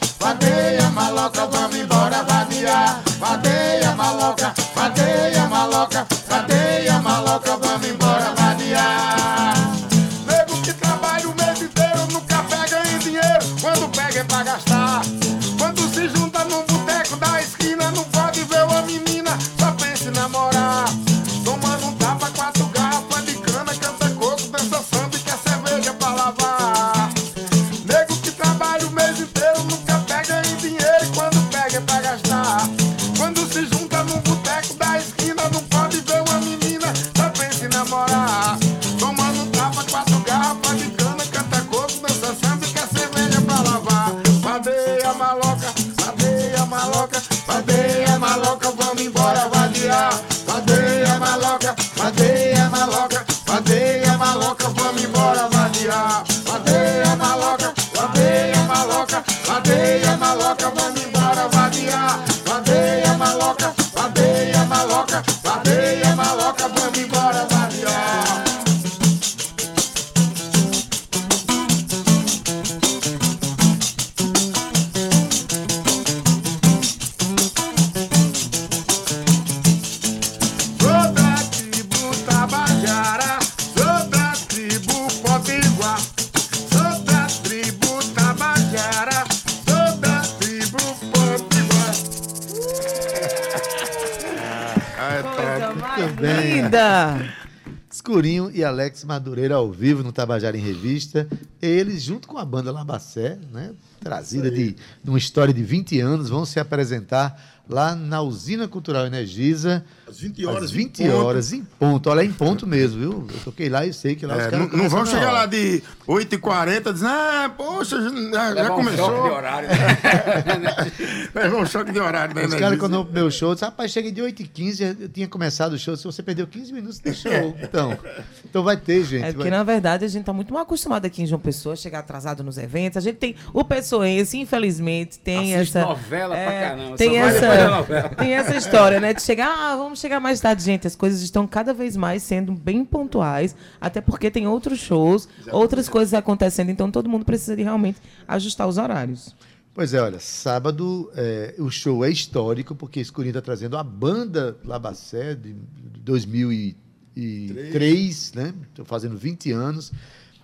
Madureira 99.05 99.55
ao 99.55 99.71
vivo 99.71 100.03
no 100.03 100.11
Tabajara 100.11 100.57
em 100.57 100.61
Revista. 100.61 101.27
Eles, 101.61 102.01
junto 102.01 102.27
com 102.27 102.37
a 102.37 102.45
banda 102.45 102.71
Labacé, 102.71 103.37
né, 103.51 103.71
trazida 103.99 104.49
de, 104.49 104.71
de 105.03 105.09
uma 105.09 105.17
história 105.17 105.53
de 105.53 105.63
20 105.63 105.99
anos, 105.99 106.27
vão 106.29 106.43
se 106.45 106.59
apresentar 106.59 107.39
lá 107.69 107.95
na 107.95 108.21
Usina 108.21 108.67
Cultural 108.67 109.05
Energisa. 109.05 109.85
Às 110.09 110.19
20 110.19 110.45
horas, 110.45 110.63
Às 110.65 110.71
20 110.71 111.03
em 111.03 111.07
ponto. 111.09 111.17
horas, 111.25 111.53
em 111.53 111.63
ponto. 111.63 112.09
Olha, 112.09 112.21
é 112.21 112.25
em 112.25 112.33
ponto 112.33 112.67
mesmo, 112.67 112.99
viu? 112.99 113.27
Eu 113.33 113.39
toquei 113.45 113.69
lá 113.69 113.85
e 113.85 113.93
sei 113.93 114.15
que 114.15 114.25
lá 114.25 114.35
os 114.35 114.43
É, 114.43 114.49
caras 114.49 114.71
não, 114.71 114.77
não 114.77 114.89
vão 114.89 115.05
chegar 115.05 115.21
hora. 115.27 115.31
lá 115.31 115.45
de 115.45 115.81
8h40 116.05 116.91
dizendo, 116.91 117.09
ah, 117.11 117.53
poxa, 117.55 118.01
já, 118.01 118.09
já 118.09 118.49
Levar 118.49 118.71
um 118.71 118.75
começou. 118.75 119.05
choque 119.05 119.21
de 119.29 119.33
horário. 119.35 119.69
né? 119.69 120.91
Levou 121.35 121.61
um 121.61 121.65
choque 121.65 121.91
de 121.91 121.99
horário. 121.99 122.35
Né, 122.35 122.45
Os 122.45 122.53
caras, 122.55 122.77
quando 122.79 122.95
eu 122.95 123.05
meu 123.05 123.31
show, 123.31 123.53
disse, 123.53 123.63
rapaz, 123.63 123.91
cheguei 123.91 124.11
de 124.11 124.21
8h15, 124.21 124.97
eu 125.01 125.07
tinha 125.09 125.27
começado 125.27 125.73
o 125.73 125.77
show. 125.79 125.95
Se 125.95 126.03
você 126.03 126.21
perdeu 126.21 126.47
15 126.47 126.73
minutos 126.73 126.99
de 126.99 127.13
show. 127.13 127.31
Então, 127.61 127.97
então 128.43 128.63
vai 128.63 128.75
ter, 128.75 129.03
gente. 129.05 129.19
É 129.19 129.25
vai- 129.27 129.33
porque, 129.33 129.49
na 129.49 129.63
verdade, 129.63 130.03
a 130.03 130.07
gente 130.07 130.25
tá 130.25 130.33
muito 130.33 130.53
mal 130.53 130.63
acostumado 130.63 131.05
aqui 131.05 131.21
em 131.21 131.25
João 131.27 131.39
Pessoa, 131.39 131.50
chegar 131.75 131.99
atrasado 131.99 132.43
nos 132.43 132.57
eventos. 132.57 132.97
A 132.97 133.01
gente 133.01 133.17
tem 133.17 133.35
o 133.53 133.63
pessoense, 133.63 134.37
infelizmente, 134.37 135.19
tem 135.19 135.55
Assiste 135.55 135.77
essa. 135.77 135.87
novela 135.87 136.35
pra 136.35 136.53
é, 136.53 136.69
caramba, 136.69 136.97
Tem 136.97 137.17
essa, 137.17 137.69
novela. 137.69 138.09
tem 138.17 138.33
essa 138.33 138.55
história, 138.55 138.99
né? 138.99 139.13
De 139.13 139.21
chegar, 139.21 139.49
ah, 139.49 139.75
vamos 139.75 139.99
chegar 139.99 140.19
mais 140.19 140.39
tarde, 140.39 140.63
gente. 140.63 140.87
As 140.87 140.95
coisas 140.95 141.21
estão 141.21 141.45
cada 141.47 141.73
vez 141.73 141.97
mais 141.97 142.23
sendo 142.23 142.53
bem 142.53 142.85
pontuais, 142.85 143.55
até 143.79 144.01
porque 144.01 144.31
tem 144.31 144.47
outros 144.47 144.79
shows, 144.79 145.29
outras 145.51 145.87
coisas 145.87 146.13
acontecendo, 146.13 146.69
então 146.69 146.91
todo 146.91 147.09
mundo 147.09 147.25
precisa 147.25 147.55
de 147.55 147.63
realmente 147.63 147.99
ajustar 148.27 148.67
os 148.67 148.77
horários. 148.77 149.35
Pois 149.73 149.93
é, 149.93 150.01
olha, 150.01 150.19
sábado 150.19 151.09
é, 151.15 151.55
o 151.57 151.69
show 151.69 152.03
é 152.03 152.09
histórico, 152.09 152.75
porque 152.75 152.99
Escurinho 152.99 153.31
está 153.31 153.41
trazendo 153.41 153.77
a 153.77 153.83
banda 153.83 154.57
Labacé 154.65 155.33
de 155.33 155.55
2003, 156.03 158.33
né? 158.33 158.53
Estou 158.69 158.83
fazendo 158.83 159.17
20 159.17 159.49
anos. 159.53 159.93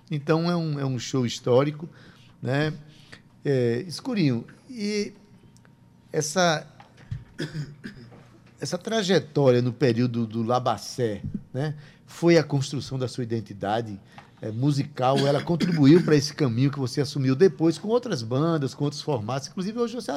Então 0.09 0.49
é 0.49 0.55
um, 0.55 0.79
é 0.79 0.85
um 0.85 0.97
show 0.97 1.25
histórico, 1.25 1.89
né? 2.41 2.73
É, 3.43 3.83
Escurinho, 3.87 4.45
e 4.69 5.13
essa, 6.11 6.65
essa 8.59 8.77
trajetória 8.77 9.61
no 9.61 9.71
período 9.71 10.25
do 10.25 10.43
Labacé, 10.43 11.21
né? 11.53 11.75
Foi 12.05 12.37
a 12.37 12.43
construção 12.43 12.97
da 12.97 13.07
sua 13.07 13.23
identidade 13.23 13.99
eh, 14.41 14.51
musical, 14.51 15.17
ela 15.19 15.41
contribuiu 15.43 16.03
para 16.03 16.15
esse 16.15 16.33
caminho 16.33 16.71
que 16.71 16.79
você 16.79 17.01
assumiu 17.01 17.35
depois 17.35 17.77
com 17.77 17.87
outras 17.87 18.23
bandas, 18.23 18.73
com 18.73 18.85
outros 18.85 19.01
formatos. 19.01 19.47
Inclusive, 19.47 19.77
hoje 19.79 19.95
você 19.95 20.11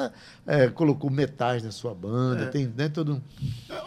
eh, 0.47 0.69
colocou 0.69 1.09
metais 1.09 1.63
na 1.63 1.71
sua 1.71 1.93
banda, 1.93 2.47
tem 2.47 2.71
né, 2.77 2.87
todo 2.87 3.15
um. 3.15 3.21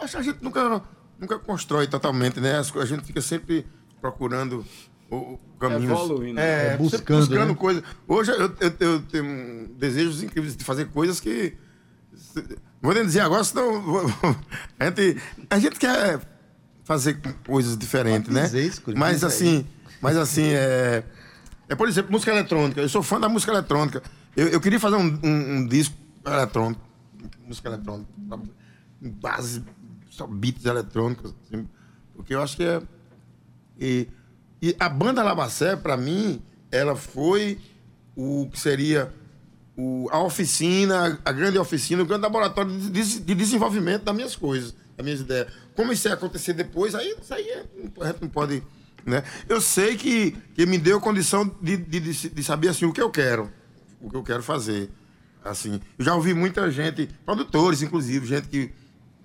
Acho 0.01 0.15
que 0.15 0.17
a 0.17 0.21
gente 0.21 0.43
nunca, 0.43 0.81
nunca 1.19 1.39
constrói 1.39 1.87
totalmente, 1.87 2.39
né? 2.39 2.59
A 2.59 2.85
gente 2.85 3.05
fica 3.05 3.21
sempre 3.21 3.65
procurando 3.99 4.65
o, 5.09 5.15
o 5.15 5.39
caminhos. 5.59 5.83
Evoluindo. 5.91 6.39
É, 6.39 6.43
É, 6.43 6.71
sempre 6.71 6.83
buscando, 6.83 7.19
buscando 7.19 7.47
né? 7.49 7.55
coisas. 7.55 7.83
Hoje 8.07 8.31
eu, 8.31 8.37
eu, 8.41 8.73
eu 8.79 9.01
tenho 9.03 9.67
desejos 9.77 10.23
incríveis 10.23 10.55
de 10.55 10.63
fazer 10.63 10.85
coisas 10.89 11.19
que. 11.19 11.53
Vou 12.81 12.93
nem 12.93 13.05
dizer 13.05 13.21
agora, 13.21 13.43
senão. 13.43 13.81
A 14.79 14.85
gente, 14.85 15.21
a 15.49 15.59
gente 15.59 15.79
quer 15.79 16.19
fazer 16.83 17.19
coisas 17.45 17.77
diferentes, 17.77 18.31
né? 18.33 18.43
mas 18.99 19.23
assim, 19.27 19.65
mas 20.01 20.17
assim, 20.17 20.49
é. 20.49 21.03
É, 21.67 21.73
por 21.75 21.87
exemplo, 21.87 22.11
música 22.11 22.31
eletrônica. 22.31 22.79
Eu 22.79 22.87
sou 22.89 23.01
fã 23.01 23.19
da 23.19 23.27
música 23.27 23.51
eletrônica. 23.51 24.03
Eu, 24.35 24.49
eu 24.49 24.61
queria 24.61 24.79
fazer 24.79 24.97
um, 24.97 25.19
um- 25.23 25.55
um 25.57 25.67
disco 25.67 25.95
eletrônico, 26.25 26.81
música 27.47 27.69
eletrônica, 27.69 28.07
em 29.01 29.09
base, 29.09 29.63
só 30.09 30.27
beats 30.27 30.63
eletrônicos, 30.65 31.33
assim, 31.43 31.67
porque 32.15 32.35
eu 32.35 32.41
acho 32.41 32.55
que 32.55 32.63
é. 32.63 32.81
E, 33.79 34.07
e 34.61 34.75
a 34.79 34.89
banda 34.89 35.21
Labacé, 35.23 35.75
para 35.75 35.95
mim, 35.97 36.41
ela 36.71 36.95
foi 36.95 37.59
o 38.15 38.47
que 38.51 38.59
seria 38.59 39.11
o, 39.77 40.07
a 40.11 40.19
oficina, 40.23 41.19
a 41.23 41.31
grande 41.31 41.57
oficina, 41.57 42.01
o 42.01 42.05
grande 42.05 42.23
laboratório 42.23 42.71
de, 42.77 42.89
de- 42.89 43.19
de 43.19 43.35
desenvolvimento 43.35 44.03
das 44.03 44.15
minhas 44.15 44.35
coisas, 44.35 44.73
das 44.95 45.03
minhas 45.03 45.19
ideias. 45.19 45.47
Como 45.75 45.91
isso 45.91 46.07
ia 46.07 46.13
acontecer 46.13 46.53
depois, 46.53 46.95
aí 46.95 47.15
isso 47.21 47.33
aí 47.33 47.47
é- 47.49 47.65
não 48.21 48.29
pode. 48.29 48.63
Né? 49.05 49.23
Eu 49.47 49.59
sei 49.61 49.95
que, 49.97 50.31
que 50.55 50.65
me 50.65 50.77
deu 50.77 50.99
condição 50.99 51.45
de, 51.61 51.77
de, 51.77 51.99
de, 51.99 52.29
de 52.29 52.43
saber 52.43 52.69
assim, 52.69 52.85
o 52.85 52.93
que 52.93 53.01
eu 53.01 53.11
quero, 53.11 53.51
o 54.01 54.09
que 54.09 54.15
eu 54.15 54.23
quero 54.23 54.41
fazer. 54.41 54.89
Assim, 55.43 55.79
eu 55.99 56.03
já 56.05 56.15
ouvi 56.15 56.33
muita 56.33 56.71
gente, 56.71 57.07
produtores, 57.23 57.83
inclusive, 57.83 58.25
gente 58.25 58.47
que, 58.47 58.71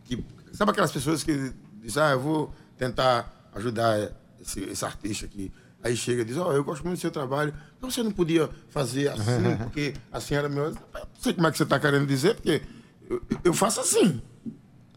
que. 0.05 0.23
Sabe 0.53 0.73
aquelas 0.73 0.93
pessoas 0.93 1.23
que 1.23 1.53
dizem, 1.83 2.03
ah, 2.03 2.11
eu 2.11 2.21
vou 2.21 2.53
tentar 2.77 3.49
ajudar 3.55 4.11
esse, 4.41 4.61
esse 4.65 4.85
artista 4.85 5.27
aqui. 5.27 5.53
Aí 5.83 5.97
chega 5.97 6.23
e 6.23 6.25
diz, 6.25 6.37
ó, 6.37 6.53
eu 6.53 6.63
gosto 6.63 6.83
muito 6.85 6.99
do 6.99 7.01
seu 7.01 7.11
trabalho. 7.11 7.55
Então 7.79 7.91
você 7.91 8.03
não 8.03 8.11
podia 8.13 8.49
fazer 8.69 9.09
assim, 9.09 9.57
porque 9.65 9.95
assim 10.13 10.35
era 10.35 10.49
meu. 10.49 10.65
Eu 10.67 10.71
não 10.73 11.07
sei 11.21 11.33
como 11.33 11.47
é 11.47 11.51
que 11.51 11.57
você 11.57 11.63
está 11.63 11.79
querendo 11.81 12.07
dizer, 12.07 12.35
porque 12.35 12.61
eu, 13.09 13.23
eu 13.45 13.55
faço 13.55 13.81
assim. 13.81 14.21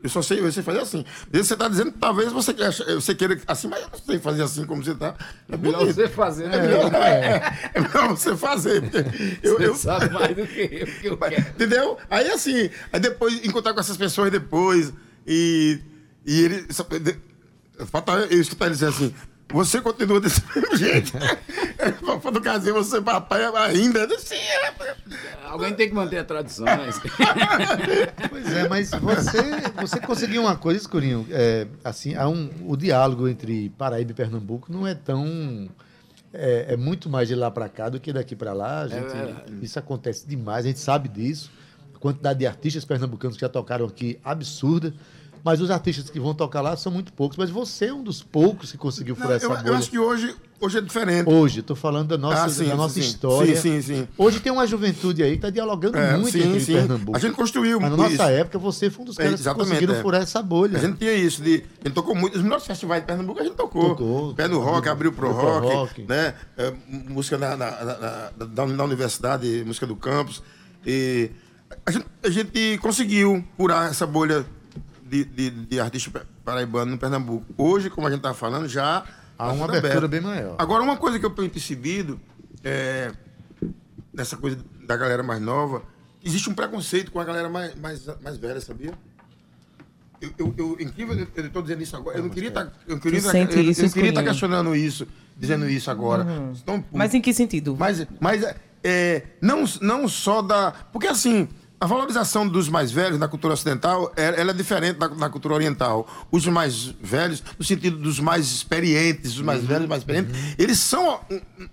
Eu 0.01 0.09
só 0.09 0.21
sei, 0.21 0.41
eu 0.41 0.51
sei 0.51 0.61
fazer 0.61 0.79
assim. 0.81 1.05
Você 1.31 1.53
está 1.53 1.69
dizendo 1.69 1.93
que 1.93 1.97
talvez 1.97 2.29
você, 2.33 2.53
queira- 2.53 2.73
você 2.73 3.15
queira 3.15 3.39
assim, 3.47 3.69
mas 3.69 3.81
eu 3.83 3.89
não 3.89 3.97
sei 3.99 4.19
fazer 4.19 4.43
assim 4.43 4.65
como 4.65 4.83
você 4.83 4.91
está. 4.91 5.15
É 5.47 5.55
Melhor 5.55 5.79
bonito. 5.79 5.95
você 5.95 6.09
fazer, 6.09 6.49
né? 6.49 6.57
É, 6.57 7.69
é 7.79 7.79
melhor 7.81 8.09
você 8.09 8.35
fazer. 8.35 8.81
porque 8.81 8.97
Eu, 9.41 9.55
Você 9.57 9.65
eu, 9.67 9.75
sabe 9.75 10.09
mais 10.13 10.35
do 10.35 10.45
que 10.45 10.59
eu, 10.61 10.87
que 10.99 11.07
eu 11.07 11.17
quero. 11.17 11.49
Entendeu? 11.51 11.97
Aí 12.09 12.29
assim, 12.29 12.69
aí 12.91 12.99
depois 12.99 13.45
encontrar 13.45 13.73
com 13.73 13.79
essas 13.79 13.95
pessoas 13.95 14.29
depois 14.29 14.91
e, 15.25 15.79
e 16.25 16.41
ele. 16.41 16.67
Falta 17.87 18.11
eu 18.29 18.41
escutar 18.41 18.65
ele 18.65 18.73
dizer 18.75 18.87
assim. 18.87 19.13
Você 19.53 19.79
continua 19.81 20.19
desse 20.19 20.41
mesmo 20.55 20.75
jeito. 20.75 21.13
Quando 22.21 22.41
casei, 22.41 22.73
você 22.73 23.01
papai 23.01 23.43
ainda. 23.45 24.07
Sim, 24.19 24.35
é. 24.35 24.73
Alguém 25.45 25.73
tem 25.73 25.87
que 25.87 25.93
manter 25.95 26.17
a 26.17 26.23
tradição, 26.23 26.65
né? 26.65 26.89
Pois 28.29 28.51
é, 28.53 28.67
mas 28.67 28.89
você, 28.91 29.41
você 29.79 29.99
conseguiu 29.99 30.41
uma 30.41 30.55
coisa, 30.55 30.79
Escurinho. 30.79 31.27
É, 31.29 31.67
assim, 31.83 32.15
há 32.15 32.27
um, 32.27 32.49
o 32.65 32.75
diálogo 32.75 33.27
entre 33.27 33.69
Paraíba 33.77 34.11
e 34.11 34.15
Pernambuco 34.15 34.71
não 34.71 34.87
é 34.87 34.95
tão. 34.95 35.69
É, 36.33 36.73
é 36.73 36.77
muito 36.77 37.09
mais 37.09 37.27
de 37.27 37.35
lá 37.35 37.51
para 37.51 37.69
cá 37.69 37.89
do 37.89 37.99
que 37.99 38.11
daqui 38.11 38.35
para 38.35 38.53
lá. 38.53 38.81
A 38.81 38.87
gente- 38.87 39.03
verdade. 39.03 39.53
isso 39.61 39.77
acontece 39.77 40.27
demais, 40.27 40.65
a 40.65 40.67
gente 40.69 40.79
sabe 40.79 41.07
disso. 41.07 41.51
A 41.95 41.99
quantidade 41.99 42.39
de 42.39 42.47
artistas 42.47 42.83
pernambucanos 42.83 43.37
que 43.37 43.41
já 43.41 43.49
tocaram 43.49 43.85
aqui, 43.85 44.19
absurda. 44.23 44.93
Mas 45.43 45.59
os 45.59 45.69
artistas 45.69 46.09
que 46.09 46.19
vão 46.21 46.33
tocar 46.33 46.61
lá 46.61 46.77
são 46.77 46.89
muito 46.89 47.11
poucos. 47.11 47.37
Mas 47.37 47.49
você 47.49 47.87
é 47.87 47.93
um 47.93 48.01
dos 48.01 48.23
poucos 48.23 48.71
que 48.71 48.77
conseguiu 48.77 49.13
furar 49.13 49.31
Não, 49.31 49.35
essa 49.35 49.45
eu, 49.45 49.49
bolha. 49.49 49.67
eu 49.67 49.75
acho 49.75 49.89
que 49.89 49.99
hoje, 49.99 50.33
hoje 50.57 50.77
é 50.77 50.81
diferente. 50.81 51.29
Hoje, 51.29 51.59
estou 51.59 51.75
falando 51.75 52.07
da 52.07 52.17
nossa, 52.17 52.45
Ah, 52.45 52.49
sim, 52.49 52.65
da 52.69 52.75
nossa 52.77 52.93
sim, 52.93 53.01
história. 53.01 53.53
Sim, 53.57 53.81
sim, 53.81 53.95
sim. 53.95 54.07
Hoje 54.17 54.39
tem 54.39 54.53
uma 54.53 54.65
juventude 54.65 55.21
aí 55.21 55.31
que 55.31 55.35
está 55.39 55.49
dialogando 55.49 55.97
É, 55.97 56.15
muito 56.15 56.31
sim, 56.31 56.57
sim. 56.61 56.73
Pernambuco. 56.75 57.17
A 57.17 57.19
gente 57.19 57.33
construiu 57.35 57.77
Mas 57.77 57.91
na 57.91 58.07
isso. 58.07 58.17
nossa 58.17 58.31
época, 58.31 58.57
você 58.57 58.89
foi 58.89 59.01
um 59.03 59.05
dos 59.05 59.19
É, 59.19 59.23
caras 59.23 59.35
que 59.35 59.41
exatamente, 59.41 59.67
conseguiram 59.69 59.95
é. 59.95 60.01
furar 60.01 60.21
essa 60.21 60.41
bolha. 60.41 60.77
A 60.77 60.81
gente 60.81 60.97
tinha 60.97 61.13
isso, 61.13 61.41
de, 61.43 61.55
a 61.83 61.87
gente 61.89 61.93
tocou 61.93 62.15
muito. 62.15 62.37
Os 62.37 62.41
melhores 62.41 62.65
festivais 62.65 63.01
de 63.01 63.07
Pernambuco 63.07 63.41
a 63.41 63.43
gente 63.43 63.55
tocou. 63.55 63.89
Tocou. 63.89 64.33
Pé 64.35 64.47
no 64.47 64.61
rock, 64.61 64.87
abriu 64.87 65.11
pro 65.11 65.27
pro 65.27 65.37
rock, 65.59 65.67
rock. 65.75 66.01
né? 66.07 66.35
É, 66.57 66.73
música 67.09 67.37
na, 67.37 67.57
na, 67.57 67.69
na- 67.83 68.31
da, 68.45 68.65
da 68.65 68.83
universidade, 68.85 69.61
música 69.65 69.85
do 69.85 69.97
campus. 69.97 70.41
E 70.85 71.31
a 71.85 71.91
gente, 71.91 72.05
a 72.23 72.29
gente 72.29 72.77
conseguiu 72.81 73.43
furar 73.57 73.89
essa 73.89 74.07
bolha 74.07 74.45
de, 75.13 75.23
de, 75.25 75.49
de 75.67 75.79
artista 75.79 76.25
paraibano 76.43 76.91
no 76.91 76.97
Pernambuco. 76.97 77.45
Hoje, 77.55 77.89
como 77.89 78.07
a 78.07 78.09
gente 78.09 78.19
estava 78.19 78.33
falando, 78.33 78.67
já 78.67 79.03
Há 79.37 79.47
tá 79.47 79.51
uma 79.53 79.65
abertura 79.65 80.05
aberto. 80.05 80.07
bem 80.07 80.21
maior. 80.21 80.55
Agora, 80.57 80.81
uma 80.81 80.97
coisa 80.97 81.19
que 81.19 81.25
eu 81.25 81.29
tenho 81.29 81.49
percebido 81.49 82.19
é 82.63 83.11
nessa 84.11 84.35
coisa 84.37 84.57
da 84.87 84.97
galera 84.97 85.21
mais 85.21 85.39
nova, 85.41 85.83
existe 86.23 86.49
um 86.49 86.53
preconceito 86.55 87.11
com 87.11 87.19
a 87.19 87.23
galera 87.23 87.47
mais, 87.47 87.75
mais, 87.75 88.01
mais 88.23 88.37
velha, 88.37 88.59
sabia? 88.59 88.93
Eu, 90.19 90.33
eu, 90.39 90.55
eu- 90.57 90.77
incrível, 90.79 91.27
eu- 91.35 91.45
estou 91.45 91.61
dizendo 91.61 91.83
isso 91.83 91.95
agora. 91.95 92.17
Eu 92.17 92.23
não 92.23 92.29
queria 92.29 92.49
estar. 92.49 92.71
Eu 92.87 92.99
queria 92.99 93.21
tá- 93.21 93.37
eu, 93.37 93.41
eu 93.43 93.47
queria 93.49 93.71
Escurinho? 93.71 94.23
questionando 94.23 94.75
isso, 94.75 95.07
dizendo 95.37 95.69
isso 95.69 95.91
agora. 95.91 96.25
Então, 96.59 96.83
Mas 96.91 97.13
em 97.13 97.21
que 97.21 97.33
sentido? 97.33 97.75
mas, 97.77 98.07
mas 98.19 98.41
é, 98.41 98.55
é, 98.83 99.23
não, 99.41 99.65
não 99.81 100.07
só 100.07 100.41
da. 100.41 100.71
Porque 100.91 101.07
assim. 101.07 101.47
A 101.83 101.85
valorização 101.85 102.47
dos 102.47 102.69
mais 102.69 102.93
velhos 102.93 103.19
na 103.19 103.27
cultura 103.27 103.55
ocidental 103.55 104.09
é- 104.15 104.39
ela 104.39 104.51
é 104.51 104.53
diferente 104.53 104.97
da, 104.97 105.09
da 105.09 105.29
cultura 105.29 105.53
oriental. 105.53 106.07
Os 106.31 106.47
mais 106.47 106.95
velhos, 107.01 107.43
no 107.59 107.65
sentido 107.65 107.97
dos 107.97 108.21
mais 108.21 108.45
experientes, 108.53 109.35
os 109.35 109.41
mais 109.41 109.65
velhos, 109.65 109.85
mais 109.89 110.01
experientes, 110.01 110.33
eles 110.57 110.79
são 110.79 111.19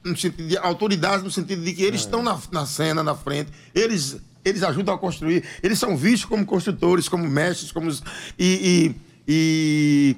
um 0.04 0.16
sentido 0.16 0.48
de 0.48 0.58
autoridade, 0.58 1.22
no 1.22 1.30
sentido 1.30 1.62
de 1.62 1.72
que 1.72 1.84
eles 1.84 2.00
estão 2.00 2.24
na, 2.24 2.36
na 2.50 2.66
cena, 2.66 3.04
na 3.04 3.14
frente, 3.14 3.52
eles, 3.72 4.16
eles 4.44 4.64
ajudam 4.64 4.96
a 4.96 4.98
construir, 4.98 5.44
eles 5.62 5.78
são 5.78 5.96
vistos 5.96 6.24
como 6.24 6.44
construtores, 6.44 7.08
como 7.08 7.28
mestres, 7.28 7.70
como. 7.70 7.88
E, 7.88 8.02
e, 8.36 8.96
e 9.28 10.16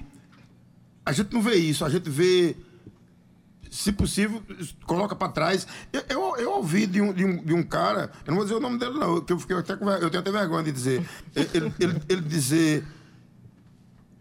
a 1.04 1.12
gente 1.12 1.34
não 1.34 1.42
vê 1.42 1.56
isso, 1.56 1.84
a 1.84 1.90
gente 1.90 2.08
vê 2.08 2.56
se 3.72 3.90
possível, 3.90 4.42
coloca 4.84 5.16
pra 5.16 5.28
trás. 5.30 5.66
Eu, 5.90 6.02
eu, 6.10 6.36
eu 6.36 6.52
ouvi 6.52 6.86
de 6.86 7.00
um, 7.00 7.10
de, 7.10 7.24
um, 7.24 7.42
de 7.42 7.54
um 7.54 7.62
cara, 7.62 8.12
eu 8.26 8.30
não 8.30 8.36
vou 8.36 8.44
dizer 8.44 8.54
o 8.56 8.60
nome 8.60 8.78
dele, 8.78 8.98
não, 8.98 9.18
que 9.22 9.32
eu, 9.32 9.38
fiquei 9.38 9.56
até, 9.56 9.72
eu 9.72 10.10
tenho 10.10 10.20
até 10.20 10.30
vergonha 10.30 10.62
de 10.64 10.72
dizer. 10.72 11.08
Ele, 11.34 11.72
ele, 11.80 12.02
ele 12.06 12.20
dizer. 12.20 12.84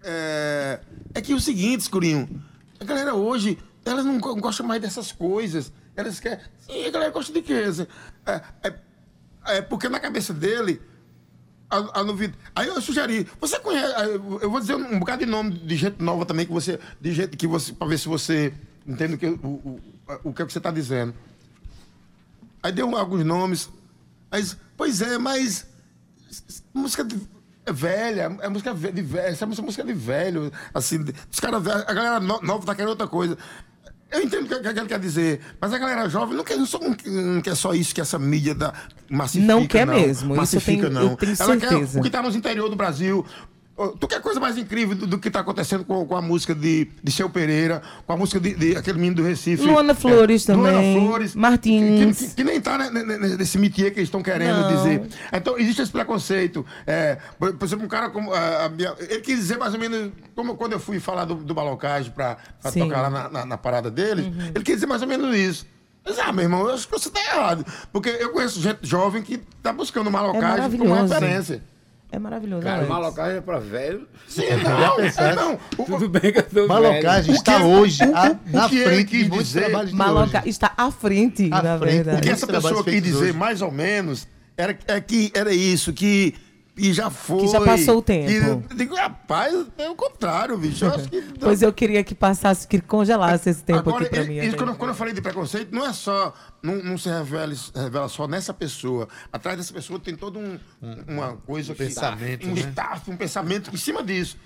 É, 0.04 0.80
é 1.14 1.22
que 1.22 1.34
é 1.34 1.36
o 1.36 1.40
seguinte, 1.40 1.82
Escurinho, 1.82 2.42
a 2.80 2.84
galera 2.86 3.14
hoje, 3.14 3.58
elas 3.86 4.06
não 4.06 4.20
go- 4.20 4.36
gostam 4.38 4.66
mais 4.66 4.82
dessas 4.82 5.12
coisas. 5.12 5.72
Elas 5.98 6.20
querem. 6.20 6.40
Sim, 6.60 6.86
a 6.86 6.90
galera 6.90 7.12
gosta 7.12 7.34
de 7.34 7.42
quê? 7.42 7.54
Assim, 7.68 7.86
É, 8.26 8.42
é, 8.64 8.74
é 9.58 9.62
porque 9.62 9.90
na 9.90 10.00
cabeça 10.00 10.34
dele. 10.34 10.82
A, 11.70 11.78
a. 11.78 12.04
Aí 12.56 12.68
eu 12.70 12.82
sugeri, 12.82 13.28
você 13.40 13.60
conhece. 13.60 13.94
Eu 14.42 14.50
vou 14.50 14.60
dizer 14.62 14.76
um 14.76 14.98
bocado 14.98 15.26
de 15.26 15.30
nome 15.30 15.52
de 15.60 15.76
gente 15.76 16.02
nova 16.02 16.26
também, 16.26 16.46
que 16.46 16.52
você. 16.54 16.80
De 17.02 17.12
gente 17.14 17.36
que 17.36 17.46
você. 17.48 17.74
Pra 17.74 17.86
ver 17.88 18.00
se 18.00 18.08
você 18.08 18.54
entende 18.86 19.16
o 19.16 19.18
que, 19.18 19.28
o, 19.28 19.48
o, 19.48 19.80
o 20.26 20.34
que, 20.34 20.42
é 20.42 20.46
que 20.46 20.52
você 20.52 20.58
está 20.60 20.72
dizendo. 20.72 21.14
Aí 22.64 22.72
deu 22.72 22.96
alguns 22.96 23.24
nomes. 23.26 23.70
Disse, 24.34 24.56
pois 24.78 25.02
é, 25.02 25.18
mas. 25.18 25.66
Música 26.74 27.04
de, 27.04 27.20
é 27.66 27.74
velha, 27.74 28.38
é 28.42 28.48
música 28.50 28.74
de 28.74 29.02
velho, 29.02 29.28
essa 29.28 29.44
é 29.44 29.48
música 29.48 29.84
de 29.84 29.94
velho, 29.94 30.52
assim, 30.74 31.04
os 31.30 31.40
caras 31.40 31.68
a 31.68 31.94
galera 31.94 32.20
no- 32.22 32.42
nova 32.42 32.66
tá 32.66 32.74
querendo 32.74 32.92
outra 32.92 33.08
coisa. 33.08 33.38
Eu 34.10 34.22
entendo 34.22 34.46
o 34.46 34.48
que, 34.48 34.54
ele 34.68 34.88
quer 34.88 35.00
dizer, 35.00 35.42
mas 35.60 35.74
a 35.74 35.78
galera 35.78 36.08
jovem 36.10 36.36
não 36.36 36.44
quer, 36.44 36.58
não, 36.58 36.66
só, 36.66 36.80
não 36.80 36.94
quer- 36.94 37.10
não 37.10 37.56
só 37.56 37.74
isso 37.74 37.94
que 37.94 38.00
essa 38.02 38.18
mídia 38.18 38.56
da, 38.56 38.74
massifica. 39.10 39.46
Não 39.54 39.68
quer 39.68 39.86
mesmo, 39.86 40.34
isso 40.34 40.42
Massifica, 40.42 40.72
eu 40.88 40.90
tenho- 40.90 40.94
não. 40.94 41.12
eu 41.12 41.18
tenho 41.18 41.32
Ela 41.38 41.60
certeza. 41.60 41.94
quer 41.94 42.00
o 42.00 42.04
que 42.04 42.10
tá 42.10 42.22
nos 42.22 42.36
interior 42.36 42.70
do 42.70 42.76
Brasil. 42.78 43.26
Tu 44.00 44.08
quer 44.08 44.22
coisa 44.22 44.40
mais 44.40 44.58
incrível 44.60 44.96
do, 44.96 45.08
do 45.08 45.18
que 45.18 45.32
tá 45.32 45.40
acontecendo 45.40 45.84
com, 45.84 46.06
com 46.06 46.16
a 46.16 46.22
música 46.22 46.54
de, 46.54 46.90
de 47.04 47.12
Seu 47.12 47.28
Pereira, 47.30 47.82
com 48.06 48.14
a 48.14 48.18
música 48.18 48.40
de, 48.40 48.54
de 48.54 48.76
aquele 48.78 49.00
menino 49.00 49.16
do 49.16 49.24
Recife. 49.24 49.64
Luana 49.64 49.96
Flores 49.96 50.48
É, 50.48 50.54
Luana 50.54 50.74
também, 50.78 51.00
Flores. 51.08 51.36
Martins. 51.36 52.18
Que, 52.20 52.26
que- 52.28 52.36
que 52.36 52.44
nem 52.44 52.62
tá 52.62 52.78
né, 52.78 52.90
né, 52.92 53.04
né, 53.04 53.18
nesse 53.40 53.58
métier 53.58 53.92
que 53.92 54.00
eles 54.00 54.08
estão 54.08 54.22
querendo 54.22 54.60
Não. 54.62 54.76
dizer. 54.76 55.08
Então, 55.34 55.58
existe 55.58 55.82
esse 55.82 55.92
preconceito. 55.92 56.64
É, 56.86 57.18
por, 57.40 57.54
por 57.56 57.66
exemplo, 57.66 57.86
um 57.86 57.88
cara 57.90 58.10
como. 58.12 58.32
a- 58.34 58.66
a 58.66 58.70
minha- 58.70 58.94
ele 59.00 59.22
quis 59.22 59.38
dizer 59.40 59.58
mais 59.58 59.74
ou 59.74 59.80
menos. 59.80 60.12
Como 60.36 60.56
quando 60.58 60.74
eu 60.74 60.80
fui 60.80 61.00
falar 61.00 61.26
do, 61.26 61.36
do 61.36 61.54
balocagem 61.54 62.14
Sim. 62.70 62.82
tocar 62.88 63.02
lá 63.04 63.10
na, 63.10 63.30
na- 63.30 63.46
na 63.46 63.58
parada 63.58 63.90
deles, 63.90 64.26
ele 64.54 64.64
quis 64.64 64.76
dizer 64.76 64.86
mais 64.86 65.02
ou 65.02 65.08
menos 65.08 65.36
isso. 65.36 65.66
Mas, 66.06 66.20
ah, 66.20 66.32
meu 66.32 66.44
irmão, 66.44 66.62
eu 66.68 66.74
acho 66.74 66.88
que 66.88 66.92
você 67.00 67.10
tá 67.10 67.20
errado. 67.20 67.66
Porque 67.92 68.10
eu 68.10 68.30
conheço 68.32 68.60
gente 68.62 68.80
jovem 68.84 69.22
que 69.24 69.38
tá 69.64 69.72
buscando 69.74 70.12
malocagem 70.12 70.78
como 70.78 70.90
maravilhoso. 70.90 71.14
referência. 71.14 71.64
É 72.14 72.20
maravilhoso. 72.20 72.64
Cara, 72.64 72.76
Alex. 72.78 72.90
malocagem 72.90 73.38
é 73.38 73.42
pra 73.42 73.60
velho. 73.60 74.06
Sim, 74.28 74.42
não, 74.64 75.00
é, 75.26 75.36
não. 75.36 75.58
O- 75.78 75.86
Tudo 75.86 76.10
bem 76.10 76.34
que 76.34 76.40
eu 76.40 76.44
tô 76.44 76.68
Malocagem 76.68 77.34
está 77.34 77.58
que- 77.58 77.64
hoje 77.64 78.04
o- 78.04 78.16
a- 78.16 78.32
o 78.32 78.52
na 78.58 78.68
frente 78.70 79.24
de 79.24 79.30
muitos 79.30 79.48
dizer- 79.48 79.62
trabalhos 79.62 79.92
de 79.92 79.96
Maloca 79.96 80.40
hoje. 80.40 80.50
está 80.50 80.74
à 80.78 80.92
frente, 80.92 81.48
À 81.52 81.62
na 81.64 81.78
frente. 81.80 81.94
verdade. 81.96 82.18
O 82.18 82.22
que 82.22 82.30
essa 82.30 82.48
pessoa 82.48 82.84
quis 82.84 83.02
dizer, 83.02 83.18
hoje. 83.30 83.34
mais 83.34 83.62
ou 83.62 83.72
menos, 83.72 84.28
era, 84.58 84.78
é 84.88 85.00
que 85.00 85.32
era 85.34 85.54
isso, 85.54 85.94
que, 85.94 86.36
que 86.76 86.94
já 86.94 87.10
foi. 87.10 87.48
já 87.48 87.60
passou 87.62 87.98
o 87.98 88.02
tempo. 88.02 88.28
Que, 88.28 88.74
eu 88.74 88.78
digo, 88.78 88.96
rapaz, 88.96 89.68
é 89.78 89.90
o 89.90 89.96
contrário, 89.96 90.58
bicho. 90.58 90.86
Eu 90.86 90.94
acho 90.96 91.10
que. 91.10 91.22
Pois 91.40 91.62
eu 91.62 91.74
queria 91.74 92.04
que 92.04 92.14
passasse, 92.16 92.68
que 92.68 92.80
congelasse 92.80 93.50
esse 93.50 93.64
tempo 93.64 93.80
Agora, 93.90 94.06
aqui 94.06 94.10
pra 94.16 94.24
e- 94.24 94.28
mim. 94.28 94.38
isso 94.38 94.56
quando, 94.58 94.70
eu- 94.70 94.76
quando 94.76 94.90
eu 94.92 94.96
falei 94.96 95.14
de 95.14 95.22
preconceito, 95.22 95.74
não 95.74 95.86
é 95.86 95.94
só. 95.94 96.34
Não, 96.62 96.76
não 96.78 96.98
se 96.98 97.10
revela, 97.10 97.54
revela 97.76 98.08
só 98.10 98.28
nessa 98.28 98.54
pessoa. 98.54 99.08
Atrás 99.34 99.58
dessa 99.58 99.74
pessoa 99.74 100.00
tem 100.00 100.16
todo 100.16 100.40
um, 100.40 100.60
uma 101.08 101.36
coisa. 101.38 101.74
que- 101.74 101.84
pensamento, 101.84 102.48
Um 102.48 102.54
né? 102.54 102.60
staff, 102.62 103.10
um 103.10 103.18
pensamento 103.18 103.72
em 103.74 103.78
cima 103.78 104.04
disso. 104.04 104.38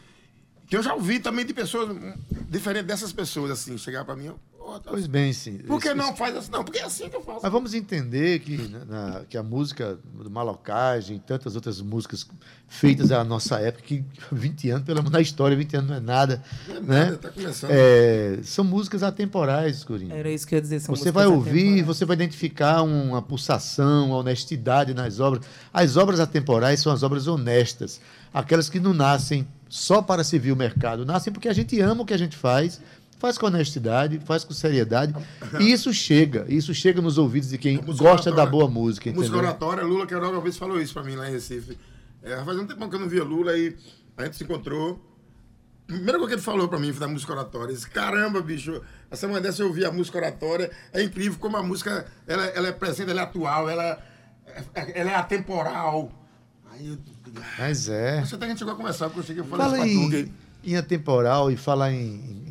Que 0.67 0.75
eu 0.75 0.81
já 0.81 0.93
ouvi 0.95 1.19
também 1.19 1.45
de 1.45 1.53
pessoas, 1.53 1.89
hum, 1.91 2.13
diferente 2.49 2.85
dessas 2.85 3.13
pessoas, 3.13 3.51
assim, 3.51 3.77
chegar 3.77 4.03
pra 4.03 4.15
mim. 4.15 4.25
eu, 4.27 4.39
"Pô, 4.51 4.54
tá- 4.54 4.54
Pois 4.87 5.07
bem, 5.07 5.31
sim. 5.31 5.57
Por 5.59 5.81
que 5.81 5.93
não 5.93 6.15
faz 6.15 6.35
assim? 6.35 6.51
Não, 6.51 6.63
porque 6.63 6.79
é 6.79 6.83
assim 6.83 7.07
que 7.09 7.15
eu 7.15 7.21
faço. 7.21 7.39
Mas 7.43 7.51
vamos 7.51 7.73
entender 7.73 8.39
que, 8.39 8.57
na- 8.67 8.85
na- 8.85 9.21
que 9.29 9.37
a 9.37 9.43
música 9.43 9.97
do 10.13 10.29
Malocagem 10.29 11.17
e 11.17 11.19
tantas 11.19 11.55
outras 11.55 11.79
músicas 11.81 12.27
feitas 12.67 13.11
à 13.11 13.23
nossa 13.23 13.59
época, 13.59 13.83
que 13.83 14.03
20 14.31 14.69
anos, 14.71 14.85
pelo 14.85 14.97
menos 14.99 15.11
na 15.11 15.21
história, 15.21 15.55
20 15.55 15.77
anos 15.77 15.89
não 15.89 15.97
é 15.97 15.99
nada, 15.99 16.43
né? 16.83 17.11
Tá 17.21 17.29
começando. 17.29 17.71
É, 17.71 18.39
são 18.43 18.63
músicas 18.65 19.03
atemporais, 19.03 19.77
Escurinho. 19.77 20.13
Era 20.13 20.29
isso 20.29 20.45
que 20.47 20.55
eu 20.55 20.57
ia 20.57 20.61
dizer. 20.61 20.79
são 20.81 20.95
Você 20.95 21.11
vai 21.11 21.25
ouvir, 21.27 21.59
atemporais. 21.61 21.85
você 21.85 22.05
vai 22.05 22.15
identificar 22.15 22.81
uma 22.81 23.21
pulsação, 23.21 24.07
uma 24.07 24.17
honestidade 24.17 24.93
nas 24.93 25.19
obras. 25.19 25.45
As 25.73 25.95
obras 25.97 26.19
atemporais 26.19 26.79
são 26.79 26.91
as 26.91 27.03
obras 27.03 27.27
honestas, 27.27 28.01
aquelas 28.33 28.69
que 28.69 28.79
não 28.79 28.93
nascem 28.93 29.47
só 29.69 30.01
para 30.01 30.23
servir 30.23 30.51
o 30.51 30.55
mercado, 30.55 31.05
nascem 31.05 31.31
porque 31.33 31.47
a 31.49 31.53
gente 31.53 31.79
ama 31.81 32.03
o 32.03 32.05
que 32.05 32.13
a 32.13 32.17
gente 32.17 32.35
faz, 32.37 32.79
faz 33.25 33.39
com 33.39 33.47
honestidade, 33.47 34.19
faz 34.23 34.43
com 34.43 34.53
seriedade, 34.53 35.13
e 35.59 35.71
isso 35.71 35.91
chega, 35.91 36.45
isso 36.47 36.73
chega 36.75 37.01
nos 37.01 37.17
ouvidos 37.17 37.49
de 37.49 37.57
quem 37.57 37.81
música 37.81 38.03
gosta 38.07 38.31
da 38.31 38.45
boa 38.45 38.69
música, 38.69 39.09
Música 39.09 39.25
entendeu? 39.35 39.39
oratória, 39.49 39.83
Lula 39.83 40.05
Queiroga 40.05 40.33
uma 40.37 40.41
vez 40.41 40.55
falou 40.57 40.79
isso 40.79 40.93
pra 40.93 41.03
mim 41.03 41.15
lá 41.15 41.27
em 41.27 41.31
Recife. 41.31 41.75
É, 42.21 42.35
faz 42.43 42.59
um 42.59 42.67
tempão 42.67 42.87
que 42.87 42.95
eu 42.95 42.99
não 42.99 43.09
via 43.09 43.23
Lula 43.23 43.57
e 43.57 43.75
a 44.15 44.25
gente 44.25 44.35
se 44.37 44.43
encontrou. 44.43 44.99
Primeira 45.87 46.13
coisa 46.19 46.27
que 46.27 46.33
ele 46.35 46.41
falou 46.41 46.67
pra 46.67 46.77
mim 46.79 46.91
foi 46.91 46.99
da 46.99 47.07
música 47.07 47.31
oratória. 47.33 47.67
Ele 47.67 47.73
disse, 47.75 47.89
caramba, 47.89 48.41
bicho, 48.41 48.79
a 49.09 49.15
semana 49.15 49.41
dessa 49.41 49.61
eu 49.63 49.67
ouvi 49.67 49.83
a 49.85 49.91
música 49.91 50.17
oratória. 50.17 50.69
É 50.93 51.01
incrível 51.03 51.37
como 51.39 51.57
a 51.57 51.63
música 51.63 52.05
ela, 52.27 52.45
ela 52.45 52.67
é 52.67 52.71
presente, 52.71 53.09
ela 53.11 53.21
é 53.21 53.23
atual, 53.23 53.69
ela, 53.69 53.99
ela 54.93 55.11
é 55.11 55.15
atemporal. 55.15 56.11
Aí 56.71 56.87
eu. 56.87 56.97
Mas 57.57 57.89
é. 57.89 58.19
Acho 58.19 58.35
até 58.35 58.45
que 58.45 58.45
a 58.45 58.49
gente 58.49 58.59
chegou 58.59 58.73
a 58.73 58.77
conversar, 58.77 59.05
porque 59.09 59.19
eu 59.19 59.23
cheguei 59.23 59.43
a 59.43 59.45
falar 59.45 59.63
Fala 59.65 59.87
isso 59.87 60.15
em, 60.15 60.33
em 60.63 60.75
atemporal 60.77 61.51
e 61.51 61.57
falar 61.57 61.91
em- 61.91 62.44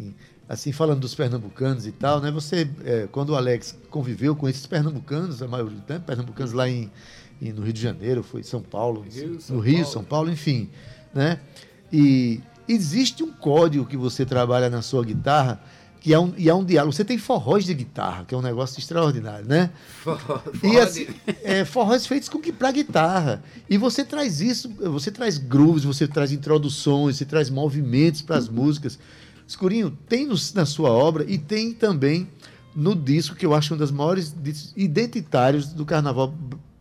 assim 0.54 0.72
falando 0.72 1.00
dos 1.00 1.14
pernambucanos 1.14 1.86
e 1.86 1.92
tal, 1.92 2.20
né? 2.20 2.30
Você 2.30 2.68
é, 2.84 3.06
quando 3.12 3.30
o 3.30 3.36
Alex 3.36 3.76
conviveu 3.90 4.34
com 4.34 4.48
esses 4.48 4.66
pernambucanos, 4.66 5.42
a 5.42 5.48
maioria 5.48 5.76
do 5.76 5.82
tempo, 5.82 6.06
pernambucanos 6.06 6.52
lá 6.52 6.68
em, 6.68 6.90
em- 7.40 7.52
no 7.52 7.62
Rio 7.62 7.72
de 7.72 7.80
Janeiro, 7.80 8.22
foi 8.22 8.40
em 8.40 8.44
São 8.44 8.62
Paulo, 8.62 9.02
Rio, 9.02 9.40
São 9.40 9.56
no 9.56 9.62
Rio, 9.62 9.74
Paulo. 9.76 9.92
São 9.92 10.04
Paulo, 10.04 10.30
enfim, 10.30 10.70
né? 11.14 11.38
E 11.92 12.40
existe 12.66 13.22
um 13.22 13.30
código 13.32 13.84
que 13.84 13.96
você 13.96 14.24
trabalha 14.24 14.70
na 14.70 14.80
sua 14.82 15.04
guitarra 15.04 15.60
que 16.00 16.12
é 16.12 16.18
um, 16.18 16.34
e 16.36 16.50
é 16.50 16.54
um 16.54 16.62
diálogo. 16.62 16.92
Você 16.94 17.02
tem 17.02 17.16
forróis 17.16 17.64
de 17.64 17.72
guitarra, 17.72 18.26
que 18.26 18.34
é 18.34 18.36
um 18.38 18.42
negócio 18.42 18.78
extraordinário, 18.78 19.46
né? 19.46 19.70
E 20.62 20.76
assim, 20.78 21.06
é, 21.42 21.64
forróis 21.64 22.06
feitos 22.06 22.28
com 22.28 22.38
para 22.52 22.70
guitarra. 22.72 23.42
E 23.70 23.78
você 23.78 24.04
traz 24.04 24.42
isso, 24.42 24.68
você 24.68 25.10
traz 25.10 25.38
grooves, 25.38 25.82
você 25.84 26.06
traz 26.06 26.30
introduções, 26.30 27.16
você 27.16 27.24
traz 27.24 27.48
movimentos 27.48 28.20
para 28.20 28.36
as 28.36 28.50
músicas. 28.50 28.98
Escurinho, 29.46 29.90
tem 30.08 30.26
no- 30.26 30.34
na 30.54 30.64
sua 30.66 30.90
obra 30.90 31.24
e 31.28 31.36
tem 31.38 31.72
também 31.72 32.28
no 32.74 32.94
disco 32.94 33.36
que 33.36 33.44
eu 33.46 33.54
acho 33.54 33.74
um 33.74 33.76
dos 33.76 33.90
maiores 33.90 34.34
discos 34.42 34.72
identitários 34.76 35.72
do 35.72 35.84
carnaval 35.84 36.34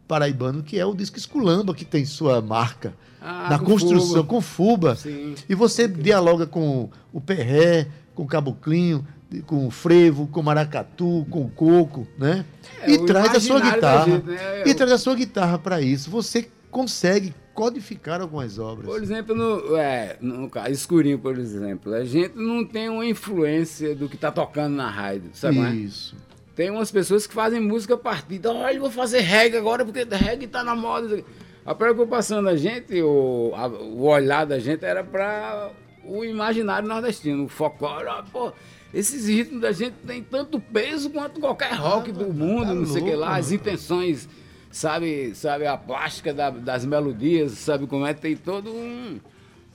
paraibano, 0.07 0.63
que 0.63 0.79
é 0.79 0.85
o 0.85 0.93
disco 0.93 1.17
Esculamba, 1.17 1.73
que 1.73 1.85
tem 1.85 2.05
sua 2.05 2.41
marca 2.41 2.93
Ah, 3.21 3.47
na 3.51 3.59
com 3.59 3.65
construção, 3.65 4.07
Fuba. 4.17 4.23
com 4.23 4.41
Fuba. 4.41 4.95
Sim. 4.95 5.35
E 5.47 5.55
você 5.55 5.87
dialoga 5.87 6.45
com 6.47 6.89
o 7.11 7.21
Perré, 7.21 7.87
com 8.15 8.23
o 8.23 8.27
Caboclinho, 8.27 9.05
com 9.47 9.65
o 9.67 9.71
Frevo, 9.71 10.27
com 10.27 10.39
o 10.41 10.43
Maracatu, 10.43 11.25
com 11.29 11.41
o 11.45 11.49
Coco, 11.49 12.07
né? 12.19 12.45
É, 12.81 12.91
e 12.91 13.05
traz 13.05 13.33
a 13.35 13.39
sua 13.39 13.59
imaginário 13.59 13.81
da 13.81 13.89
guitarra. 13.99 14.11
gente, 14.11 14.25
né? 14.25 14.63
E 14.67 14.73
traz 14.73 14.91
a 14.91 14.97
sua 14.97 15.15
guitarra 15.15 15.57
para 15.57 15.81
isso. 15.81 16.09
Você 16.11 16.49
consegue 16.73 17.33
codificar 17.53 18.19
algumas 18.19 18.57
obras. 18.57 18.87
Por 18.87 19.01
exemplo, 19.01 19.35
no, 19.35 19.75
é, 19.77 20.17
no 20.19 20.49
escurinho, 20.69 21.19
por 21.19 21.37
exemplo, 21.37 21.93
a 21.93 22.03
gente 22.03 22.35
não 22.35 22.65
tem 22.65 22.89
uma 22.89 23.05
influência 23.05 23.95
do 23.95 24.09
que 24.09 24.17
tá 24.17 24.31
tocando 24.31 24.75
na 24.75 24.89
rádio, 24.89 25.29
sabe? 25.33 25.59
é? 25.59 25.69
Isso. 25.69 26.15
Tem 26.55 26.69
umas 26.69 26.91
pessoas 26.91 27.25
que 27.27 27.33
fazem 27.33 27.59
música 27.59 27.95
partida. 27.95 28.51
Olha, 28.51 28.79
vou 28.79 28.91
fazer 28.91 29.19
reggae 29.21 29.57
agora 29.57 29.85
porque 29.85 30.03
reggae 30.03 30.47
tá 30.47 30.63
na 30.63 30.75
moda. 30.75 31.23
A 31.65 31.73
preocupação 31.73 32.43
da 32.43 32.55
gente, 32.55 33.01
o, 33.01 33.51
a- 33.55 33.67
o 33.67 34.03
olhar 34.03 34.45
da 34.45 34.59
gente 34.59 34.83
era 34.83 35.03
para 35.03 35.71
o 36.03 36.25
imaginário 36.25 36.87
nordestino, 36.87 37.45
o 37.45 37.47
folclore. 37.47 38.07
Ah, 38.07 38.23
pô, 38.31 38.51
esses 38.93 39.27
ritmos 39.27 39.61
da 39.61 39.71
gente 39.71 39.93
tem 40.05 40.21
tanto 40.21 40.59
peso 40.59 41.09
quanto 41.09 41.39
qualquer 41.39 41.73
rock 41.73 42.11
do 42.11 42.33
mundo, 42.33 42.65
tá 42.67 42.73
não 42.73 42.85
sei 42.85 43.01
o 43.01 43.05
que 43.05 43.11
louco, 43.11 43.25
lá, 43.25 43.37
as 43.37 43.51
intenções, 43.51 44.27
sabe, 44.73 45.33
sabe 45.35 45.65
a 45.67 45.77
plástica 45.77 46.33
da- 46.33 46.49
das 46.49 46.83
melodias, 46.83 47.51
sabe 47.53 47.87
como 47.87 48.05
é? 48.05 48.13
Tem 48.13 48.35
todo 48.35 48.69
um, 48.71 49.19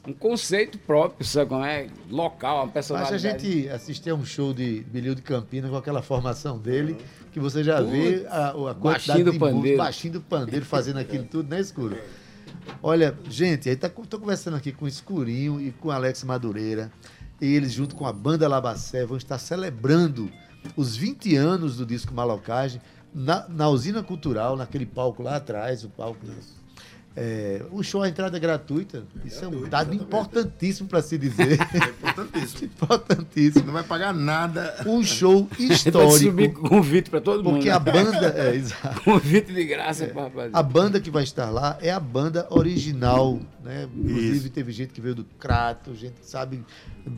um 0.06 0.12
conceito 0.12 0.76
próprio, 0.78 1.24
sabe 1.26 1.48
como 1.48 1.64
é? 1.64 1.86
Local, 2.10 2.56
uma 2.56 2.66
Basta 2.66 2.94
a 2.94 2.98
personalidade. 2.98 3.22
gente 3.52 3.68
assistir 3.70 4.10
a 4.10 4.14
um 4.14 4.24
show 4.24 4.52
de 4.52 4.80
Bilhão 4.90 5.14
de 5.14 5.22
Campina 5.22 5.68
com 5.68 5.76
aquela 5.76 6.02
formação 6.02 6.58
dele, 6.58 6.96
que 7.32 7.38
você 7.40 7.62
já 7.62 7.80
vê 7.80 8.26
a, 8.28 8.48
a 8.50 8.74
quantidade 8.74 9.22
do 9.22 9.32
de 9.32 9.38
pandeiro. 9.38 9.78
baixinho 9.78 10.14
do 10.14 10.20
pandeiro 10.20 10.64
fazendo 10.66 10.98
aquilo 10.98 11.24
tudo, 11.24 11.48
né, 11.48 11.60
Escuro? 11.60 11.96
Olha, 12.82 13.16
gente, 13.30 13.68
aí 13.68 13.76
tá, 13.76 13.88
tô 13.88 14.18
conversando 14.18 14.56
aqui 14.56 14.72
com 14.72 14.84
o 14.84 14.88
Escurinho 14.88 15.60
e 15.60 15.70
com 15.72 15.88
o 15.88 15.90
Alex 15.90 16.22
Madureira. 16.24 16.90
E 17.40 17.46
eles, 17.54 17.72
junto 17.72 17.94
com 17.94 18.04
a 18.06 18.12
banda 18.12 18.48
Labacé, 18.48 19.06
vão 19.06 19.16
estar 19.16 19.38
celebrando 19.38 20.28
os 20.76 20.96
20 20.96 21.36
anos 21.36 21.76
do 21.76 21.86
disco 21.86 22.12
Malocagem 22.12 22.80
na, 23.14 23.48
na 23.48 23.68
usina 23.68 24.02
cultural, 24.02 24.56
naquele 24.56 24.86
palco 24.86 25.22
lá 25.22 25.36
atrás, 25.36 25.84
o 25.84 25.88
palco. 25.88 26.18
É, 27.20 27.64
o 27.72 27.82
show, 27.82 28.00
a 28.02 28.08
entrada 28.08 28.36
é 28.36 28.40
gratuita. 28.40 29.02
Isso 29.24 29.44
é 29.44 29.48
um 29.48 29.68
dado 29.68 29.92
importantíssimo 29.92 30.88
para 30.88 31.02
se 31.02 31.18
dizer. 31.18 31.58
Importantíssimo. 32.00 32.64
importantíssimo. 32.72 33.66
Não 33.66 33.72
vai 33.72 33.82
pagar 33.82 34.14
nada. 34.14 34.76
Um 34.86 35.02
show 35.02 35.48
subir 35.58 35.72
histórico. 35.72 36.60
com 36.60 36.68
convite 36.68 37.10
para 37.10 37.20
todo 37.20 37.42
mundo. 37.42 37.54
Porque 37.54 37.70
a 37.70 37.78
banda. 37.80 38.34
É, 38.36 38.54
exato. 38.54 39.00
Convite 39.02 39.52
de 39.52 39.64
graça 39.64 40.06
rapaziada. 40.06 40.56
A 40.56 40.62
banda 40.62 41.00
que 41.00 41.10
vai 41.10 41.24
estar 41.24 41.50
lá 41.50 41.76
é 41.80 41.90
a 41.90 41.98
banda 41.98 42.46
original, 42.50 43.40
né? 43.64 43.88
Inclusive 43.96 44.48
teve 44.50 44.70
gente 44.70 44.92
que 44.92 45.00
veio 45.00 45.16
do 45.16 45.24
Crato, 45.24 45.96
gente 45.96 46.20
que 46.20 46.26
sabe, 46.26 46.64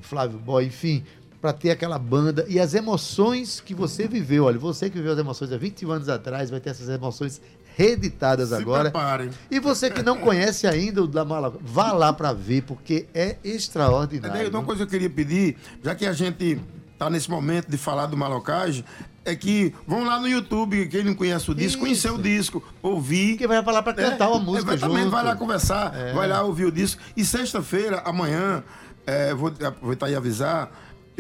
Flávio 0.01 0.38
Boy, 0.38 0.64
enfim, 0.64 1.05
para 1.41 1.53
ter 1.53 1.70
aquela 1.70 1.99
banda 1.99 2.45
e 2.49 2.61
as 2.61 2.74
emoções 2.74 3.61
que 3.61 3.74
você 3.74 4.07
viveu, 4.07 4.45
olha, 4.45 4.59
você 4.59 4.91
que 4.91 4.97
viveu 4.99 5.12
as 5.12 5.18
emoções 5.18 5.51
há 5.53 5.57
21 5.57 5.91
anos 5.91 6.09
atrás, 6.09 6.51
vai 6.51 6.61
ter 6.61 6.70
essas 6.70 6.88
emoções 6.88 7.41
reeditadas 7.76 8.51
Se 8.51 8.55
agora. 8.57 8.91
preparem. 8.91 9.30
E 9.51 9.59
você 9.59 9.91
que 9.91 10.03
não 10.03 10.18
conhece 10.18 10.66
ainda 10.66 11.03
o 11.03 11.07
da 11.07 11.24
Mala, 11.24 11.55
vá 11.62 11.93
lá 11.93 12.12
para 12.12 12.32
ver, 12.32 12.62
porque 12.64 13.07
é 13.14 13.36
extraordinário. 13.43 14.34
Daí, 14.36 14.49
uma 14.49 14.62
coisa 14.62 14.80
que 14.84 14.88
eu 14.88 14.91
queria 15.01 15.09
pedir, 15.11 15.57
já 15.82 15.95
que 15.95 16.05
a 16.05 16.12
gente 16.12 16.61
tá 16.99 17.09
nesse 17.09 17.30
momento 17.30 17.70
de 17.70 17.78
falar 17.78 18.05
do 18.07 18.16
malocagem, 18.16 18.84
é 19.24 19.34
que 19.34 19.74
vão 19.86 20.05
lá 20.05 20.18
no 20.20 20.28
YouTube, 20.28 20.88
quem 20.88 21.05
não 21.05 21.14
conhece 21.14 21.51
o 21.51 21.55
disco, 21.55 21.68
Isso. 21.68 21.78
conhecer 21.78 22.11
o 22.11 22.18
disco, 22.18 22.62
ouvir. 22.82 23.30
Porque 23.32 23.47
vai 23.47 23.62
falar 23.62 23.82
para 23.82 23.95
cantar 23.95 24.28
uma 24.28 24.41
música 24.41 24.74
Exatamente, 24.74 25.05
junto. 25.05 25.11
vai 25.12 25.24
lá 25.24 25.36
conversar, 25.36 25.95
É. 25.97 26.12
vai 26.12 26.28
lá 26.28 26.43
ouvir 26.43 26.64
o 26.66 26.72
disco. 26.72 27.01
E 27.16 27.24
sexta-feira, 27.24 28.03
amanhã, 28.05 28.62
é, 29.07 29.32
vou 29.34 29.49
aproveitar 29.64 30.11
e 30.11 30.14
avisar, 30.14 30.70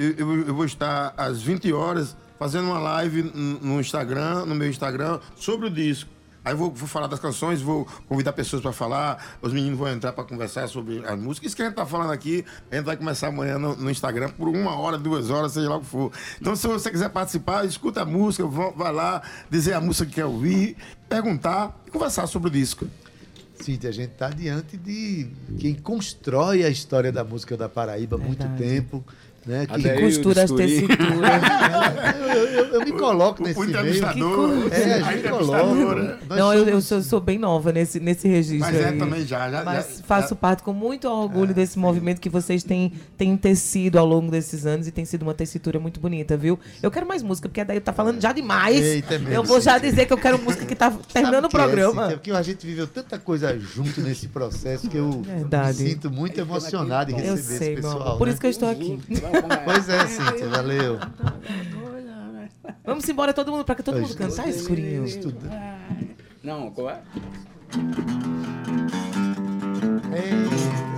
eu, 0.00 0.28
eu- 0.38 0.46
eu 0.48 0.54
vou 0.54 0.64
estar 0.64 1.12
às 1.16 1.40
20 1.42 1.72
horas 1.72 2.16
fazendo 2.38 2.64
uma 2.66 2.78
live 2.78 3.22
no 3.62 3.80
Instagram, 3.80 4.46
no 4.46 4.54
meu 4.54 4.68
Instagram, 4.68 5.20
sobre 5.36 5.66
o 5.66 5.70
disco. 5.70 6.08
Aí 6.42 6.54
vou, 6.54 6.70
vou 6.70 6.88
falar 6.88 7.06
das 7.06 7.20
canções, 7.20 7.60
vou 7.60 7.86
convidar 8.08 8.32
pessoas 8.32 8.62
para 8.62 8.72
falar, 8.72 9.36
os 9.42 9.52
meninos 9.52 9.78
vão 9.78 9.86
entrar 9.88 10.12
para 10.14 10.24
conversar 10.24 10.66
sobre 10.68 11.04
as 11.04 11.18
músicas. 11.18 11.48
Isso 11.48 11.56
que 11.56 11.60
a 11.60 11.66
gente 11.66 11.74
tá 11.74 11.84
falando 11.84 12.12
aqui, 12.12 12.42
a 12.70 12.76
gente 12.76 12.86
vai 12.86 12.96
começar 12.96 13.28
amanhã 13.28 13.58
no, 13.58 13.76
no 13.76 13.90
Instagram 13.90 14.30
por 14.30 14.48
uma 14.48 14.74
hora, 14.74 14.96
duas 14.96 15.28
horas, 15.28 15.52
seja 15.52 15.68
lá 15.68 15.76
o 15.76 15.80
que 15.80 15.86
for. 15.86 16.10
Então, 16.40 16.56
se 16.56 16.66
você 16.66 16.90
quiser 16.90 17.10
participar, 17.10 17.66
escuta 17.66 18.00
a 18.00 18.04
música, 18.06 18.46
vai 18.46 18.90
lá, 18.90 19.20
dizer 19.50 19.74
a 19.74 19.82
música 19.82 20.06
que 20.06 20.14
quer 20.14 20.24
ouvir, 20.24 20.78
perguntar 21.10 21.78
e 21.86 21.90
conversar 21.90 22.26
sobre 22.26 22.48
o 22.48 22.50
disco. 22.50 22.86
Cíntia, 23.60 23.90
a 23.90 23.92
gente 23.92 24.12
está 24.12 24.30
diante 24.30 24.78
de 24.78 25.28
quem 25.58 25.74
constrói 25.74 26.64
a 26.64 26.70
história 26.70 27.12
da 27.12 27.22
música 27.22 27.54
da 27.58 27.68
Paraíba 27.68 28.16
há 28.16 28.18
muito 28.18 28.48
tempo. 28.56 29.04
Né? 29.46 29.66
Que 29.66 29.82
Que 29.82 30.00
costura 30.00 30.44
as 30.44 30.50
Escurinho. 30.50 30.88
eu, 32.30 32.46
eu- 32.46 32.66
eu 32.74 32.80
me 32.84 32.92
coloco 32.92 33.42
O- 33.42 33.46
nesse 33.46 33.58
o 33.58 33.62
meio. 33.62 33.70
entrevistador. 33.76 34.68
Que 34.70 34.74
É, 34.74 34.94
a 34.94 34.98
gente 35.02 35.18
entrevistadora. 35.18 35.76
coloca. 35.76 36.18
Nós 36.28 36.38
Não, 36.38 36.54
eu, 36.54 36.68
eu 36.68 36.80
sou, 36.80 37.02
sou 37.02 37.20
bem 37.20 37.38
nova 37.38 37.72
nesse, 37.72 38.00
nesse 38.00 38.28
registro 38.28 38.70
Mas 38.72 38.80
é 38.80 38.88
aí. 38.88 38.98
também 38.98 39.26
já. 39.26 39.50
já 39.50 39.64
Mas 39.64 39.96
já- 39.98 40.02
faço 40.04 40.34
parte 40.36 40.62
com 40.62 40.72
muito 40.72 41.08
orgulho 41.08 41.52
desse 41.54 41.78
movimento 41.78 42.20
que 42.20 42.28
vocês 42.28 42.62
têm, 42.62 42.92
têm 43.16 43.36
tecido 43.36 43.98
ao 43.98 44.06
longo 44.06 44.30
desses 44.30 44.66
anos 44.66 44.86
e 44.86 44.90
tem 44.92 45.04
sido 45.04 45.22
uma 45.22 45.34
tessitura 45.34 45.78
muito 45.80 46.00
bonita, 46.00 46.36
viu? 46.36 46.58
Eu 46.82 46.90
quero 46.90 47.06
mais 47.06 47.22
música, 47.22 47.48
porque 47.48 47.62
daí 47.64 47.80
tá 47.80 47.92
falando 47.92 48.20
já 48.20 48.32
demais. 48.32 48.80
Eita, 48.80 49.14
é 49.14 49.18
mesmo, 49.18 49.34
eu 49.34 49.42
vou 49.42 49.60
já 49.60 49.74
Cíntia. 49.74 49.90
dizer 49.90 50.06
que 50.06 50.12
eu 50.12 50.18
quero 50.18 50.38
música 50.38 50.64
que 50.66 50.74
tá 50.74 50.90
terminando 51.12 51.44
o 51.44 51.48
é, 51.48 51.50
programa. 51.50 52.02
Cíntia? 52.02 52.16
porque 52.18 52.30
a 52.30 52.42
gente 52.42 52.66
viveu 52.66 52.86
tanta 52.86 53.18
coisa 53.18 53.58
junto 53.58 54.00
nesse 54.00 54.28
processo 54.28 54.88
que 54.88 54.96
eu 54.96 55.10
Verdade. 55.22 55.82
me 55.82 55.90
sinto 55.90 56.10
muito 56.10 56.38
emocionado 56.40 57.10
em 57.10 57.14
eu 57.14 57.34
receber 57.34 57.58
sei, 57.58 57.72
esse 57.74 57.82
pessoal. 57.82 58.16
Por 58.18 58.26
né? 58.26 58.32
isso 58.32 58.40
que 58.40 58.46
eu 58.46 58.50
estou 58.50 58.68
aqui. 58.70 58.98
Pois 59.64 59.88
é, 59.88 60.06
Cíntia, 60.06 60.48
valeu. 60.48 60.98
Vamos 62.84 63.08
embora 63.08 63.32
todo 63.32 63.50
mundo, 63.50 63.64
pra 63.64 63.74
que 63.74 63.82
todo 63.82 64.00
mundo 64.00 64.14
cantar, 64.16 64.48
escurinho. 64.48 65.04
Estuda. 65.04 65.50
Não, 66.42 66.70
qual 66.70 66.90
é? 66.90 67.02
Um 70.12 70.89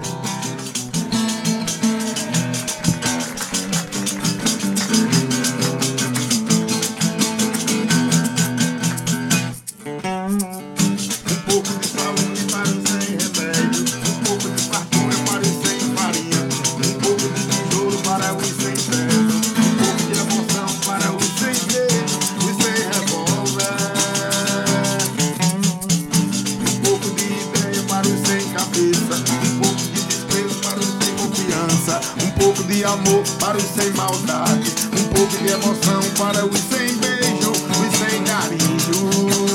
amor 32.84 33.22
para 33.38 33.56
os 33.56 33.64
sem 33.64 33.90
maldade. 33.92 34.72
Um 34.98 35.14
pouco 35.14 35.36
de 35.38 35.48
emoção 35.52 36.02
para 36.18 36.44
os 36.44 36.58
sem 36.58 36.96
beijo. 36.96 37.50
Os 37.50 37.98
sem 37.98 38.22
carinho. 38.24 39.51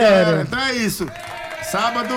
Galera. 0.00 0.42
Então 0.42 0.58
é 0.60 0.72
isso. 0.74 1.06
Sábado, 1.62 2.14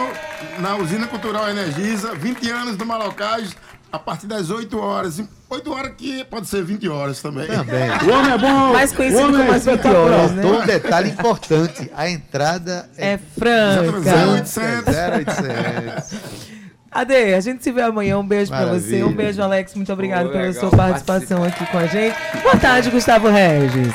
na 0.59 0.75
Usina 0.77 1.05
Cultural 1.07 1.49
Energisa, 1.49 2.15
20 2.15 2.49
anos 2.49 2.75
do 2.75 2.85
Malocais, 2.85 3.55
a 3.91 3.99
partir 3.99 4.25
das 4.25 4.49
8 4.49 4.79
horas. 4.79 5.21
8 5.49 5.71
horas 5.71 5.91
que 5.95 6.23
pode 6.25 6.47
ser 6.47 6.63
20 6.63 6.89
horas 6.89 7.21
também. 7.21 7.45
Também. 7.45 7.89
O 7.91 8.11
homem 8.11 8.31
é 8.33 8.37
bom! 8.39 8.73
Mais 8.73 8.91
conhecido 8.91 9.21
como 9.23 9.37
é 9.37 9.41
as 9.41 9.47
20 9.47 9.57
espetacular. 9.59 10.11
horas, 10.19 10.31
né? 10.31 10.45
Um 10.45 10.65
detalhe 10.65 11.09
importante. 11.11 11.91
A 11.95 12.09
entrada 12.09 12.89
é, 12.97 13.13
É 13.13 13.19
franca. 13.37 14.15
0800. 14.31 14.95
0800. 14.95 16.43
Ade, 16.91 17.33
a 17.33 17.39
gente 17.39 17.63
se 17.63 17.71
vê 17.71 17.81
amanhã. 17.81 18.17
Um 18.17 18.25
beijo 18.27 18.51
pra 18.51 18.65
você. 18.65 19.03
Um 19.03 19.11
beijo, 19.11 19.41
Alex. 19.41 19.75
Muito 19.75 19.91
obrigado 19.93 20.27
Pô, 20.27 20.31
pela 20.31 20.43
legal, 20.45 20.59
sua 20.59 20.71
participação 20.77 21.43
aqui 21.43 21.65
com 21.67 21.77
a 21.77 21.85
gente. 21.85 22.15
Boa 22.41 22.57
tarde, 22.57 22.89
Gustavo 22.89 23.29
Regis. 23.29 23.93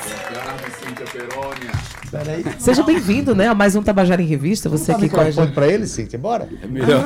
Peraí. 2.11 2.45
Seja 2.59 2.83
bem-vindo, 2.83 3.35
né, 3.35 3.49
a 3.49 3.55
mais 3.55 3.77
um 3.77 3.83
Tabajara 3.83 4.23
em 4.23 4.27
Revista. 4.27 4.69
Você 4.69 4.93
aqui 4.93 5.09
com 5.09 5.21
a 5.21 5.31
gente. 5.31 5.53
pra 5.53 5.67
ele, 5.67 5.87
Cíntia, 5.87 6.19
bora. 6.19 6.49
É 6.63 6.67
melhor. 6.67 7.05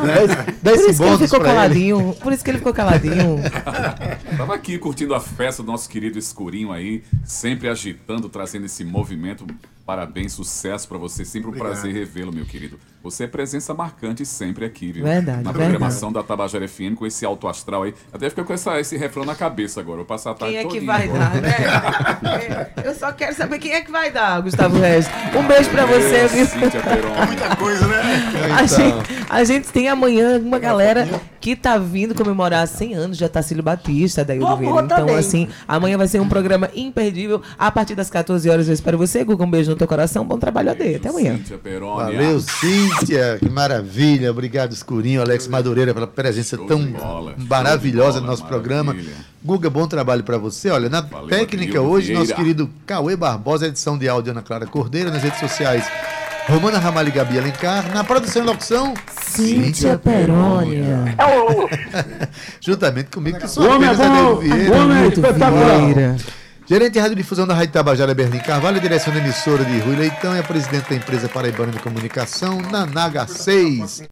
Dá 0.62 0.70
Por 0.70 0.78
isso 0.80 1.02
que 1.02 1.08
ele 1.08 1.18
ficou 1.18 1.40
pra 1.40 1.48
ele. 1.48 1.56
caladinho. 1.56 2.16
Por 2.20 2.32
isso 2.32 2.44
que 2.44 2.50
ele 2.50 2.58
ficou 2.58 2.72
caladinho. 2.72 3.36
Tava 4.36 4.54
aqui 4.54 4.78
curtindo 4.78 5.14
a 5.14 5.20
festa 5.20 5.62
do 5.62 5.70
nosso 5.70 5.88
querido 5.88 6.18
Escurinho 6.18 6.72
aí, 6.72 7.02
sempre 7.24 7.68
agitando, 7.68 8.28
trazendo 8.28 8.66
esse 8.66 8.84
movimento. 8.84 9.46
Parabéns, 9.84 10.32
sucesso 10.32 10.86
pra 10.88 10.96
você. 10.96 11.24
Sempre 11.24 11.50
um 11.50 11.52
prazer 11.52 11.92
revê-lo, 11.92 12.32
meu 12.32 12.44
querido. 12.44 12.78
Você 13.02 13.24
é 13.24 13.26
presença 13.26 13.74
marcante 13.74 14.24
sempre 14.24 14.64
aqui, 14.64 14.92
viu? 14.92 15.02
Verdade, 15.04 15.38
Na 15.42 15.50
verdade. 15.50 15.58
programação 15.70 16.12
da 16.12 16.22
Tabajara 16.22 16.68
FM 16.68 16.94
com 16.96 17.04
esse 17.04 17.26
alto 17.26 17.48
astral 17.48 17.82
aí. 17.82 17.92
Até 18.12 18.30
fica 18.30 18.44
com 18.44 18.52
essa, 18.52 18.78
esse 18.78 18.96
refrão 18.96 19.24
na 19.24 19.34
cabeça 19.34 19.80
agora. 19.80 19.96
Vou 19.96 20.06
passar 20.06 20.30
a 20.30 20.34
tarde 20.34 20.54
Quem 20.56 20.64
é 20.64 20.68
que 20.70 20.80
vai 20.86 21.04
agora. 21.08 21.18
dar, 21.18 21.42
né? 21.42 22.70
É, 22.76 22.88
Eu 22.88 22.94
só 22.94 23.10
quero 23.12 23.34
saber 23.34 23.58
quem 23.58 23.72
é 23.72 23.80
que 23.80 23.90
vai 23.90 24.12
dar, 24.12 24.40
Gustavo 24.40 24.78
Regis. 24.78 25.10
Um 25.36 25.46
beijo 25.48 25.68
pra 25.70 25.84
você, 25.84 26.28
viu? 26.28 26.46
Cíntia 26.46 26.80
Perônia. 26.80 27.26
Muita 27.26 27.56
coisa, 27.56 27.86
né? 27.88 28.02
A 28.56 28.62
Então. 28.62 28.68
gente, 28.68 29.26
a 29.28 29.44
gente 29.44 29.68
tem 29.72 29.88
amanhã 29.88 30.38
uma 30.38 30.60
galera 30.60 31.08
que 31.40 31.56
tá 31.56 31.76
vindo 31.76 32.14
comemorar 32.14 32.68
100 32.68 32.94
anos 32.94 33.18
de 33.18 33.24
Atacílio 33.24 33.64
Batista, 33.64 34.20
Oliveira. 34.22 34.56
vou 34.56 34.80
Então, 34.80 34.96
também. 34.98 35.16
assim, 35.16 35.48
amanhã 35.66 35.98
vai 35.98 36.06
ser 36.06 36.20
um 36.20 36.28
programa 36.28 36.70
imperdível. 36.72 37.42
A 37.58 37.68
partir 37.68 37.96
das 37.96 38.08
14 38.08 38.48
horas 38.48 38.68
eu 38.68 38.74
espero 38.74 38.96
você. 38.96 39.24
Guga, 39.24 39.42
um 39.44 39.50
beijo 39.50 39.71
no 39.72 39.78
teu 39.78 39.88
coração. 39.88 40.24
Bom 40.24 40.38
trabalho 40.38 40.70
a 40.70 40.72
Até 40.72 41.08
amanhã. 41.08 41.36
Cíntia 41.36 41.58
Perônia. 41.58 42.04
Valeu, 42.04 42.40
Cíntia. 42.40 43.38
Que 43.38 43.48
maravilha. 43.48 44.30
Obrigado, 44.30 44.72
Escurinho, 44.72 45.20
Alex 45.20 45.46
Madureira, 45.48 45.92
pela 45.92 46.06
presença 46.06 46.56
Show 46.56 46.66
tão 46.66 46.84
bola, 46.86 47.34
maravilhosa 47.38 48.14
de 48.14 48.20
no 48.20 48.22
bola, 48.22 48.30
nosso 48.32 48.44
programa. 48.46 48.92
maravilha. 48.92 49.14
Guga, 49.44 49.68
bom 49.68 49.86
trabalho 49.88 50.22
pra 50.22 50.38
você. 50.38 50.70
Olha, 50.70 50.88
na 50.88 51.00
Valeu, 51.00 51.28
técnica 51.28 51.72
Adriano 51.78 51.88
hoje, 51.90 52.12
nosso 52.12 52.26
Vieira. 52.26 52.42
querido 52.42 52.70
Cauê 52.86 53.16
Barbosa, 53.16 53.66
edição 53.66 53.98
de 53.98 54.08
áudio 54.08 54.30
Ana 54.30 54.42
Clara 54.42 54.66
Cordeiro, 54.66 55.10
nas 55.10 55.22
redes 55.22 55.40
sociais. 55.40 55.84
Romana 56.48 56.78
Ramalho 56.78 57.08
e 57.08 57.12
Gabi 57.12 57.38
Alencar. 57.38 57.92
Na 57.94 58.02
produção 58.02 58.42
e 58.42 58.46
locução, 58.46 58.94
Cíntia 59.20 59.96
Perônia. 59.98 61.14
juntamente 62.60 63.10
comigo, 63.10 63.38
que 63.38 63.44
O 63.44 63.48
sou 63.48 63.64
é 63.64 63.78
bom! 63.94 64.02
Adeildo 64.04 64.36
Vieira. 64.40 64.70
O 64.72 64.80
homem 64.82 64.96
é 64.96 65.00
Muito 65.02 65.20
espetacular! 65.20 65.80
Vieira. 65.80 66.16
Gerente 66.72 66.94
de 66.94 67.00
radiodifusão 67.00 67.46
da 67.46 67.52
Rádio 67.52 67.70
Tabajara, 67.70 68.14
Berlim 68.14 68.38
Carvalho, 68.38 68.80
direção 68.80 69.12
da 69.12 69.20
emissora 69.20 69.62
de 69.62 69.78
Rui 69.80 69.94
Leitão 69.94 70.34
e 70.34 70.38
a 70.38 70.42
presidente 70.42 70.88
da 70.88 70.96
empresa 70.96 71.28
Paraibana 71.28 71.70
de 71.70 71.78
Comunicação, 71.78 72.62
Nanaga 72.62 73.26
6. 73.26 74.00